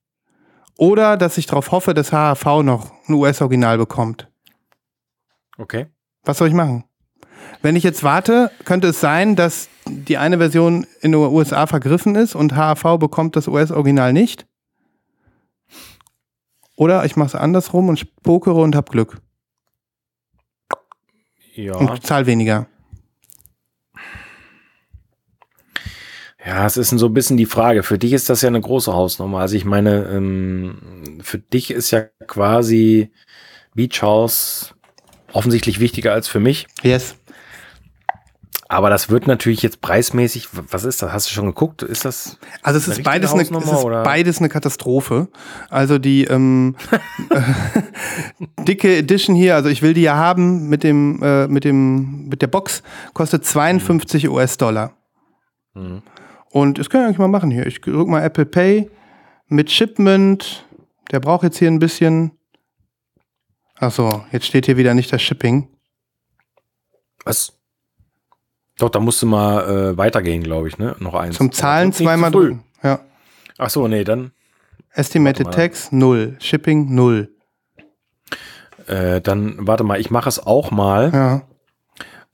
[0.77, 4.31] oder dass ich darauf hoffe, dass HHV noch ein US-Original bekommt.
[5.57, 5.87] Okay.
[6.25, 6.85] Was soll ich machen?
[7.63, 12.15] Wenn ich jetzt warte, könnte es sein, dass die eine Version in den USA vergriffen
[12.17, 14.47] ist und HHV bekommt das US-Original nicht.
[16.77, 19.23] Oder ich mache es andersrum und pokere und hab Glück
[21.55, 21.77] Ja.
[21.77, 22.67] und zahl weniger.
[26.47, 27.83] Ja, es ist so ein bisschen die Frage.
[27.83, 29.39] Für dich ist das ja eine große Hausnummer.
[29.39, 30.77] Also ich meine, ähm,
[31.23, 33.11] für dich ist ja quasi
[33.75, 34.75] Beach House
[35.33, 36.67] offensichtlich wichtiger als für mich.
[36.83, 37.17] Yes.
[38.69, 41.13] Aber das wird natürlich jetzt preismäßig, was ist das?
[41.13, 41.83] Hast du schon geguckt?
[41.83, 42.39] Ist das?
[42.63, 44.03] Also es ist beides eine, es ist oder?
[44.03, 45.29] beides eine Katastrophe.
[45.71, 46.77] Also die ähm,
[48.67, 52.43] dicke Edition hier, also ich will die ja haben mit dem äh, mit dem mit
[52.43, 54.97] der Box kostet 52 US-Dollar.
[55.75, 56.03] Mhm.
[56.55, 57.67] Und das können wir eigentlich mal machen hier.
[57.67, 58.89] Ich drück mal Apple Pay
[59.49, 60.65] mit Shipment.
[61.11, 62.31] Der braucht jetzt hier ein bisschen.
[63.75, 65.69] Ach so, jetzt steht hier wieder nicht das Shipping.
[67.25, 67.59] Was?
[68.79, 70.95] Doch, da musst du mal äh, weitergehen, glaube ich, ne?
[71.01, 71.35] Noch eins.
[71.35, 72.63] Zum Zahlen zweimal drücken.
[72.85, 73.01] Ja.
[73.59, 74.31] Ach so, nee, dann,
[74.93, 75.51] Estimated.
[75.51, 77.35] Tax null, Shipping null.
[78.87, 81.11] äh, dann, warte mal, ich mache es auch mal.
[81.13, 81.43] Ja.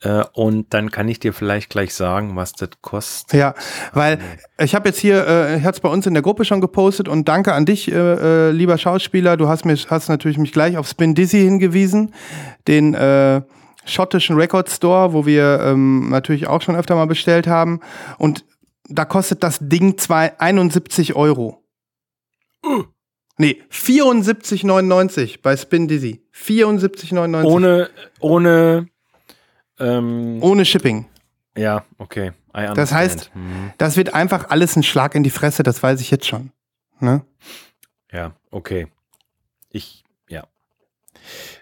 [0.03, 3.39] Äh, und dann kann ich dir vielleicht gleich sagen, was das kostet.
[3.39, 3.55] Ja,
[3.93, 4.19] weil
[4.59, 7.09] ich habe jetzt hier, äh, ich hatte es bei uns in der Gruppe schon gepostet
[7.09, 9.37] und danke an dich, äh, äh, lieber Schauspieler.
[9.37, 12.15] Du hast mich, hast natürlich mich gleich auf Spin Dizzy hingewiesen,
[12.67, 13.43] den äh,
[13.85, 17.81] schottischen Record Store, wo wir ähm, natürlich auch schon öfter mal bestellt haben.
[18.19, 18.45] Und
[18.89, 21.63] da kostet das Ding zwei, 71 Euro.
[23.39, 26.23] Nee, 74,99 bei Spin Dizzy.
[26.35, 27.91] 74,99 Ohne,
[28.21, 28.89] ohne,
[29.81, 31.07] ähm, ohne Shipping.
[31.57, 32.33] ja, okay.
[32.75, 33.31] Das heißt.
[33.35, 33.73] Mhm.
[33.79, 36.51] das wird einfach alles ein Schlag in die Fresse, das weiß ich jetzt schon.
[36.99, 37.23] Ne?
[38.13, 38.89] Ja, okay.
[39.71, 40.45] Ich, ja.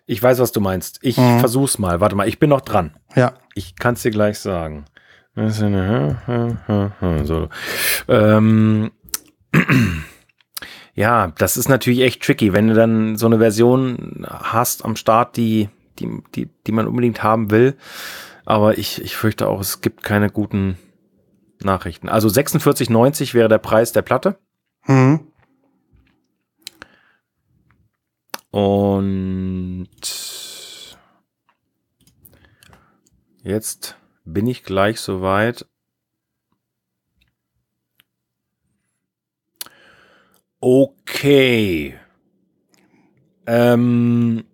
[0.06, 0.98] Ich weiß, was du meinst.
[1.02, 1.40] Ich Mhm.
[1.40, 2.00] versuch's mal.
[2.00, 2.96] Warte mal, ich bin noch dran.
[3.14, 3.34] Ja.
[3.54, 4.86] Ich kann's dir gleich sagen.
[7.24, 7.48] So.
[8.08, 8.90] Ähm,
[10.94, 15.36] ja, das ist natürlich echt tricky, wenn du dann so eine Version hast am Start,
[15.36, 15.68] die,
[15.98, 17.76] die, die, die man unbedingt haben will.
[18.44, 20.78] Aber ich, ich fürchte auch, es gibt keine guten
[21.62, 22.08] Nachrichten.
[22.08, 24.38] Also 46,90 wäre der Preis der Platte.
[24.86, 25.20] Mhm.
[28.50, 29.88] Und
[33.42, 35.66] jetzt bin ich gleich soweit.
[40.60, 41.98] Okay.
[43.46, 44.44] Ähm,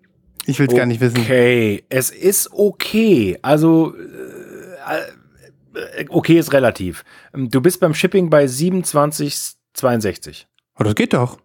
[0.47, 1.19] Ich will es gar nicht wissen.
[1.19, 3.39] Okay, es ist okay.
[3.43, 7.05] Also, äh, äh, okay ist relativ.
[7.33, 10.45] Du bist beim Shipping bei 27,62.
[10.75, 11.39] Aber das geht doch.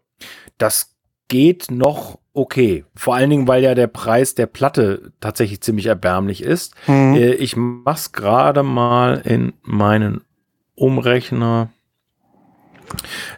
[0.58, 0.96] Das
[1.28, 2.86] geht noch okay.
[2.96, 6.74] Vor allen Dingen, weil ja der Preis der Platte tatsächlich ziemlich erbärmlich ist.
[6.88, 7.16] Mhm.
[7.16, 10.22] Äh, Ich mach's gerade mal in meinen
[10.76, 11.70] Umrechner.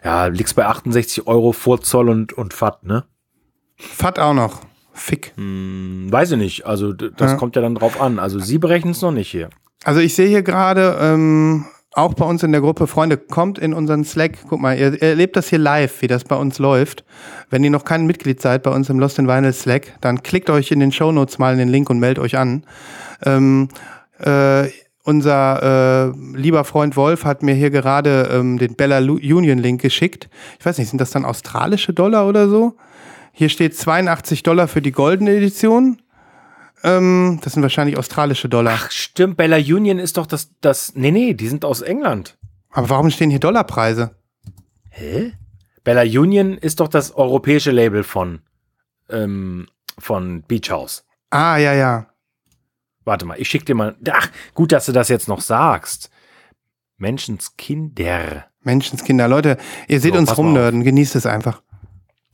[0.02, 3.04] Ja, liegst bei 68 Euro vor Zoll und, und FAT, ne?
[3.76, 4.62] Fat auch noch.
[4.92, 5.32] Fick.
[5.36, 6.66] Hm, weiß ich nicht.
[6.66, 7.36] Also, das Ja.
[7.36, 8.18] kommt ja dann drauf an.
[8.18, 9.48] Also, Sie berechnen es noch nicht hier.
[9.84, 11.64] Also ich sehe hier gerade, ähm,
[11.94, 14.38] auch bei uns in der Gruppe, Freunde, kommt in unseren Slack.
[14.48, 17.04] Guck mal, ihr, erlebt das hier live, wie das bei uns läuft.
[17.50, 20.48] Wenn ihr noch kein Mitglied seid bei uns im Lost in Vinyl Slack, dann klickt
[20.50, 22.64] euch in den Shownotes mal in den Link und meldet euch an.
[23.24, 23.68] Ähm,
[24.20, 24.68] äh,
[25.04, 30.28] unser äh, lieber Freund Wolf hat mir hier gerade ähm, den Bella Union Link geschickt.
[30.60, 32.74] Ich weiß nicht, sind das dann australische Dollar oder so?
[33.32, 36.00] Hier steht 82 Dollar für die goldene Edition.
[36.84, 38.74] Ähm, das sind wahrscheinlich australische Dollar.
[38.76, 39.36] Ach, stimmt.
[39.36, 40.94] Bella Union ist doch das, das.
[40.94, 42.36] Nee, nee, die sind aus England.
[42.70, 44.16] Aber warum stehen hier Dollarpreise?
[44.90, 45.32] Hä?
[45.84, 48.40] Bella Union ist doch das europäische Label von,
[49.08, 49.66] ähm,
[49.98, 51.04] von Beach House.
[51.30, 52.08] Ah, ja, ja.
[53.04, 53.96] Warte mal, ich schick dir mal.
[54.10, 56.10] Ach, gut, dass du das jetzt noch sagst.
[56.98, 58.46] Menschenskinder.
[58.60, 59.26] Menschenskinder.
[59.28, 59.56] Leute,
[59.88, 60.84] ihr seht So, uns rumnörden.
[60.84, 61.62] Genießt es einfach.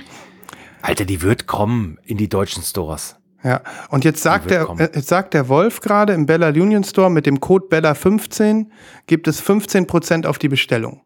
[0.82, 3.16] Alter, die wird kommen in die deutschen Stores.
[3.44, 3.60] Ja.
[3.90, 7.26] Und jetzt sagt der, äh, jetzt sagt der Wolf gerade im Bella Union Store mit
[7.26, 8.66] dem Code Bella15
[9.06, 11.02] gibt es 15% auf die Bestellung.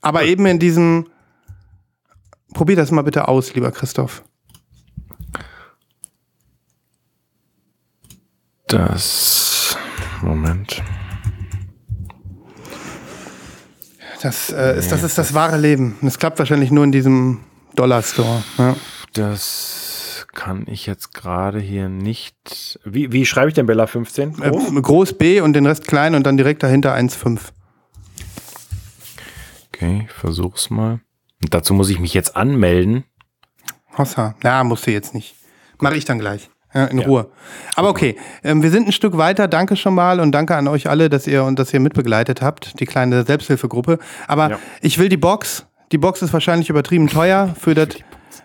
[0.00, 1.08] Aber eben in diesem,
[2.52, 4.24] probier das mal bitte aus, lieber Christoph.
[8.66, 9.76] Das.
[10.20, 10.82] Moment.
[14.20, 15.96] Das, äh, ist, das ist das wahre Leben.
[16.00, 17.40] Das klappt wahrscheinlich nur in diesem
[17.74, 18.42] Dollar Store.
[18.58, 18.76] Ja.
[19.12, 19.91] Das
[20.34, 22.80] kann ich jetzt gerade hier nicht.
[22.84, 24.34] Wie, wie schreibe ich denn Bella 15?
[24.34, 24.70] Groß?
[24.76, 27.38] Äh, groß B und den Rest klein und dann direkt dahinter 1,5.
[29.68, 31.00] Okay, ich versuch's mal.
[31.42, 33.04] Und dazu muss ich mich jetzt anmelden.
[33.98, 34.34] Hossa.
[34.42, 35.34] Na, musst du jetzt nicht.
[35.80, 36.48] Mache ich dann gleich.
[36.74, 37.30] Ja, in Ruhe.
[37.74, 39.46] Aber okay, ähm, wir sind ein Stück weiter.
[39.46, 42.80] Danke schon mal und danke an euch alle, dass ihr und dass ihr mitbegleitet habt,
[42.80, 43.98] die kleine Selbsthilfegruppe.
[44.26, 44.58] Aber Ja.
[44.80, 45.66] ich will die Box.
[45.90, 47.88] Die Box ist wahrscheinlich übertrieben teuer für das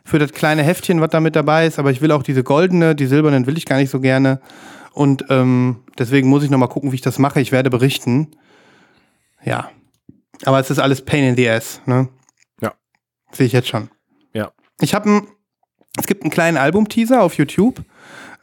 [0.08, 1.80] für das kleine Heftchen, was da mit dabei ist.
[1.80, 4.40] Aber ich will auch diese goldene, die silbernen will ich gar nicht so gerne.
[4.94, 7.42] Und ähm, deswegen muss ich noch mal gucken, wie ich das mache.
[7.42, 8.32] Ich werde berichten.
[9.44, 9.70] Ja.
[10.46, 12.08] Aber es ist alles Pain in the Ass, ne?
[12.62, 12.74] Ja.
[13.32, 13.90] Sehe ich jetzt schon.
[14.34, 14.54] Ja.
[14.80, 15.28] Ich habe ein,
[16.00, 17.84] es gibt einen kleinen Albumteaser auf YouTube.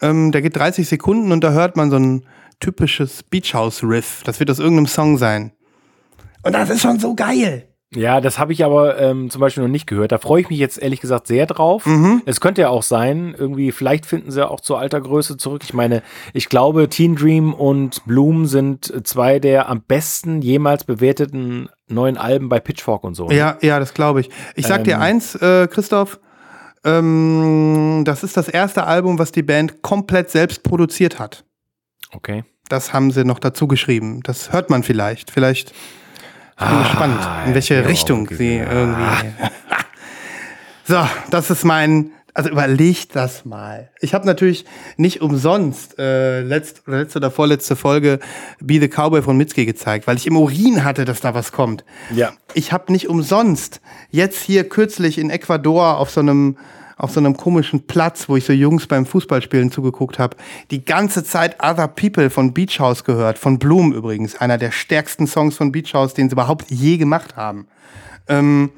[0.03, 2.27] Ähm, der geht 30 Sekunden und da hört man so ein
[2.61, 4.23] typisches Beach House Riff.
[4.25, 5.53] Das wird aus irgendeinem Song sein.
[6.43, 7.74] Und das ist schon so geil.
[7.95, 10.13] Ja, das habe ich aber ähm, zum Beispiel noch nicht gehört.
[10.13, 11.87] Da freue ich mich jetzt ehrlich gesagt sehr drauf.
[11.87, 12.23] Mhm.
[12.27, 15.63] Es könnte ja auch sein, irgendwie, vielleicht finden sie auch zur alter Größe zurück.
[15.65, 16.03] Ich meine,
[16.33, 22.49] ich glaube, Teen Dream und Bloom sind zwei der am besten jemals bewerteten neuen Alben
[22.49, 23.29] bei Pitchfork und so.
[23.29, 23.37] ne?
[23.37, 24.31] Ja, ja, das glaube ich.
[24.57, 25.03] Ich sag dir Ähm.
[25.03, 26.19] eins, äh, Christoph.
[26.85, 31.45] Ähm, das ist das erste Album, was die Band komplett selbst produziert hat.
[32.13, 32.45] Okay.
[32.69, 34.21] Das haben sie noch dazu geschrieben.
[34.23, 35.31] Das hört man vielleicht.
[35.31, 35.73] Vielleicht.
[36.57, 38.35] Ich bin Ah, gespannt, in welche ja, Richtung okay.
[38.37, 39.33] sie irgendwie.
[40.85, 42.11] so, das ist mein.
[42.37, 43.91] Also überlegt das mal.
[44.01, 44.65] Ich habe natürlich
[44.97, 48.19] nicht umsonst äh, letzt, oder letzte oder vorletzte Folge
[48.61, 51.85] Be the Cowboy von Mitski gezeigt, weil ich im Urin hatte, dass da was kommt.
[52.13, 52.33] Ja.
[52.53, 56.57] Ich habe nicht umsonst jetzt hier kürzlich in Ecuador auf so einem
[56.97, 60.37] auf so einem komischen Platz, wo ich so Jungs beim Fußballspielen zugeguckt habe,
[60.71, 65.27] die ganze Zeit Other People von Beach House gehört, von Bloom übrigens, einer der stärksten
[65.27, 67.67] Songs von Beach House, den sie überhaupt je gemacht haben.
[68.29, 68.71] Ähm,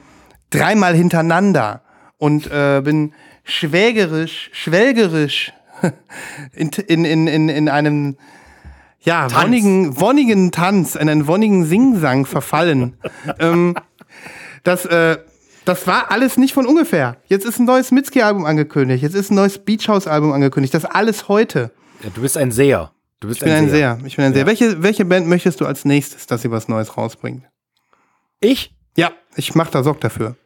[0.51, 1.83] dreimal hintereinander
[2.19, 3.13] und äh, bin
[3.45, 5.53] schwägerisch, schwelgerisch
[6.53, 8.17] in, in, in, in, in einem
[9.01, 9.45] ja, Tanz.
[9.45, 12.97] wonnigen, wonnigen Tanz, in einen wonnigen Singsang verfallen.
[13.39, 13.77] ähm,
[14.65, 15.19] das, äh,
[15.67, 17.19] das war alles nicht von ungefähr.
[17.27, 19.03] Jetzt ist ein neues Mitski-Album angekündigt.
[19.03, 20.73] Jetzt ist ein neues Beach House-Album angekündigt.
[20.73, 21.73] Das alles heute.
[22.03, 22.93] Ja, Du bist ein Seher.
[23.21, 23.99] Du bist Ich bin ein Seher.
[24.05, 24.43] Ich bin ein Seher.
[24.43, 24.47] Ja.
[24.47, 27.45] Welche, welche Band möchtest du als nächstes, dass sie was Neues rausbringt?
[28.41, 28.75] Ich?
[28.97, 30.37] Ja, ich mach da Sorg dafür.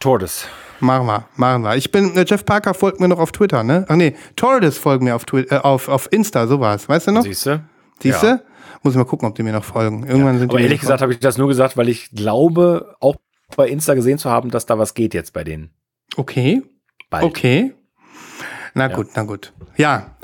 [0.00, 0.46] Tordes.
[0.80, 1.74] Machen wir, machen wir.
[1.76, 3.84] Ich bin, äh, Jeff Parker folgt mir noch auf Twitter, ne?
[3.88, 6.88] Ach nee, Tordes folgt mir auf, Twi- äh, auf, auf Insta, sowas.
[6.88, 7.22] Weißt du noch?
[7.24, 7.60] Siehst du?
[8.00, 8.40] Siehst du?
[8.84, 10.06] Muss ich mal gucken, ob die mir noch folgen.
[10.06, 13.16] Irgendwann sind Aber ehrlich gesagt habe ich das nur gesagt, weil ich glaube, auch
[13.56, 15.70] bei Insta gesehen zu haben, dass da was geht jetzt bei denen.
[16.16, 16.62] Okay.
[17.10, 17.24] Bald.
[17.24, 17.72] Okay.
[18.74, 19.52] Na gut, na gut.
[19.76, 20.16] Ja.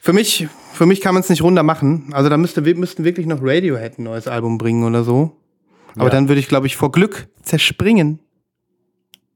[0.00, 2.10] Für mich, für mich kann man es nicht runter machen.
[2.12, 5.36] Also da müsste, wir müssten wirklich noch Radiohead ein neues Album bringen oder so.
[5.94, 6.10] Aber Ja.
[6.10, 8.20] dann würde ich, glaube ich, vor Glück zerspringen.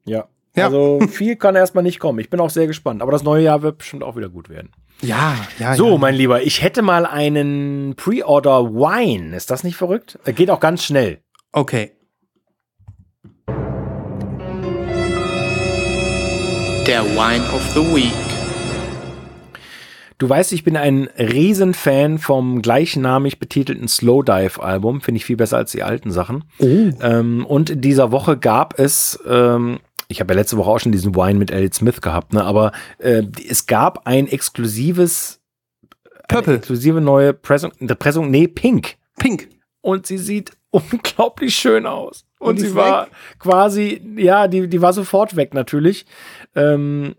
[0.04, 0.28] Ja.
[0.54, 0.66] Ja.
[0.66, 2.18] Also viel kann erstmal nicht kommen.
[2.18, 3.02] Ich bin auch sehr gespannt.
[3.02, 4.70] Aber das neue Jahr wird bestimmt auch wieder gut werden.
[5.02, 5.74] Ja, ja.
[5.74, 5.98] So, ja.
[5.98, 9.36] mein Lieber, ich hätte mal einen Pre-Order Wine.
[9.36, 10.18] Ist das nicht verrückt?
[10.24, 11.18] Äh, Geht auch ganz schnell.
[11.52, 11.92] Okay.
[16.86, 18.12] Der Wine of the Week.
[20.18, 25.00] Du weißt, ich bin ein Riesenfan vom gleichnamig betitelten Slowdive-Album.
[25.00, 26.44] Finde ich viel besser als die alten Sachen.
[26.58, 29.78] Ähm, und in dieser Woche gab es, ähm,
[30.08, 32.42] ich habe ja letzte Woche auch schon diesen Wine mit Elliot Smith gehabt, ne?
[32.42, 35.40] aber äh, es gab ein exklusives,
[36.28, 36.56] Purple.
[36.56, 38.96] exklusive neue Pressung, Pressung, nee, Pink.
[39.18, 39.48] Pink.
[39.82, 42.24] Und sie sieht unglaublich schön aus.
[42.38, 43.06] Und, Und sie war
[43.38, 46.06] quasi, ja, die, die war sofort weg natürlich.
[46.54, 47.14] Ähm,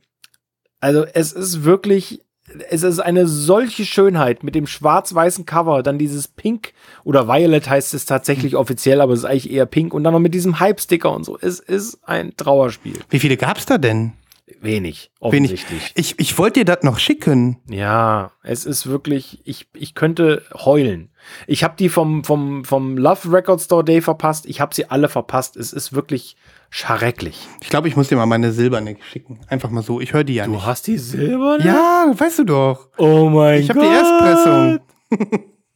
[0.79, 2.21] also es ist wirklich,
[2.69, 6.73] es ist eine solche Schönheit mit dem schwarz-weißen Cover, dann dieses Pink
[7.03, 10.19] oder Violet heißt es tatsächlich offiziell, aber es ist eigentlich eher Pink und dann noch
[10.19, 11.37] mit diesem Hype-Sticker und so.
[11.39, 12.99] Es ist ein Trauerspiel.
[13.09, 14.13] Wie viele gab's da denn?
[14.61, 15.11] Wenig, Wenig.
[15.19, 15.91] offensichtlich.
[15.95, 17.57] Ich, ich wollte dir das noch schicken.
[17.69, 21.09] Ja, es ist wirklich, ich, ich könnte heulen.
[21.47, 24.45] Ich habe die vom, vom, vom Love Record Store Day verpasst.
[24.45, 25.55] Ich habe sie alle verpasst.
[25.57, 26.35] Es ist wirklich
[26.69, 27.47] schrecklich.
[27.61, 29.39] Ich glaube, ich muss dir mal meine silberne schicken.
[29.47, 30.01] Einfach mal so.
[30.01, 30.65] Ich höre die ja nicht.
[30.65, 31.63] hast die silberne?
[31.65, 32.89] Ja, weißt du doch.
[32.97, 33.77] Oh mein Ich Gott.
[33.77, 34.79] habe die Erstpressung.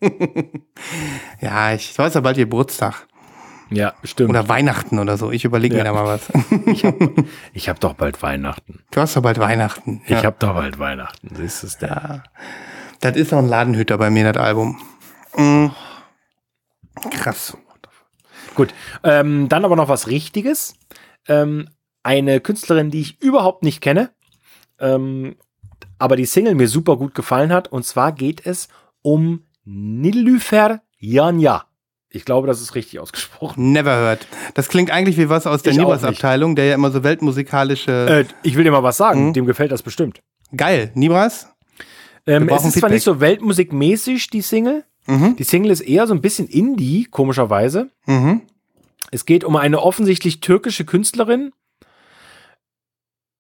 [1.41, 3.08] ja, ich du hast ja bald Geburtstag.
[3.69, 4.30] Ja, stimmt.
[4.30, 5.31] Oder Weihnachten oder so.
[5.31, 5.84] Ich überlege Ja.
[5.84, 6.31] mir da mal was.
[7.53, 8.84] ich habe doch bald Weihnachten.
[8.91, 10.02] Du hast doch bald Weihnachten.
[10.07, 11.35] Ich habe doch bald Weihnachten.
[11.35, 11.77] Siehst du es?
[11.81, 12.23] Ja.
[13.02, 14.80] Das ist auch ein Ladenhüter bei mir, das Album.
[15.35, 15.68] Mm.
[17.11, 17.57] Krass.
[18.56, 18.73] Gut.
[19.03, 20.76] Ähm, dann aber noch was Richtiges.
[21.27, 21.69] Ähm,
[22.03, 24.11] eine Künstlerin, die ich überhaupt nicht kenne,
[24.80, 25.35] ähm,
[25.99, 27.68] aber die Single mir super gut gefallen hat.
[27.68, 28.69] Und zwar geht es
[29.02, 31.65] um Nilüfer Janja.
[32.09, 33.71] Ich glaube, das ist richtig ausgesprochen.
[33.73, 34.25] Never heard.
[34.53, 38.25] Das klingt eigentlich wie was aus der Ich Nibras-Abteilung, der ja immer so weltmusikalische.
[38.29, 39.27] Äh, ich will dir mal was sagen.
[39.27, 39.34] Mhm.
[39.34, 40.21] Dem gefällt das bestimmt.
[40.55, 40.91] Geil.
[40.93, 41.53] Nibras?
[42.25, 42.91] Ähm, es ist zwar Feedback.
[42.91, 44.85] nicht so weltmusikmäßig, die Single.
[45.05, 45.35] Mhm.
[45.35, 47.89] Die Single ist eher so ein bisschen Indie, komischerweise.
[48.05, 48.41] Mhm.
[49.11, 51.51] Es geht um eine offensichtlich türkische Künstlerin.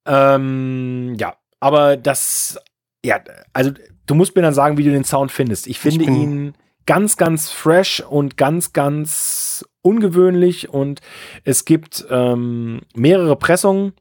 [0.05, 2.57] Ähm, ja, aber das,
[3.03, 3.19] ja,
[3.53, 3.71] also
[4.05, 5.67] du musst mir dann sagen, wie du den Sound findest.
[5.67, 6.53] Ich finde bin- ihn
[6.87, 11.01] ganz, ganz fresh und ganz, ganz ungewöhnlich und
[11.43, 13.93] es gibt ähm, mehrere Pressungen.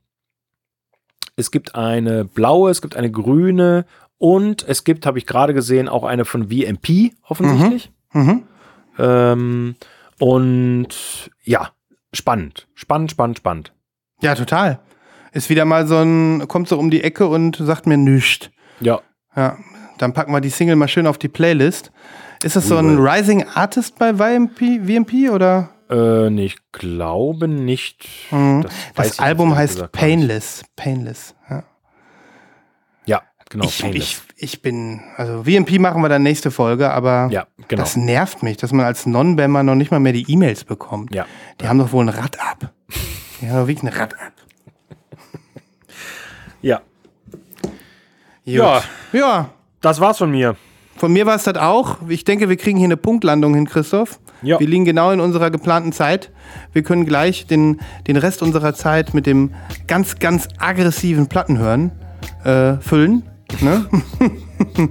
[1.37, 3.85] Es gibt eine blaue, es gibt eine grüne
[4.17, 7.91] und es gibt, habe ich gerade gesehen, auch eine von VMP offensichtlich.
[8.13, 8.45] Mhm.
[8.99, 9.77] Ähm,
[10.19, 11.73] und ja,
[12.15, 13.73] spannend, spannend, spannend, spannend.
[14.23, 14.81] Ja, total.
[15.33, 18.49] Ist wieder mal so ein, kommt so um die Ecke und sagt mir nichts.
[18.81, 19.03] Ja,
[19.35, 19.59] Ja,
[19.99, 21.93] dann packen wir die Single mal schön auf die Playlist.
[22.43, 25.71] Ist das so ein Rising Artist bei VMP, VMP oder?
[25.89, 28.09] äh, nee, ich glaube nicht.
[28.31, 28.63] Mhm.
[28.63, 29.93] Das, Das, Album heißt.
[29.93, 30.65] Painless.
[30.75, 31.35] Painless.
[31.49, 31.63] Ja.
[33.07, 33.65] Ja, genau.
[33.67, 37.83] ich, ich, ich bin, also VMP machen wir dann nächste Folge, aber ja, genau.
[37.83, 41.15] das nervt mich, dass man als Non-Bammer noch nicht mal mehr die E-Mails bekommt.
[41.15, 41.25] ja.
[41.61, 42.73] Die haben doch wohl ein Rad ab.
[43.41, 44.33] Die haben doch wirklich ein Rad ab.
[46.63, 46.79] ja,
[48.45, 48.55] Gut.
[48.55, 48.83] Ja.
[49.13, 49.51] Ja.
[49.81, 50.57] das war's von mir.
[50.99, 51.99] Von mir war es das auch.
[52.09, 54.19] Ich denke, wir kriegen hier eine Punktlandung hin, Christoph.
[54.43, 54.59] Ja.
[54.59, 56.31] Wir liegen genau in unserer geplanten Zeit.
[56.73, 59.53] Wir können gleich den, den Rest unserer Zeit mit dem
[59.87, 61.93] ganz, ganz aggressiven Plattenhören
[62.45, 63.25] äh, füllen.
[63.61, 63.87] Ne?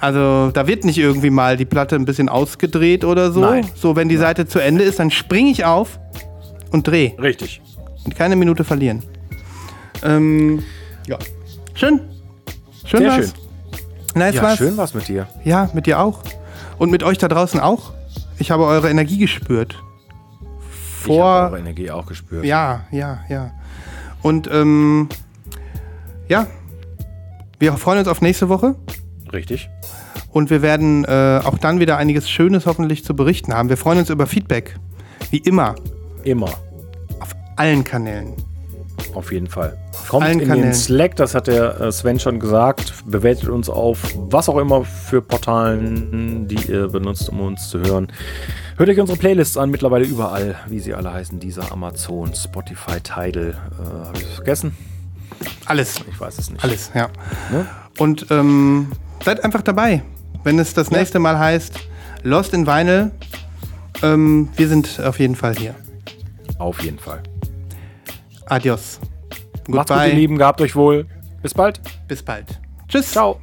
[0.00, 3.40] also da wird nicht irgendwie mal die Platte ein bisschen ausgedreht oder so.
[3.40, 3.66] Nein.
[3.74, 5.98] So, wenn die Seite zu Ende ist, dann springe ich auf
[6.70, 7.14] und drehe.
[7.20, 7.60] Richtig.
[8.04, 9.02] Und keine Minute verlieren.
[10.04, 10.62] Ähm,
[11.06, 11.18] ja.
[11.74, 12.00] Schön.
[12.84, 13.30] Schön Sehr war's.
[13.30, 13.47] schön.
[14.18, 14.58] Nice Ja, war's.
[14.58, 15.26] schön war's mit dir.
[15.44, 16.20] Ja, mit dir auch.
[16.78, 17.92] Und mit euch da draußen auch.
[18.38, 19.76] Ich habe eure Energie gespürt.
[20.70, 21.24] ich Vor.
[21.24, 22.44] habe eure Energie auch gespürt.
[22.44, 23.50] Ja, ja, ja.
[24.22, 25.08] Und ähm,
[26.28, 26.46] ja,
[27.58, 28.74] wir freuen uns auf nächste Woche.
[29.32, 29.68] Richtig.
[30.30, 33.68] Und wir werden äh, auch dann wieder einiges Schönes hoffentlich zu berichten haben.
[33.68, 34.76] Wir freuen uns über Feedback.
[35.30, 35.74] Wie immer.
[36.24, 36.50] Immer.
[37.20, 38.34] Auf allen Kanälen.
[39.14, 39.76] Auf jeden Fall.
[40.08, 40.70] Kommt allen in Kanälen.
[40.70, 42.92] den Slack, das hat der äh, Sven schon gesagt.
[43.06, 48.12] Bewertet uns auf was auch immer für Portalen, die ihr benutzt, um uns zu hören.
[48.76, 51.40] Hört euch unsere Playlists an, mittlerweile überall, wie sie alle heißen.
[51.40, 53.54] Dieser Amazon, Spotify, Tidal.
[53.54, 54.76] Äh, Habe ich es vergessen?
[55.66, 56.00] Alles.
[56.08, 56.62] Ich weiß es nicht.
[56.62, 57.08] Alles, ja.
[57.50, 57.66] Ne?
[57.98, 58.92] Und ähm,
[59.24, 60.02] seid einfach dabei,
[60.44, 61.74] wenn es das nächste Mal heißt
[62.22, 63.10] Lost in Vinyl.
[64.02, 65.74] Ähm, wir sind auf jeden Fall hier.
[66.58, 67.22] Auf jeden Fall.
[68.48, 69.00] Adios.
[69.68, 70.38] Macht's gut, ihr Lieben.
[70.38, 71.06] Gehabt euch wohl.
[71.42, 71.80] Bis bald.
[72.08, 72.60] Bis bald.
[72.88, 73.12] Tschüss.
[73.12, 73.40] Ciao.